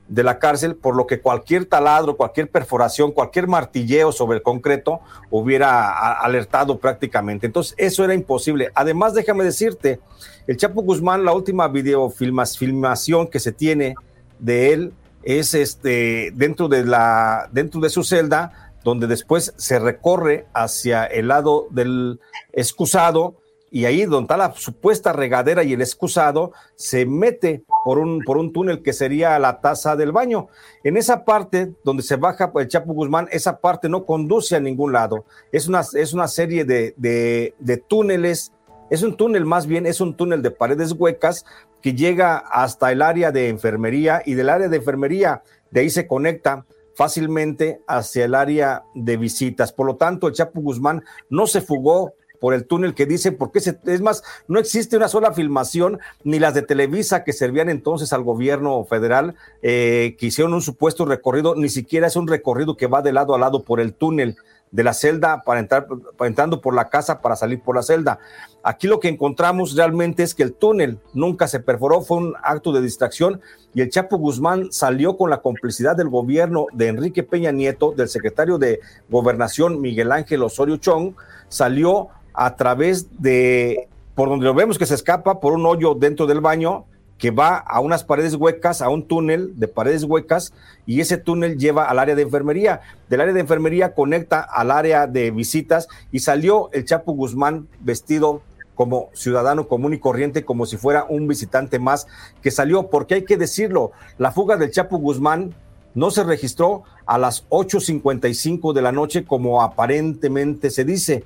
de 0.09 0.23
la 0.23 0.39
cárcel, 0.39 0.75
por 0.75 0.95
lo 0.95 1.05
que 1.05 1.21
cualquier 1.21 1.65
taladro, 1.65 2.17
cualquier 2.17 2.49
perforación, 2.49 3.11
cualquier 3.11 3.47
martilleo 3.47 4.11
sobre 4.11 4.37
el 4.37 4.43
concreto 4.43 5.01
hubiera 5.29 6.13
alertado 6.19 6.79
prácticamente. 6.79 7.45
Entonces, 7.45 7.75
eso 7.77 8.03
era 8.03 8.15
imposible. 8.15 8.71
Además, 8.73 9.13
déjame 9.13 9.43
decirte, 9.43 9.99
el 10.47 10.57
Chapo 10.57 10.81
Guzmán, 10.81 11.23
la 11.23 11.33
última 11.33 11.67
videofilmación 11.67 13.27
que 13.27 13.39
se 13.39 13.51
tiene 13.51 13.95
de 14.39 14.73
él 14.73 14.93
es 15.21 15.53
este 15.53 16.31
dentro 16.33 16.67
de 16.67 16.85
la 16.85 17.47
dentro 17.51 17.79
de 17.79 17.89
su 17.89 18.03
celda, 18.03 18.71
donde 18.83 19.05
después 19.05 19.53
se 19.57 19.77
recorre 19.77 20.47
hacia 20.53 21.05
el 21.05 21.27
lado 21.27 21.67
del 21.69 22.19
excusado 22.51 23.35
y 23.71 23.85
ahí 23.85 24.05
donde 24.05 24.25
está 24.25 24.37
la 24.37 24.53
supuesta 24.53 25.13
regadera 25.13 25.63
y 25.63 25.73
el 25.73 25.81
excusado, 25.81 26.51
se 26.75 27.05
mete 27.05 27.63
por 27.83 27.99
un, 27.99 28.21
por 28.23 28.37
un 28.37 28.51
túnel 28.51 28.81
que 28.81 28.93
sería 28.93 29.37
la 29.39 29.61
taza 29.61 29.95
del 29.95 30.11
baño. 30.11 30.47
En 30.83 30.97
esa 30.97 31.25
parte 31.25 31.73
donde 31.83 32.03
se 32.03 32.15
baja 32.15 32.51
el 32.55 32.67
Chapo 32.67 32.93
Guzmán, 32.93 33.27
esa 33.31 33.59
parte 33.59 33.89
no 33.89 34.05
conduce 34.05 34.55
a 34.55 34.59
ningún 34.59 34.93
lado. 34.93 35.25
Es 35.51 35.67
una, 35.67 35.81
es 35.93 36.13
una 36.13 36.27
serie 36.27 36.65
de, 36.65 36.93
de, 36.97 37.53
de 37.59 37.77
túneles, 37.77 38.51
es 38.89 39.03
un 39.03 39.15
túnel 39.15 39.45
más 39.45 39.67
bien, 39.67 39.85
es 39.85 40.01
un 40.01 40.15
túnel 40.15 40.41
de 40.41 40.51
paredes 40.51 40.93
huecas 40.93 41.45
que 41.81 41.93
llega 41.93 42.37
hasta 42.37 42.91
el 42.91 43.01
área 43.01 43.31
de 43.31 43.49
enfermería 43.49 44.21
y 44.25 44.33
del 44.33 44.49
área 44.49 44.67
de 44.67 44.77
enfermería, 44.77 45.43
de 45.71 45.81
ahí 45.81 45.89
se 45.89 46.07
conecta 46.07 46.65
fácilmente 46.95 47.79
hacia 47.87 48.25
el 48.25 48.35
área 48.35 48.83
de 48.93 49.15
visitas. 49.15 49.71
Por 49.71 49.87
lo 49.87 49.95
tanto, 49.95 50.27
el 50.27 50.33
Chapo 50.33 50.59
Guzmán 50.59 51.01
no 51.29 51.47
se 51.47 51.61
fugó 51.61 52.13
por 52.39 52.53
el 52.53 52.65
túnel 52.65 52.93
que 52.93 53.05
dice, 53.05 53.31
porque 53.31 53.59
es 53.59 54.01
más, 54.01 54.23
no 54.47 54.59
existe 54.59 54.97
una 54.97 55.07
sola 55.07 55.33
filmación, 55.33 55.99
ni 56.23 56.39
las 56.39 56.53
de 56.53 56.61
Televisa 56.61 57.23
que 57.23 57.33
servían 57.33 57.69
entonces 57.69 58.13
al 58.13 58.23
gobierno 58.23 58.83
federal, 58.85 59.35
eh, 59.61 60.15
que 60.17 60.27
hicieron 60.27 60.53
un 60.53 60.61
supuesto 60.61 61.05
recorrido, 61.05 61.55
ni 61.55 61.69
siquiera 61.69 62.07
es 62.07 62.15
un 62.15 62.27
recorrido 62.27 62.77
que 62.77 62.87
va 62.87 63.01
de 63.01 63.13
lado 63.13 63.35
a 63.35 63.39
lado 63.39 63.63
por 63.63 63.79
el 63.79 63.93
túnel 63.93 64.37
de 64.71 64.83
la 64.83 64.93
celda 64.93 65.43
para 65.43 65.59
entrar, 65.59 65.87
entrando 66.19 66.61
por 66.61 66.75
la 66.75 66.89
casa 66.89 67.21
para 67.21 67.35
salir 67.35 67.61
por 67.61 67.75
la 67.75 67.83
celda. 67.83 68.19
Aquí 68.63 68.87
lo 68.87 68.99
que 68.99 69.07
encontramos 69.07 69.75
realmente 69.75 70.23
es 70.23 70.35
que 70.35 70.43
el 70.43 70.53
túnel 70.53 70.99
nunca 71.13 71.47
se 71.47 71.59
perforó, 71.59 72.01
fue 72.01 72.17
un 72.17 72.35
acto 72.43 72.71
de 72.71 72.81
distracción 72.81 73.41
y 73.73 73.81
el 73.81 73.89
Chapo 73.89 74.17
Guzmán 74.17 74.71
salió 74.71 75.17
con 75.17 75.29
la 75.29 75.41
complicidad 75.41 75.95
del 75.95 76.09
gobierno 76.09 76.67
de 76.73 76.87
Enrique 76.87 77.23
Peña 77.23 77.51
Nieto, 77.51 77.93
del 77.95 78.09
secretario 78.09 78.57
de 78.57 78.79
Gobernación 79.09 79.81
Miguel 79.81 80.11
Ángel 80.11 80.43
Osorio 80.43 80.77
Chong, 80.77 81.13
salió 81.47 82.09
a 82.33 82.55
través 82.55 83.07
de, 83.21 83.87
por 84.15 84.29
donde 84.29 84.45
lo 84.45 84.53
vemos 84.53 84.77
que 84.77 84.85
se 84.85 84.95
escapa, 84.95 85.39
por 85.39 85.53
un 85.53 85.65
hoyo 85.65 85.95
dentro 85.95 86.27
del 86.27 86.41
baño, 86.41 86.85
que 87.17 87.31
va 87.31 87.57
a 87.57 87.81
unas 87.81 88.03
paredes 88.03 88.35
huecas, 88.35 88.81
a 88.81 88.89
un 88.89 89.03
túnel 89.03 89.59
de 89.59 89.67
paredes 89.67 90.05
huecas, 90.05 90.53
y 90.85 91.01
ese 91.01 91.17
túnel 91.17 91.57
lleva 91.57 91.89
al 91.89 91.99
área 91.99 92.15
de 92.15 92.21
enfermería. 92.21 92.81
Del 93.09 93.21
área 93.21 93.33
de 93.33 93.41
enfermería 93.41 93.93
conecta 93.93 94.39
al 94.39 94.71
área 94.71 95.05
de 95.05 95.29
visitas 95.31 95.89
y 96.11 96.19
salió 96.19 96.69
el 96.71 96.85
Chapo 96.85 97.11
Guzmán 97.11 97.67
vestido 97.81 98.41
como 98.73 99.09
ciudadano 99.13 99.67
común 99.67 99.93
y 99.93 99.99
corriente, 99.99 100.45
como 100.45 100.65
si 100.65 100.77
fuera 100.77 101.05
un 101.09 101.27
visitante 101.27 101.79
más 101.79 102.07
que 102.41 102.49
salió, 102.49 102.89
porque 102.89 103.15
hay 103.15 103.25
que 103.25 103.35
decirlo, 103.35 103.91
la 104.17 104.31
fuga 104.31 104.55
del 104.55 104.71
Chapo 104.71 104.97
Guzmán 104.97 105.53
no 105.95 106.11
se 106.11 106.23
registró 106.23 106.83
a 107.05 107.17
las 107.17 107.45
8.55 107.49 108.71
de 108.71 108.81
la 108.81 108.93
noche 108.93 109.25
como 109.25 109.61
aparentemente 109.61 110.69
se 110.69 110.85
dice. 110.85 111.25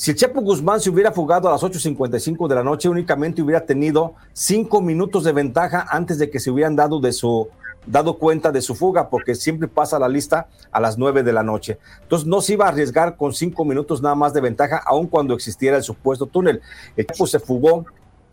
Si 0.00 0.12
el 0.12 0.16
Chapo 0.16 0.40
Guzmán 0.40 0.80
se 0.80 0.88
hubiera 0.88 1.12
fugado 1.12 1.46
a 1.46 1.52
las 1.52 1.62
8.55 1.62 2.48
de 2.48 2.54
la 2.54 2.64
noche, 2.64 2.88
únicamente 2.88 3.42
hubiera 3.42 3.66
tenido 3.66 4.14
cinco 4.32 4.80
minutos 4.80 5.24
de 5.24 5.32
ventaja 5.32 5.86
antes 5.90 6.18
de 6.18 6.30
que 6.30 6.40
se 6.40 6.50
hubieran 6.50 6.74
dado, 6.74 7.00
de 7.00 7.12
su, 7.12 7.48
dado 7.86 8.16
cuenta 8.16 8.50
de 8.50 8.62
su 8.62 8.74
fuga, 8.74 9.10
porque 9.10 9.34
siempre 9.34 9.68
pasa 9.68 9.98
la 9.98 10.08
lista 10.08 10.48
a 10.72 10.80
las 10.80 10.96
9 10.96 11.22
de 11.22 11.34
la 11.34 11.42
noche. 11.42 11.78
Entonces 12.00 12.26
no 12.26 12.40
se 12.40 12.54
iba 12.54 12.64
a 12.64 12.68
arriesgar 12.70 13.18
con 13.18 13.34
cinco 13.34 13.66
minutos 13.66 14.00
nada 14.00 14.14
más 14.14 14.32
de 14.32 14.40
ventaja, 14.40 14.82
aun 14.86 15.06
cuando 15.06 15.34
existiera 15.34 15.76
el 15.76 15.82
supuesto 15.82 16.24
túnel. 16.24 16.62
El 16.96 17.04
Chapo 17.04 17.26
se 17.26 17.38
fugó 17.38 17.84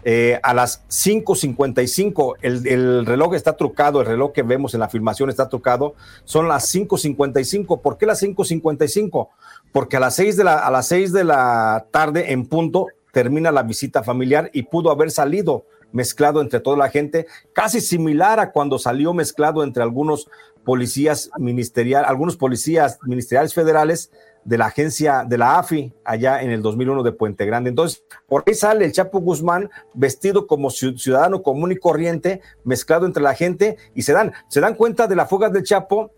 eh, 0.06 0.40
a 0.42 0.54
las 0.54 0.88
5.55, 0.88 2.36
el, 2.42 2.66
el, 2.66 3.06
reloj 3.06 3.34
está 3.34 3.58
trucado, 3.58 4.00
el 4.00 4.08
reloj 4.08 4.32
que 4.32 4.42
vemos 4.42 4.74
en 4.74 4.80
la 4.80 4.88
filmación 4.88 5.30
está 5.30 5.50
trucado, 5.50 5.96
son 6.24 6.48
las 6.48 6.74
5.55. 6.74 7.82
¿Por 7.82 7.98
qué 7.98 8.06
las 8.06 8.24
5.55? 8.24 9.28
Porque 9.72 9.98
a 9.98 10.00
las 10.00 10.16
6 10.16 10.38
de 10.38 10.44
la, 10.44 10.60
a 10.60 10.72
las 10.72 10.88
6 10.88 11.14
de 11.14 11.24
la 11.24 11.88
tarde 11.92 12.32
en 12.32 12.46
punto 12.46 12.88
termina 13.12 13.52
la 13.52 13.64
visita 13.64 14.04
familiar 14.04 14.50
y 14.54 14.64
pudo 14.64 14.92
haber 14.92 15.12
salido 15.12 15.66
mezclado 15.92 16.42
entre 16.42 16.60
toda 16.60 16.78
la 16.78 16.90
gente, 16.90 17.28
casi 17.54 17.82
similar 17.82 18.40
a 18.40 18.52
cuando 18.52 18.78
salió 18.78 19.14
mezclado 19.14 19.64
entre 19.64 19.84
algunos 19.84 20.30
policías 20.64 21.30
ministeriales, 21.38 22.10
algunos 22.10 22.36
policías 22.36 23.00
ministeriales 23.04 23.54
federales 23.54 24.12
de 24.44 24.58
la 24.58 24.66
agencia 24.68 25.26
de 25.28 25.38
la 25.38 25.60
AFI 25.60 25.94
allá 26.06 26.42
en 26.42 26.52
el 26.52 26.62
2001 26.62 27.04
de 27.04 27.12
Puente 27.12 27.46
Grande. 27.46 27.70
Entonces, 27.70 28.04
por 28.28 28.44
ahí 28.46 28.54
sale 28.54 28.86
el 28.86 28.92
Chapo 28.92 29.20
Guzmán 29.20 29.70
vestido 29.94 30.48
como 30.48 30.70
ciudadano 30.70 31.42
común 31.42 31.72
y 31.72 31.78
corriente, 31.78 32.42
mezclado 32.64 33.06
entre 33.06 33.24
la 33.24 33.34
gente 33.34 33.78
y 33.94 34.04
se 34.04 34.14
dan, 34.14 34.34
se 34.48 34.62
dan 34.62 34.76
cuenta 34.76 35.08
de 35.08 35.16
la 35.16 35.26
fuga 35.26 35.50
del 35.50 35.64
Chapo 35.64 36.12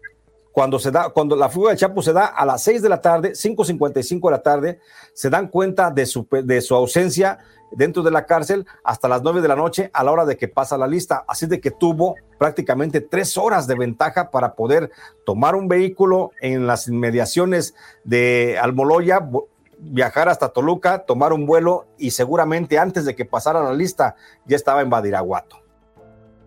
cuando 0.52 0.80
se 0.80 0.92
da, 0.92 1.10
cuando 1.10 1.36
la 1.36 1.50
fuga 1.50 1.70
del 1.70 1.78
Chapo 1.78 2.02
se 2.02 2.14
da 2.14 2.26
a 2.26 2.46
las 2.46 2.64
6 2.64 2.82
de 2.82 2.90
la 2.90 3.02
tarde, 3.02 3.32
5.55 3.32 4.26
de 4.26 4.32
la 4.32 4.42
tarde, 4.42 4.80
se 5.14 5.30
dan 5.30 5.48
cuenta 5.48 5.92
de 5.92 6.06
su, 6.06 6.28
de 6.30 6.62
su 6.62 6.76
ausencia 6.76 7.40
dentro 7.72 8.04
de 8.04 8.12
la 8.12 8.26
cárcel 8.26 8.66
hasta 8.84 9.08
las 9.08 9.22
9 9.22 9.42
de 9.42 9.48
la 9.48 9.56
noche 9.56 9.90
a 9.94 10.04
la 10.04 10.12
hora 10.12 10.26
de 10.26 10.38
que 10.38 10.48
pasa 10.48 10.78
la 10.78 10.88
lista. 10.88 11.24
Así 11.28 11.46
de 11.46 11.60
que 11.60 11.72
tuvo 11.72 12.16
prácticamente 12.38 13.02
tres 13.02 13.38
horas 13.38 13.68
de 13.68 13.76
ventaja 13.76 14.32
para 14.32 14.56
poder 14.56 14.92
tomar 15.26 15.56
un 15.56 15.68
vehículo 15.68 16.32
en 16.42 16.68
las 16.68 16.88
inmediaciones 16.88 17.76
de 18.04 18.58
Almoloya, 18.60 19.30
viajar 19.78 20.30
hasta 20.30 20.50
Toluca, 20.50 21.06
tomar 21.06 21.32
un 21.34 21.46
vuelo 21.46 21.88
y 21.98 22.12
seguramente 22.12 22.80
antes 22.80 23.06
de 23.06 23.16
que 23.16 23.26
pasara 23.26 23.64
la 23.64 23.74
lista 23.74 24.16
ya 24.46 24.56
estaba 24.56 24.82
en 24.82 24.90
Badiraguato. 24.90 25.69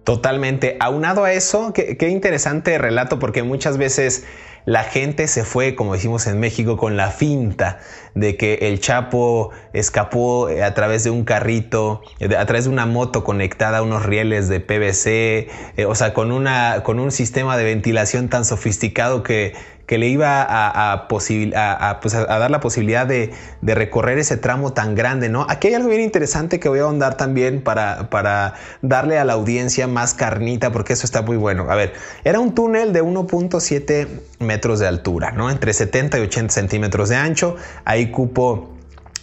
Totalmente. 0.05 0.77
Aunado 0.81 1.25
a 1.25 1.33
eso, 1.33 1.73
qué, 1.73 2.09
interesante 2.09 2.77
relato 2.77 3.21
porque 3.21 3.45
muchas 3.45 3.79
veces 3.79 4.25
la 4.65 4.83
gente 4.83 5.29
se 5.29 5.45
fue, 5.45 5.77
como 5.77 5.93
decimos 5.95 6.27
en 6.27 6.41
México, 6.41 6.77
con 6.77 6.97
la 6.97 7.11
finta 7.11 7.79
de 8.15 8.37
que 8.37 8.55
el 8.63 8.81
Chapo 8.81 9.51
escapó 9.73 10.49
eh, 10.49 10.63
a 10.65 10.75
través 10.75 11.05
de 11.05 11.11
un 11.11 11.25
carrito, 11.25 12.03
eh, 12.19 12.37
a 12.37 12.47
través 12.47 12.65
de 12.65 12.71
una 12.71 12.87
moto 12.87 13.23
conectada 13.23 13.79
a 13.79 13.83
unos 13.83 14.05
rieles 14.05 14.49
de 14.49 14.59
PVC, 14.59 15.49
eh, 15.77 15.85
o 15.87 15.95
sea, 15.95 16.15
con, 16.15 16.33
una, 16.33 16.83
con 16.83 16.99
un 16.99 17.13
sistema 17.13 17.57
de 17.57 17.65
ventilación 17.65 18.29
tan 18.29 18.45
sofisticado 18.45 19.23
que, 19.23 19.55
que 19.87 19.99
le 19.99 20.09
iba 20.09 20.43
a, 20.43 20.93
a, 20.93 21.09
pues 21.09 21.31
a, 21.31 22.39
dar 22.39 22.51
la 22.51 22.61
posibilidad 22.61 23.07
de, 23.07 23.33
de, 23.61 23.75
recorrer 23.75 24.19
ese 24.19 24.37
tramo 24.37 24.73
tan 24.73 24.95
grande, 24.95 25.29
¿no? 25.29 25.47
Aquí 25.49 25.69
hay 25.69 25.75
algo 25.75 25.89
bien 25.89 26.01
interesante 26.01 26.61
que 26.61 26.69
voy 26.69 26.79
a 26.79 26.83
ahondar 26.83 27.17
también 27.17 27.63
para, 27.63 28.09
para 28.11 28.55
darle 28.81 29.19
a 29.19 29.25
la 29.25 29.35
audiencia 29.35 29.87
más 29.87 30.15
carnita, 30.15 30.73
porque 30.73 30.93
eso 30.93 31.05
está 31.05 31.23
muy 31.23 31.37
bueno. 31.37 31.71
A 31.71 31.75
ver, 31.75 31.95
era 32.25 32.41
un 32.41 32.55
túnel 32.55 32.93
de 32.93 33.03
1.7 33.03 34.09
metros 34.39 34.79
de 34.79 34.87
altura, 34.87 35.33
¿no? 35.33 35.51
Entre 35.51 35.73
70 35.73 36.19
y 36.19 36.23
80 36.23 36.53
centímetros 36.53 37.09
de 37.09 37.17
ancho. 37.17 37.57
Ahí 37.85 38.11
cupo 38.11 38.72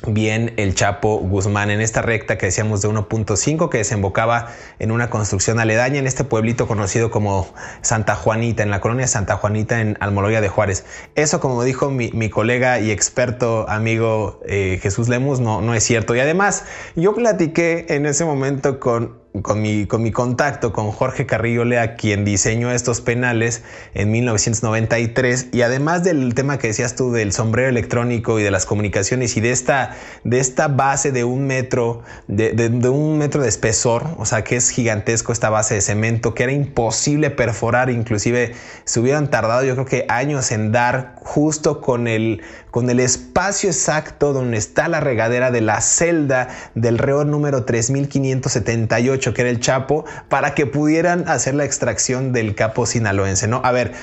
bien 0.07 0.53
el 0.57 0.75
Chapo 0.75 1.17
Guzmán 1.17 1.69
en 1.69 1.81
esta 1.81 2.01
recta 2.01 2.37
que 2.37 2.47
decíamos 2.47 2.81
de 2.81 2.89
1.5 2.89 3.69
que 3.69 3.79
desembocaba 3.79 4.47
en 4.79 4.91
una 4.91 5.09
construcción 5.09 5.59
aledaña 5.59 5.99
en 5.99 6.07
este 6.07 6.23
pueblito 6.23 6.67
conocido 6.67 7.11
como 7.11 7.53
Santa 7.81 8.15
Juanita, 8.15 8.63
en 8.63 8.71
la 8.71 8.81
colonia 8.81 9.07
Santa 9.07 9.35
Juanita 9.35 9.81
en 9.81 9.97
Almoloya 9.99 10.41
de 10.41 10.49
Juárez. 10.49 10.85
Eso, 11.15 11.39
como 11.39 11.63
dijo 11.63 11.89
mi, 11.89 12.29
colega 12.29 12.79
y 12.79 12.91
experto 12.91 13.67
amigo 13.69 14.39
eh, 14.45 14.79
Jesús 14.81 15.09
Lemus, 15.09 15.39
no, 15.39 15.61
no 15.61 15.73
es 15.73 15.83
cierto. 15.83 16.15
Y 16.15 16.19
además, 16.19 16.63
yo 16.95 17.13
platiqué 17.13 17.87
en 17.89 18.05
ese 18.05 18.23
momento 18.23 18.79
con 18.79 19.19
con 19.43 19.61
mi, 19.61 19.85
con 19.85 20.01
mi 20.01 20.11
contacto 20.11 20.73
con 20.73 20.91
Jorge 20.91 21.25
Carrillo 21.25 21.63
Lea, 21.63 21.95
quien 21.95 22.25
diseñó 22.25 22.71
estos 22.71 22.99
penales 23.01 23.61
en 23.93 24.09
1993, 24.11 25.49
y 25.51 25.61
además 25.61 26.03
del 26.03 26.33
tema 26.33 26.57
que 26.57 26.67
decías 26.67 26.95
tú 26.95 27.11
del 27.11 27.31
sombrero 27.31 27.69
electrónico 27.69 28.39
y 28.39 28.43
de 28.43 28.49
las 28.49 28.65
comunicaciones 28.65 29.37
y 29.37 29.41
de 29.41 29.51
esta, 29.51 29.95
de 30.23 30.39
esta 30.39 30.67
base 30.67 31.11
de 31.11 31.23
un 31.23 31.45
metro, 31.45 32.01
de, 32.27 32.53
de, 32.53 32.89
un 32.89 33.19
metro 33.19 33.43
de 33.43 33.49
espesor, 33.49 34.07
o 34.17 34.25
sea 34.25 34.43
que 34.43 34.55
es 34.55 34.71
gigantesco 34.71 35.31
esta 35.31 35.49
base 35.49 35.75
de 35.75 35.81
cemento, 35.81 36.33
que 36.33 36.43
era 36.43 36.51
imposible 36.51 37.29
perforar, 37.29 37.89
inclusive 37.91 38.53
se 38.83 38.99
hubieran 38.99 39.29
tardado 39.29 39.63
yo 39.63 39.75
creo 39.75 39.85
que 39.85 40.05
años 40.09 40.51
en 40.51 40.71
dar 40.71 41.15
justo 41.23 41.81
con 41.81 42.07
el, 42.07 42.41
con 42.71 42.89
el 42.89 42.99
espacio 42.99 43.69
exacto 43.69 44.33
donde 44.33 44.57
está 44.57 44.87
la 44.87 44.99
regadera 44.99 45.51
de 45.51 45.61
la 45.61 45.81
celda 45.81 46.49
del 46.73 46.97
reo 46.97 47.25
número 47.25 47.65
3578, 47.65 49.18
que 49.19 49.41
era 49.41 49.49
el 49.49 49.59
Chapo, 49.59 50.05
para 50.29 50.55
que 50.55 50.65
pudieran 50.65 51.27
hacer 51.27 51.55
la 51.55 51.65
extracción 51.65 52.31
del 52.33 52.55
capo 52.55 52.85
sinaloense, 52.85 53.47
¿no? 53.47 53.61
A 53.63 53.71
ver, 53.71 53.93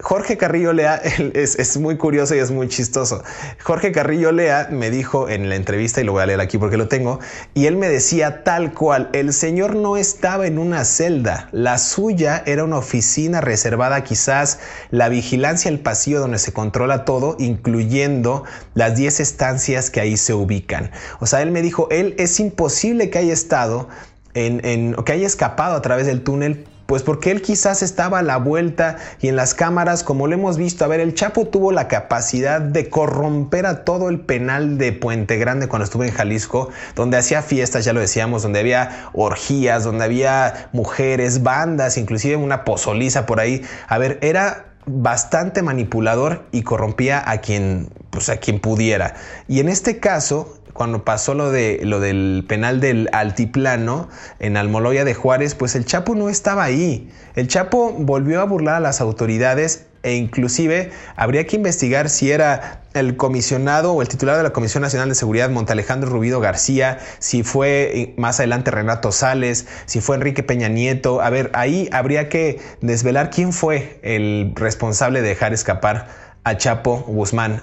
Jorge 0.00 0.36
Carrillo 0.36 0.72
Lea 0.72 0.96
es, 1.34 1.76
muy 1.78 1.96
curioso 1.96 2.34
y 2.34 2.38
es 2.38 2.50
muy 2.50 2.68
chistoso. 2.68 3.22
Jorge 3.62 3.92
Carrillo 3.92 4.32
Lea 4.32 4.68
me 4.70 4.90
dijo 4.90 5.28
en 5.28 5.48
la 5.48 5.56
entrevista, 5.56 6.00
y 6.00 6.04
lo 6.04 6.12
voy 6.12 6.22
a 6.22 6.26
leer 6.26 6.40
aquí 6.40 6.58
porque 6.58 6.76
lo 6.76 6.88
tengo, 6.88 7.18
y 7.54 7.66
él 7.66 7.76
me 7.76 7.88
decía 7.88 8.44
tal 8.44 8.74
cual, 8.74 9.08
el 9.12 9.32
señor 9.32 9.74
no 9.74 9.96
estaba 9.96 10.46
en 10.46 10.58
una 10.58 10.84
celda, 10.84 11.48
la 11.52 11.78
suya 11.78 12.42
era 12.46 12.64
una 12.64 12.78
oficina 12.78 13.40
reservada 13.40 14.04
quizás 14.04 14.58
la 14.90 15.08
vigilancia, 15.08 15.70
el 15.70 15.80
pasillo 15.80 16.20
donde 16.20 16.38
se 16.38 16.52
controla 16.52 17.04
todo, 17.04 17.36
incluyendo 17.38 18.44
las 18.74 18.96
10 18.96 19.20
estancias 19.20 19.90
que 19.90 20.00
ahí 20.00 20.16
se 20.16 20.34
ubican. 20.34 20.90
O 21.20 21.26
sea, 21.26 21.42
él 21.42 21.50
me 21.50 21.62
dijo, 21.62 21.88
él 21.90 22.14
es 22.18 22.38
imposible 22.38 23.10
que 23.10 23.18
haya 23.18 23.32
estado 23.32 23.88
en, 24.36 24.94
que 25.04 25.12
haya 25.12 25.26
escapado 25.26 25.74
a 25.76 25.82
través 25.82 26.06
del 26.06 26.22
túnel 26.22 26.66
pues 26.86 27.02
porque 27.02 27.32
él 27.32 27.42
quizás 27.42 27.82
estaba 27.82 28.20
a 28.20 28.22
la 28.22 28.36
vuelta 28.36 28.98
y 29.20 29.26
en 29.26 29.34
las 29.34 29.54
cámaras, 29.54 30.04
como 30.04 30.28
lo 30.28 30.34
hemos 30.34 30.56
visto, 30.56 30.84
a 30.84 30.88
ver, 30.88 31.00
el 31.00 31.14
Chapo 31.14 31.48
tuvo 31.48 31.72
la 31.72 31.88
capacidad 31.88 32.60
de 32.60 32.88
corromper 32.88 33.66
a 33.66 33.84
todo 33.84 34.08
el 34.08 34.20
penal 34.20 34.78
de 34.78 34.92
Puente 34.92 35.36
Grande 35.36 35.66
cuando 35.66 35.84
estuvo 35.84 36.04
en 36.04 36.12
Jalisco, 36.12 36.70
donde 36.94 37.16
hacía 37.16 37.42
fiestas, 37.42 37.84
ya 37.84 37.92
lo 37.92 37.98
decíamos, 37.98 38.44
donde 38.44 38.60
había 38.60 39.10
orgías, 39.14 39.82
donde 39.82 40.04
había 40.04 40.68
mujeres, 40.72 41.42
bandas, 41.42 41.98
inclusive 41.98 42.36
una 42.36 42.64
pozoliza 42.64 43.26
por 43.26 43.40
ahí. 43.40 43.62
A 43.88 43.98
ver, 43.98 44.20
era 44.22 44.66
bastante 44.86 45.62
manipulador 45.62 46.44
y 46.52 46.62
corrompía 46.62 47.28
a 47.28 47.38
quien, 47.38 47.88
pues 48.10 48.28
a 48.28 48.36
quien 48.36 48.60
pudiera. 48.60 49.14
Y 49.48 49.58
en 49.58 49.68
este 49.68 49.98
caso, 49.98 50.56
cuando 50.76 51.04
pasó 51.04 51.34
lo, 51.34 51.50
de, 51.50 51.80
lo 51.82 52.00
del 52.00 52.44
penal 52.48 52.80
del 52.80 53.08
altiplano 53.12 54.08
en 54.38 54.56
Almoloya 54.56 55.04
de 55.04 55.14
Juárez, 55.14 55.54
pues 55.54 55.74
el 55.74 55.84
Chapo 55.84 56.14
no 56.14 56.28
estaba 56.28 56.64
ahí. 56.64 57.10
El 57.34 57.48
Chapo 57.48 57.92
volvió 57.92 58.40
a 58.40 58.44
burlar 58.44 58.76
a 58.76 58.80
las 58.80 59.00
autoridades 59.00 59.86
e 60.02 60.14
inclusive 60.14 60.90
habría 61.16 61.46
que 61.46 61.56
investigar 61.56 62.08
si 62.08 62.30
era 62.30 62.82
el 62.94 63.16
comisionado 63.16 63.92
o 63.92 64.02
el 64.02 64.08
titular 64.08 64.36
de 64.36 64.44
la 64.44 64.50
Comisión 64.50 64.82
Nacional 64.82 65.08
de 65.08 65.16
Seguridad, 65.16 65.50
Montalejandro 65.50 66.08
Rubido 66.08 66.40
García, 66.40 66.98
si 67.18 67.42
fue 67.42 67.90
eh, 67.92 68.14
más 68.16 68.38
adelante 68.38 68.70
Renato 68.70 69.10
Sales, 69.10 69.66
si 69.86 70.00
fue 70.00 70.16
Enrique 70.16 70.42
Peña 70.42 70.68
Nieto. 70.68 71.20
A 71.20 71.30
ver, 71.30 71.50
ahí 71.54 71.88
habría 71.92 72.28
que 72.28 72.60
desvelar 72.80 73.30
quién 73.30 73.52
fue 73.52 73.98
el 74.02 74.52
responsable 74.54 75.22
de 75.22 75.28
dejar 75.28 75.52
escapar 75.52 76.06
a 76.44 76.56
Chapo 76.56 77.04
Guzmán 77.08 77.62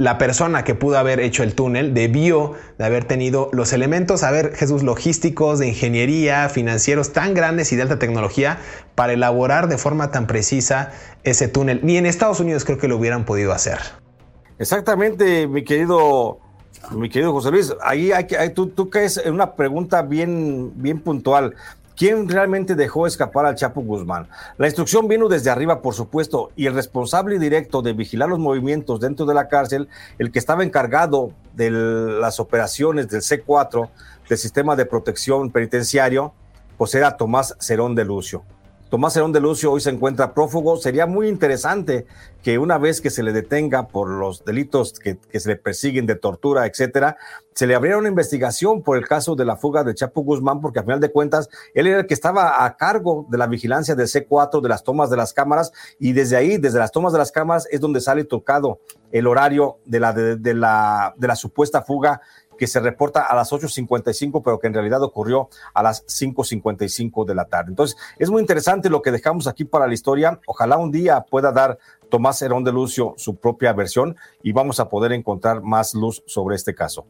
la 0.00 0.16
persona 0.16 0.64
que 0.64 0.74
pudo 0.74 0.96
haber 0.96 1.20
hecho 1.20 1.42
el 1.42 1.54
túnel 1.54 1.92
debió 1.92 2.54
de 2.78 2.86
haber 2.86 3.04
tenido 3.04 3.50
los 3.52 3.74
elementos, 3.74 4.22
a 4.22 4.30
ver, 4.30 4.56
Jesús, 4.56 4.82
logísticos, 4.82 5.58
de 5.58 5.68
ingeniería, 5.68 6.48
financieros 6.48 7.12
tan 7.12 7.34
grandes 7.34 7.70
y 7.70 7.76
de 7.76 7.82
alta 7.82 7.98
tecnología 7.98 8.60
para 8.94 9.12
elaborar 9.12 9.68
de 9.68 9.76
forma 9.76 10.10
tan 10.10 10.26
precisa 10.26 10.90
ese 11.22 11.48
túnel. 11.48 11.80
Ni 11.82 11.98
en 11.98 12.06
Estados 12.06 12.40
Unidos 12.40 12.64
creo 12.64 12.78
que 12.78 12.88
lo 12.88 12.96
hubieran 12.96 13.26
podido 13.26 13.52
hacer. 13.52 13.78
Exactamente, 14.58 15.46
mi 15.46 15.64
querido, 15.64 16.38
mi 16.92 17.10
querido 17.10 17.32
José 17.32 17.50
Luis. 17.50 17.74
Ahí 17.82 18.10
hay 18.12 18.54
tú 18.54 18.88
caes 18.88 19.20
en 19.22 19.34
una 19.34 19.54
pregunta 19.54 20.00
bien, 20.00 20.72
bien 20.76 21.00
puntual. 21.00 21.54
¿Quién 22.00 22.30
realmente 22.30 22.76
dejó 22.76 23.06
escapar 23.06 23.44
al 23.44 23.56
Chapo 23.56 23.82
Guzmán? 23.82 24.26
La 24.56 24.66
instrucción 24.66 25.06
vino 25.06 25.28
desde 25.28 25.50
arriba, 25.50 25.82
por 25.82 25.92
supuesto, 25.92 26.50
y 26.56 26.64
el 26.64 26.72
responsable 26.72 27.38
directo 27.38 27.82
de 27.82 27.92
vigilar 27.92 28.30
los 28.30 28.38
movimientos 28.38 29.00
dentro 29.00 29.26
de 29.26 29.34
la 29.34 29.48
cárcel, 29.48 29.86
el 30.18 30.32
que 30.32 30.38
estaba 30.38 30.64
encargado 30.64 31.34
de 31.52 31.70
las 31.70 32.40
operaciones 32.40 33.06
del 33.08 33.20
C4, 33.20 33.90
del 34.30 34.38
sistema 34.38 34.76
de 34.76 34.86
protección 34.86 35.50
penitenciario, 35.50 36.32
pues 36.78 36.94
era 36.94 37.18
Tomás 37.18 37.54
Cerón 37.60 37.94
de 37.94 38.06
Lucio. 38.06 38.44
Tomás 38.90 39.16
Herón 39.16 39.30
de 39.30 39.38
Lucio 39.38 39.70
hoy 39.70 39.80
se 39.80 39.90
encuentra 39.90 40.34
prófugo. 40.34 40.76
Sería 40.76 41.06
muy 41.06 41.28
interesante 41.28 42.06
que 42.42 42.58
una 42.58 42.76
vez 42.76 43.00
que 43.00 43.10
se 43.10 43.22
le 43.22 43.32
detenga 43.32 43.86
por 43.86 44.08
los 44.10 44.44
delitos 44.44 44.94
que, 44.98 45.16
se 45.32 45.48
le 45.48 45.54
persiguen 45.54 46.06
de 46.06 46.16
tortura, 46.16 46.66
etcétera, 46.66 47.16
se 47.54 47.68
le 47.68 47.76
abriera 47.76 47.98
una 47.98 48.08
investigación 48.08 48.82
por 48.82 48.98
el 48.98 49.06
caso 49.06 49.36
de 49.36 49.44
la 49.44 49.54
fuga 49.54 49.84
de 49.84 49.94
Chapo 49.94 50.22
Guzmán, 50.22 50.60
porque 50.60 50.80
a 50.80 50.82
final 50.82 50.98
de 50.98 51.12
cuentas 51.12 51.48
él 51.72 51.86
era 51.86 52.00
el 52.00 52.06
que 52.06 52.14
estaba 52.14 52.64
a 52.64 52.76
cargo 52.76 53.26
de 53.30 53.38
la 53.38 53.46
vigilancia 53.46 53.94
del 53.94 54.08
C4, 54.08 54.60
de 54.60 54.68
las 54.68 54.82
tomas 54.82 55.08
de 55.08 55.16
las 55.16 55.32
cámaras, 55.32 55.70
y 56.00 56.12
desde 56.12 56.36
ahí, 56.36 56.56
desde 56.56 56.80
las 56.80 56.90
tomas 56.90 57.12
de 57.12 57.20
las 57.20 57.30
cámaras, 57.30 57.68
es 57.70 57.78
donde 57.78 58.00
sale 58.00 58.24
tocado 58.24 58.80
el 59.12 59.28
horario 59.28 59.78
de 59.84 60.00
la, 60.00 60.12
de 60.12 60.54
la, 60.54 61.14
de 61.16 61.28
la 61.28 61.36
supuesta 61.36 61.82
fuga 61.82 62.22
que 62.60 62.66
se 62.66 62.78
reporta 62.78 63.22
a 63.22 63.34
las 63.34 63.52
8.55, 63.52 64.42
pero 64.44 64.60
que 64.60 64.66
en 64.66 64.74
realidad 64.74 65.02
ocurrió 65.02 65.48
a 65.72 65.82
las 65.82 66.06
5.55 66.06 67.24
de 67.24 67.34
la 67.34 67.46
tarde. 67.46 67.70
Entonces, 67.70 67.96
es 68.18 68.28
muy 68.28 68.42
interesante 68.42 68.90
lo 68.90 69.00
que 69.00 69.10
dejamos 69.10 69.46
aquí 69.46 69.64
para 69.64 69.86
la 69.86 69.94
historia. 69.94 70.38
Ojalá 70.46 70.76
un 70.76 70.90
día 70.90 71.22
pueda 71.22 71.52
dar 71.52 71.78
Tomás 72.10 72.42
Herón 72.42 72.62
de 72.62 72.72
Lucio 72.72 73.14
su 73.16 73.36
propia 73.36 73.72
versión 73.72 74.14
y 74.42 74.52
vamos 74.52 74.78
a 74.78 74.90
poder 74.90 75.12
encontrar 75.12 75.62
más 75.62 75.94
luz 75.94 76.22
sobre 76.26 76.54
este 76.54 76.74
caso. 76.74 77.06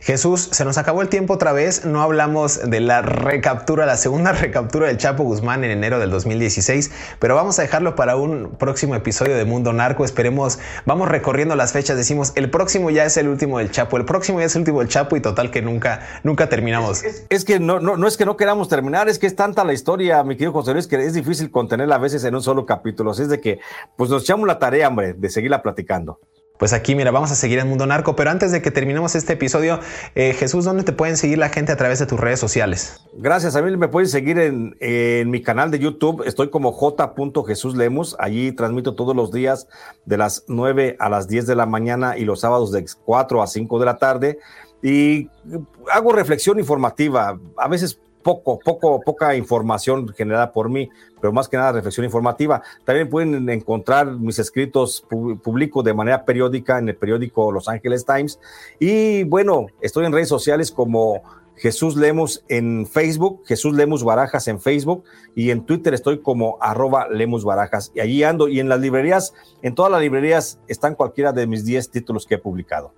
Jesús, 0.00 0.48
se 0.52 0.64
nos 0.64 0.78
acabó 0.78 1.02
el 1.02 1.08
tiempo 1.08 1.34
otra 1.34 1.52
vez, 1.52 1.84
no 1.84 2.02
hablamos 2.02 2.68
de 2.68 2.80
la 2.80 3.02
recaptura, 3.02 3.86
la 3.86 3.96
segunda 3.96 4.32
recaptura 4.32 4.88
del 4.88 4.98
Chapo 4.98 5.22
Guzmán 5.22 5.64
en 5.64 5.70
enero 5.70 5.98
del 5.98 6.10
2016, 6.10 6.90
pero 7.18 7.34
vamos 7.34 7.58
a 7.58 7.62
dejarlo 7.62 7.94
para 7.94 8.16
un 8.16 8.56
próximo 8.58 8.94
episodio 8.94 9.36
de 9.36 9.44
Mundo 9.44 9.72
Narco, 9.72 10.04
esperemos, 10.04 10.58
vamos 10.86 11.08
recorriendo 11.08 11.56
las 11.56 11.72
fechas, 11.72 11.96
decimos, 11.96 12.32
el 12.34 12.50
próximo 12.50 12.90
ya 12.90 13.04
es 13.04 13.16
el 13.16 13.28
último 13.28 13.58
del 13.58 13.70
Chapo, 13.70 13.96
el 13.96 14.04
próximo 14.04 14.40
ya 14.40 14.46
es 14.46 14.54
el 14.56 14.60
último 14.60 14.80
del 14.80 14.88
Chapo 14.88 15.16
y 15.16 15.20
total 15.20 15.50
que 15.50 15.62
nunca, 15.62 16.00
nunca 16.22 16.48
terminamos. 16.48 17.02
Es, 17.30 17.44
que 17.44 17.60
no, 17.60 17.80
no, 17.80 17.96
no 17.96 18.06
es 18.06 18.16
que 18.16 18.24
no 18.24 18.36
queramos 18.36 18.68
terminar, 18.68 19.08
es 19.08 19.18
que 19.18 19.26
es 19.26 19.36
tanta 19.36 19.64
la 19.64 19.72
historia, 19.72 20.22
mi 20.24 20.34
querido 20.34 20.52
José 20.52 20.72
Luis, 20.72 20.86
que 20.86 20.96
es 20.96 21.14
difícil 21.14 21.50
contenerla 21.50 21.96
a 21.96 21.98
veces 21.98 22.24
en 22.24 22.34
un 22.34 22.42
solo 22.42 22.66
capítulo, 22.66 23.12
así 23.12 23.22
es 23.22 23.28
de 23.28 23.40
que 23.40 23.60
pues 23.96 24.10
nos 24.10 24.22
echamos 24.22 24.46
la 24.46 24.58
tarea, 24.58 24.88
hombre, 24.88 25.14
de 25.14 25.30
seguirla 25.30 25.62
platicando. 25.62 26.20
Pues 26.58 26.72
aquí, 26.72 26.94
mira, 26.94 27.10
vamos 27.10 27.30
a 27.32 27.34
seguir 27.34 27.58
en 27.58 27.68
Mundo 27.68 27.86
Narco, 27.86 28.14
pero 28.14 28.30
antes 28.30 28.52
de 28.52 28.62
que 28.62 28.70
terminemos 28.70 29.14
este 29.14 29.32
episodio, 29.32 29.80
eh, 30.14 30.32
Jesús, 30.32 30.64
¿dónde 30.64 30.84
te 30.84 30.92
pueden 30.92 31.16
seguir 31.16 31.38
la 31.38 31.48
gente 31.48 31.72
a 31.72 31.76
través 31.76 31.98
de 31.98 32.06
tus 32.06 32.20
redes 32.20 32.38
sociales? 32.38 33.00
Gracias, 33.14 33.56
a 33.56 33.62
mí 33.62 33.76
me 33.76 33.88
pueden 33.88 34.08
seguir 34.08 34.38
en, 34.38 35.30
mi 35.30 35.42
canal 35.42 35.70
de 35.70 35.78
YouTube, 35.78 36.22
estoy 36.24 36.50
como 36.50 36.72
j.jesuslemos, 36.72 38.14
allí 38.18 38.52
transmito 38.52 38.94
todos 38.94 39.16
los 39.16 39.32
días 39.32 39.66
de 40.04 40.18
las 40.18 40.44
9 40.46 40.96
a 41.00 41.08
las 41.08 41.26
10 41.26 41.46
de 41.46 41.56
la 41.56 41.66
mañana 41.66 42.16
y 42.16 42.24
los 42.24 42.40
sábados 42.40 42.70
de 42.70 42.84
4 43.04 43.42
a 43.42 43.46
5 43.46 43.78
de 43.80 43.84
la 43.84 43.98
tarde, 43.98 44.38
y 44.82 45.30
hago 45.92 46.12
reflexión 46.12 46.58
informativa, 46.58 47.38
a 47.56 47.68
veces 47.68 47.98
poco, 48.22 48.58
poco, 48.58 49.00
poca 49.00 49.34
información 49.36 50.08
generada 50.08 50.52
por 50.52 50.68
mí, 50.68 50.88
pero 51.20 51.32
más 51.32 51.48
que 51.48 51.56
nada 51.56 51.72
reflexión 51.72 52.04
informativa. 52.04 52.62
También 52.84 53.08
pueden 53.08 53.48
encontrar 53.48 54.06
mis 54.12 54.38
escritos 54.38 55.04
públicos 55.42 55.84
de 55.84 55.94
manera 55.94 56.24
periódica 56.24 56.78
en 56.78 56.88
el 56.88 56.96
periódico 56.96 57.52
Los 57.52 57.68
Angeles 57.68 58.04
Times. 58.04 58.38
Y 58.78 59.24
bueno, 59.24 59.66
estoy 59.80 60.06
en 60.06 60.12
redes 60.12 60.28
sociales 60.28 60.70
como 60.70 61.22
Jesús 61.56 61.96
Lemos 61.96 62.44
en 62.48 62.86
Facebook, 62.86 63.42
Jesús 63.46 63.74
Lemos 63.74 64.02
Barajas 64.02 64.48
en 64.48 64.60
Facebook 64.60 65.04
y 65.34 65.50
en 65.50 65.64
Twitter 65.64 65.94
estoy 65.94 66.20
como 66.20 66.58
arroba 66.60 67.08
Lemos 67.08 67.44
Barajas. 67.44 67.92
Y 67.94 68.00
allí 68.00 68.24
ando. 68.24 68.48
Y 68.48 68.58
en 68.60 68.68
las 68.68 68.80
librerías, 68.80 69.34
en 69.62 69.74
todas 69.74 69.92
las 69.92 70.00
librerías 70.00 70.58
están 70.66 70.94
cualquiera 70.94 71.32
de 71.32 71.46
mis 71.46 71.64
10 71.64 71.90
títulos 71.90 72.26
que 72.26 72.34
he 72.34 72.38
publicado 72.38 72.92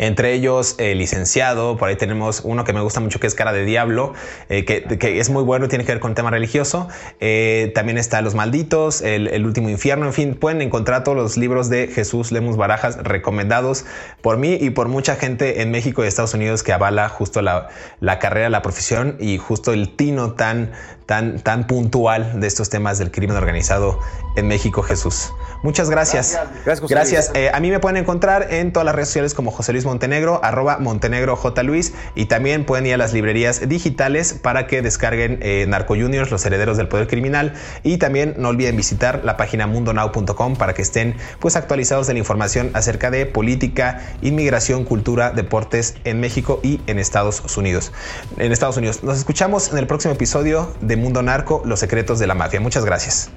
entre 0.00 0.32
ellos 0.32 0.76
el 0.78 0.96
licenciado, 0.96 1.76
por 1.76 1.90
ahí 1.90 1.96
tenemos 1.96 2.40
uno 2.42 2.64
que 2.64 2.72
me 2.72 2.80
gusta 2.80 3.00
mucho 3.00 3.20
que 3.20 3.26
es 3.26 3.34
Cara 3.34 3.52
de 3.52 3.66
Diablo, 3.66 4.14
eh, 4.48 4.64
que, 4.64 5.20
es 5.20 5.28
muy 5.28 5.42
bueno, 5.42 5.68
tiene 5.68 5.84
que 5.84 5.92
ver 5.92 6.00
con 6.00 6.14
tema 6.14 6.30
religioso. 6.30 6.88
Eh, 7.20 7.70
también 7.74 7.98
está 7.98 8.22
Los 8.22 8.34
Malditos, 8.34 9.02
el, 9.02 9.44
Último 9.44 9.68
Infierno, 9.68 10.06
en 10.06 10.14
fin, 10.14 10.34
pueden 10.34 10.62
encontrar 10.62 11.04
todos 11.04 11.18
los 11.18 11.36
libros 11.36 11.68
de 11.68 11.88
Jesús 11.88 12.32
Lemus 12.32 12.56
Barajas 12.56 12.96
recomendados 12.96 13.84
por 14.22 14.38
mí 14.38 14.56
y 14.58 14.70
por 14.70 14.88
mucha 14.88 15.16
gente 15.16 15.60
en 15.60 15.70
México 15.70 16.02
y 16.02 16.06
Estados 16.06 16.32
Unidos 16.32 16.62
que 16.62 16.72
avala 16.72 17.10
justo 17.10 17.42
la, 17.42 17.68
la 18.00 18.18
carrera, 18.18 18.48
la 18.48 18.62
profesión 18.62 19.16
y 19.20 19.36
justo 19.36 19.74
el 19.74 19.96
tino 19.96 20.32
tan, 20.32 20.70
tan, 21.10 21.40
tan 21.40 21.66
puntual 21.66 22.38
de 22.38 22.46
estos 22.46 22.70
temas 22.70 22.98
del 22.98 23.10
crimen 23.10 23.36
organizado 23.36 23.98
en 24.36 24.46
México, 24.46 24.80
Jesús. 24.80 25.32
Muchas 25.64 25.90
gracias. 25.90 26.38
Gracias. 26.64 26.88
gracias. 26.88 27.30
Eh, 27.34 27.50
a 27.52 27.58
mí 27.58 27.68
me 27.68 27.80
pueden 27.80 27.96
encontrar 27.96 28.54
en 28.54 28.72
todas 28.72 28.86
las 28.86 28.94
redes 28.94 29.08
sociales 29.08 29.34
como 29.34 29.50
José 29.50 29.72
Luis 29.72 29.84
Montenegro, 29.84 30.38
arroba 30.44 30.78
Montenegro 30.78 31.34
J. 31.34 31.64
Luis, 31.64 31.94
y 32.14 32.26
también 32.26 32.64
pueden 32.64 32.86
ir 32.86 32.94
a 32.94 32.96
las 32.96 33.12
librerías 33.12 33.68
digitales 33.68 34.34
para 34.34 34.68
que 34.68 34.82
descarguen 34.82 35.40
eh, 35.42 35.66
Narco 35.68 35.96
Juniors, 35.96 36.30
los 36.30 36.46
herederos 36.46 36.76
del 36.76 36.86
poder 36.86 37.08
criminal, 37.08 37.54
y 37.82 37.96
también 37.96 38.34
no 38.38 38.50
olviden 38.50 38.76
visitar 38.76 39.22
la 39.24 39.36
página 39.36 39.66
mundonow.com 39.66 40.54
para 40.54 40.74
que 40.74 40.82
estén 40.82 41.16
pues 41.40 41.56
actualizados 41.56 42.06
de 42.06 42.12
la 42.12 42.20
información 42.20 42.70
acerca 42.72 43.10
de 43.10 43.26
política, 43.26 44.00
inmigración, 44.22 44.84
cultura, 44.84 45.32
deportes 45.32 45.96
en 46.04 46.20
México 46.20 46.60
y 46.62 46.80
en 46.86 47.00
Estados 47.00 47.56
Unidos. 47.56 47.90
En 48.38 48.52
Estados 48.52 48.76
Unidos. 48.76 49.02
Nos 49.02 49.18
escuchamos 49.18 49.72
en 49.72 49.78
el 49.78 49.88
próximo 49.88 50.14
episodio 50.14 50.72
de 50.80 50.99
Mundo 51.00 51.22
Narco, 51.22 51.62
los 51.64 51.80
secretos 51.80 52.18
de 52.18 52.26
la 52.26 52.34
mafia. 52.34 52.60
Muchas 52.60 52.84
gracias. 52.84 53.30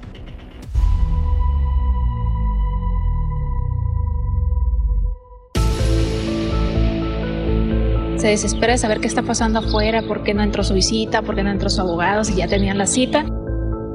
se 8.24 8.30
desespera 8.30 8.72
de 8.72 8.78
saber 8.78 9.00
qué 9.00 9.06
está 9.06 9.20
pasando 9.20 9.58
afuera, 9.58 10.00
por 10.00 10.22
qué 10.22 10.32
no 10.32 10.42
entró 10.42 10.64
su 10.64 10.72
visita, 10.72 11.20
por 11.20 11.34
qué 11.34 11.42
no 11.42 11.50
entró 11.50 11.68
su 11.68 11.82
abogado, 11.82 12.24
si 12.24 12.34
ya 12.34 12.48
tenían 12.48 12.78
la 12.78 12.86
cita. 12.86 13.26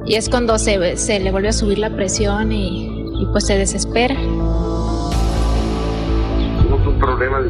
Y 0.06 0.14
es 0.14 0.28
cuando 0.28 0.56
se, 0.56 0.96
se 0.96 1.18
le 1.18 1.32
vuelve 1.32 1.48
a 1.48 1.52
subir 1.52 1.80
la 1.80 1.90
presión 1.90 2.52
y, 2.52 3.26
pues 3.32 3.48
se 3.48 3.58
desespera. 3.58 4.14
Tuvimos 6.58 6.86
un 6.86 6.98
problema 7.00 7.42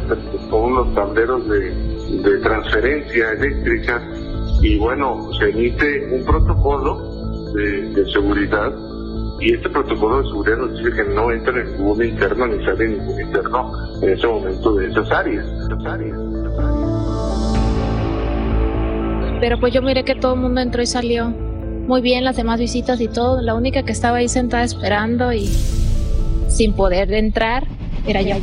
con 0.49 0.71
unos 0.71 0.95
tableros 0.95 1.47
de, 1.49 1.69
de 2.23 2.37
transferencia 2.39 3.31
eléctrica 3.33 4.01
y 4.61 4.77
bueno, 4.77 5.29
se 5.39 5.49
emite 5.49 6.07
un 6.13 6.23
protocolo 6.23 7.51
de, 7.53 8.05
seguridad 8.11 8.71
y 9.39 9.53
este 9.53 9.69
protocolo 9.69 10.21
de 10.21 10.29
seguridad 10.29 10.57
nos 10.57 10.77
dice 10.77 10.91
que 10.95 11.03
no 11.15 11.31
entra 11.31 11.63
ningún 11.63 12.03
interno 12.03 12.47
ni 12.47 12.63
sale 12.63 12.87
ningún 12.89 13.19
interno 13.19 13.71
en 14.03 14.09
ese 14.09 14.27
momento 14.27 14.75
de 14.75 14.87
esas 14.87 15.11
áreas. 15.11 15.45
Esas 15.45 15.85
áreas. 15.85 16.17
Pero 19.39 19.59
pues 19.59 19.73
yo 19.73 19.81
miré 19.81 20.03
que 20.03 20.13
todo 20.13 20.35
el 20.35 20.41
mundo 20.41 20.61
entró 20.61 20.83
y 20.83 20.85
salió 20.85 21.33
muy 21.87 22.01
bien, 22.01 22.23
las 22.23 22.37
demás 22.37 22.59
visitas 22.59 23.01
y 23.01 23.07
todo. 23.07 23.41
La 23.41 23.55
única 23.55 23.83
que 23.83 23.91
estaba 23.91 24.17
ahí 24.17 24.29
sentada 24.29 24.63
esperando 24.63 25.33
y 25.33 25.47
sin 26.47 26.73
poder 26.73 27.11
entrar 27.13 27.65
era 28.05 28.21
yo. 28.21 28.35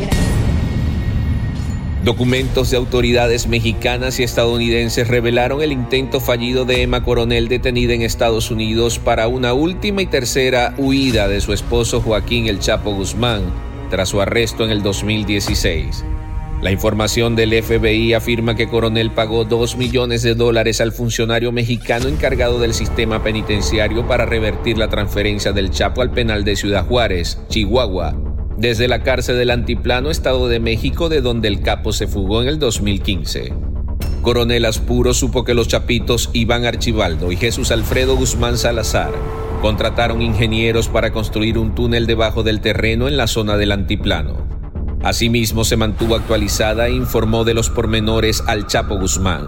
Documentos 2.09 2.71
de 2.71 2.79
autoridades 2.79 3.49
mexicanas 3.49 4.19
y 4.19 4.23
estadounidenses 4.23 5.09
revelaron 5.09 5.61
el 5.61 5.73
intento 5.73 6.21
fallido 6.21 6.65
de 6.65 6.81
Emma 6.81 7.05
Coronel 7.05 7.49
detenida 7.49 7.93
en 7.93 8.01
Estados 8.01 8.51
Unidos 8.51 8.99
para 8.99 9.29
una 9.29 9.53
última 9.53 10.01
y 10.01 10.07
tercera 10.07 10.75
huida 10.79 11.29
de 11.29 11.43
su 11.43 11.53
esposo 11.53 12.01
Joaquín 12.01 12.47
El 12.47 12.61
Chapo 12.61 12.95
Guzmán 12.95 13.43
tras 13.91 14.09
su 14.09 14.23
arresto 14.23 14.65
en 14.65 14.71
el 14.71 14.83
2016. 14.83 16.03
La 16.63 16.71
información 16.71 17.37
del 17.37 17.63
FBI 17.63 18.15
afirma 18.15 18.57
que 18.57 18.69
Coronel 18.69 19.11
pagó 19.11 19.45
2 19.45 19.77
millones 19.77 20.23
de 20.23 20.35
dólares 20.35 20.81
al 20.81 20.93
funcionario 20.93 21.53
mexicano 21.53 22.09
encargado 22.09 22.59
del 22.59 22.73
sistema 22.73 23.23
penitenciario 23.23 24.09
para 24.09 24.25
revertir 24.25 24.79
la 24.79 24.89
transferencia 24.89 25.53
del 25.53 25.69
Chapo 25.69 26.01
al 26.01 26.11
penal 26.11 26.43
de 26.43 26.57
Ciudad 26.57 26.87
Juárez, 26.87 27.39
Chihuahua, 27.51 28.28
desde 28.59 28.89
la 28.89 29.05
cárcel 29.05 29.39
del 29.39 29.51
Antiplano, 29.51 30.11
Estado 30.11 30.49
de 30.49 30.59
México, 30.59 31.09
de 31.09 31.21
donde 31.21 31.47
el 31.47 31.63
capo 31.63 31.93
se 31.93 32.09
fugó 32.09 32.43
en 32.43 32.49
el 32.49 32.59
2015. 32.59 33.53
Coronel 34.23 34.65
Aspuro 34.65 35.15
supo 35.15 35.45
que 35.45 35.55
los 35.55 35.69
chapitos 35.69 36.29
Iván 36.33 36.67
Archibaldo 36.67 37.31
y 37.31 37.37
Jesús 37.37 37.71
Alfredo 37.71 38.17
Guzmán 38.17 38.59
Salazar 38.59 39.13
contrataron 39.63 40.23
ingenieros 40.23 40.89
para 40.89 41.13
construir 41.13 41.57
un 41.57 41.75
túnel 41.75 42.07
debajo 42.07 42.43
del 42.43 42.61
terreno 42.61 43.07
en 43.07 43.17
la 43.17 43.29
zona 43.29 43.57
del 43.57 43.71
Antiplano. 43.71 44.47
Asimismo, 45.05 45.65
se 45.65 45.77
mantuvo 45.77 46.17
actualizada 46.17 46.89
e 46.89 46.93
informó 46.93 47.45
de 47.45 47.55
los 47.55 47.71
pormenores 47.71 48.43
al 48.47 48.67
Chapo 48.67 48.99
Guzmán. 48.99 49.47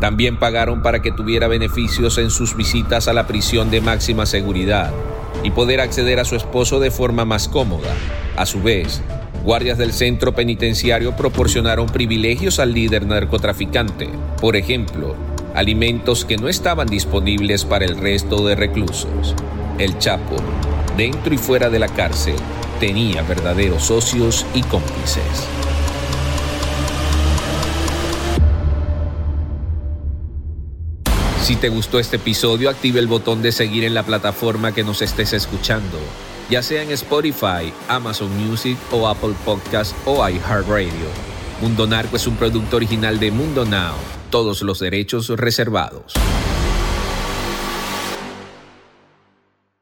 También 0.00 0.40
pagaron 0.40 0.82
para 0.82 1.00
que 1.00 1.12
tuviera 1.12 1.46
beneficios 1.46 2.18
en 2.18 2.30
sus 2.30 2.56
visitas 2.56 3.06
a 3.06 3.12
la 3.12 3.28
prisión 3.28 3.70
de 3.70 3.80
máxima 3.80 4.26
seguridad 4.26 4.92
y 5.42 5.50
poder 5.50 5.80
acceder 5.80 6.20
a 6.20 6.24
su 6.24 6.36
esposo 6.36 6.80
de 6.80 6.90
forma 6.90 7.24
más 7.24 7.48
cómoda. 7.48 7.92
A 8.36 8.46
su 8.46 8.62
vez, 8.62 9.00
guardias 9.44 9.78
del 9.78 9.92
centro 9.92 10.34
penitenciario 10.34 11.16
proporcionaron 11.16 11.86
privilegios 11.86 12.58
al 12.58 12.72
líder 12.72 13.06
narcotraficante, 13.06 14.08
por 14.40 14.56
ejemplo, 14.56 15.16
alimentos 15.54 16.24
que 16.24 16.36
no 16.36 16.48
estaban 16.48 16.88
disponibles 16.88 17.64
para 17.64 17.84
el 17.84 17.96
resto 17.98 18.46
de 18.46 18.54
reclusos. 18.54 19.34
El 19.78 19.98
Chapo, 19.98 20.36
dentro 20.96 21.34
y 21.34 21.38
fuera 21.38 21.70
de 21.70 21.78
la 21.78 21.88
cárcel, 21.88 22.36
tenía 22.80 23.22
verdaderos 23.22 23.84
socios 23.84 24.46
y 24.54 24.62
cómplices. 24.62 25.61
Si 31.42 31.56
te 31.56 31.70
gustó 31.70 31.98
este 31.98 32.16
episodio, 32.16 32.70
active 32.70 33.00
el 33.00 33.08
botón 33.08 33.42
de 33.42 33.50
seguir 33.50 33.82
en 33.82 33.94
la 33.94 34.04
plataforma 34.04 34.72
que 34.72 34.84
nos 34.84 35.02
estés 35.02 35.32
escuchando, 35.32 35.98
ya 36.48 36.62
sea 36.62 36.84
en 36.84 36.92
Spotify, 36.92 37.72
Amazon 37.88 38.30
Music 38.46 38.78
o 38.92 39.08
Apple 39.08 39.34
Podcast 39.44 39.92
o 40.06 40.26
iHeartRadio. 40.26 41.08
Mundo 41.60 41.88
Narco 41.88 42.14
es 42.14 42.28
un 42.28 42.36
producto 42.36 42.76
original 42.76 43.18
de 43.18 43.32
Mundo 43.32 43.64
Now, 43.64 43.96
todos 44.30 44.62
los 44.62 44.78
derechos 44.78 45.30
reservados. 45.30 46.14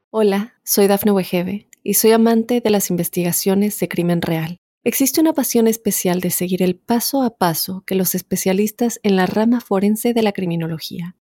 Hola, 0.09 0.55
soy 0.65 0.87
Dafne 0.87 1.13
Wegebe 1.13 1.69
y 1.83 1.93
soy 1.95 2.13
amante 2.13 2.63
de 2.63 2.71
las 2.71 2.89
investigaciones 2.89 3.79
de 3.79 3.87
crimen 3.87 4.23
real. 4.23 4.57
Existe 4.83 5.21
una 5.21 5.35
pasión 5.35 5.69
especial 5.69 6.23
de 6.23 6.31
seguir 6.31 6.63
el 6.63 6.77
paso 6.77 7.23
a 7.23 7.37
paso 7.37 7.85
que 7.87 7.97
los 7.97 8.15
especialistas 8.15 8.99
en 9.03 9.17
la 9.17 9.27
rama 9.27 9.61
forense 9.61 10.15
de 10.15 10.23
la 10.23 10.33
criminología 10.33 11.17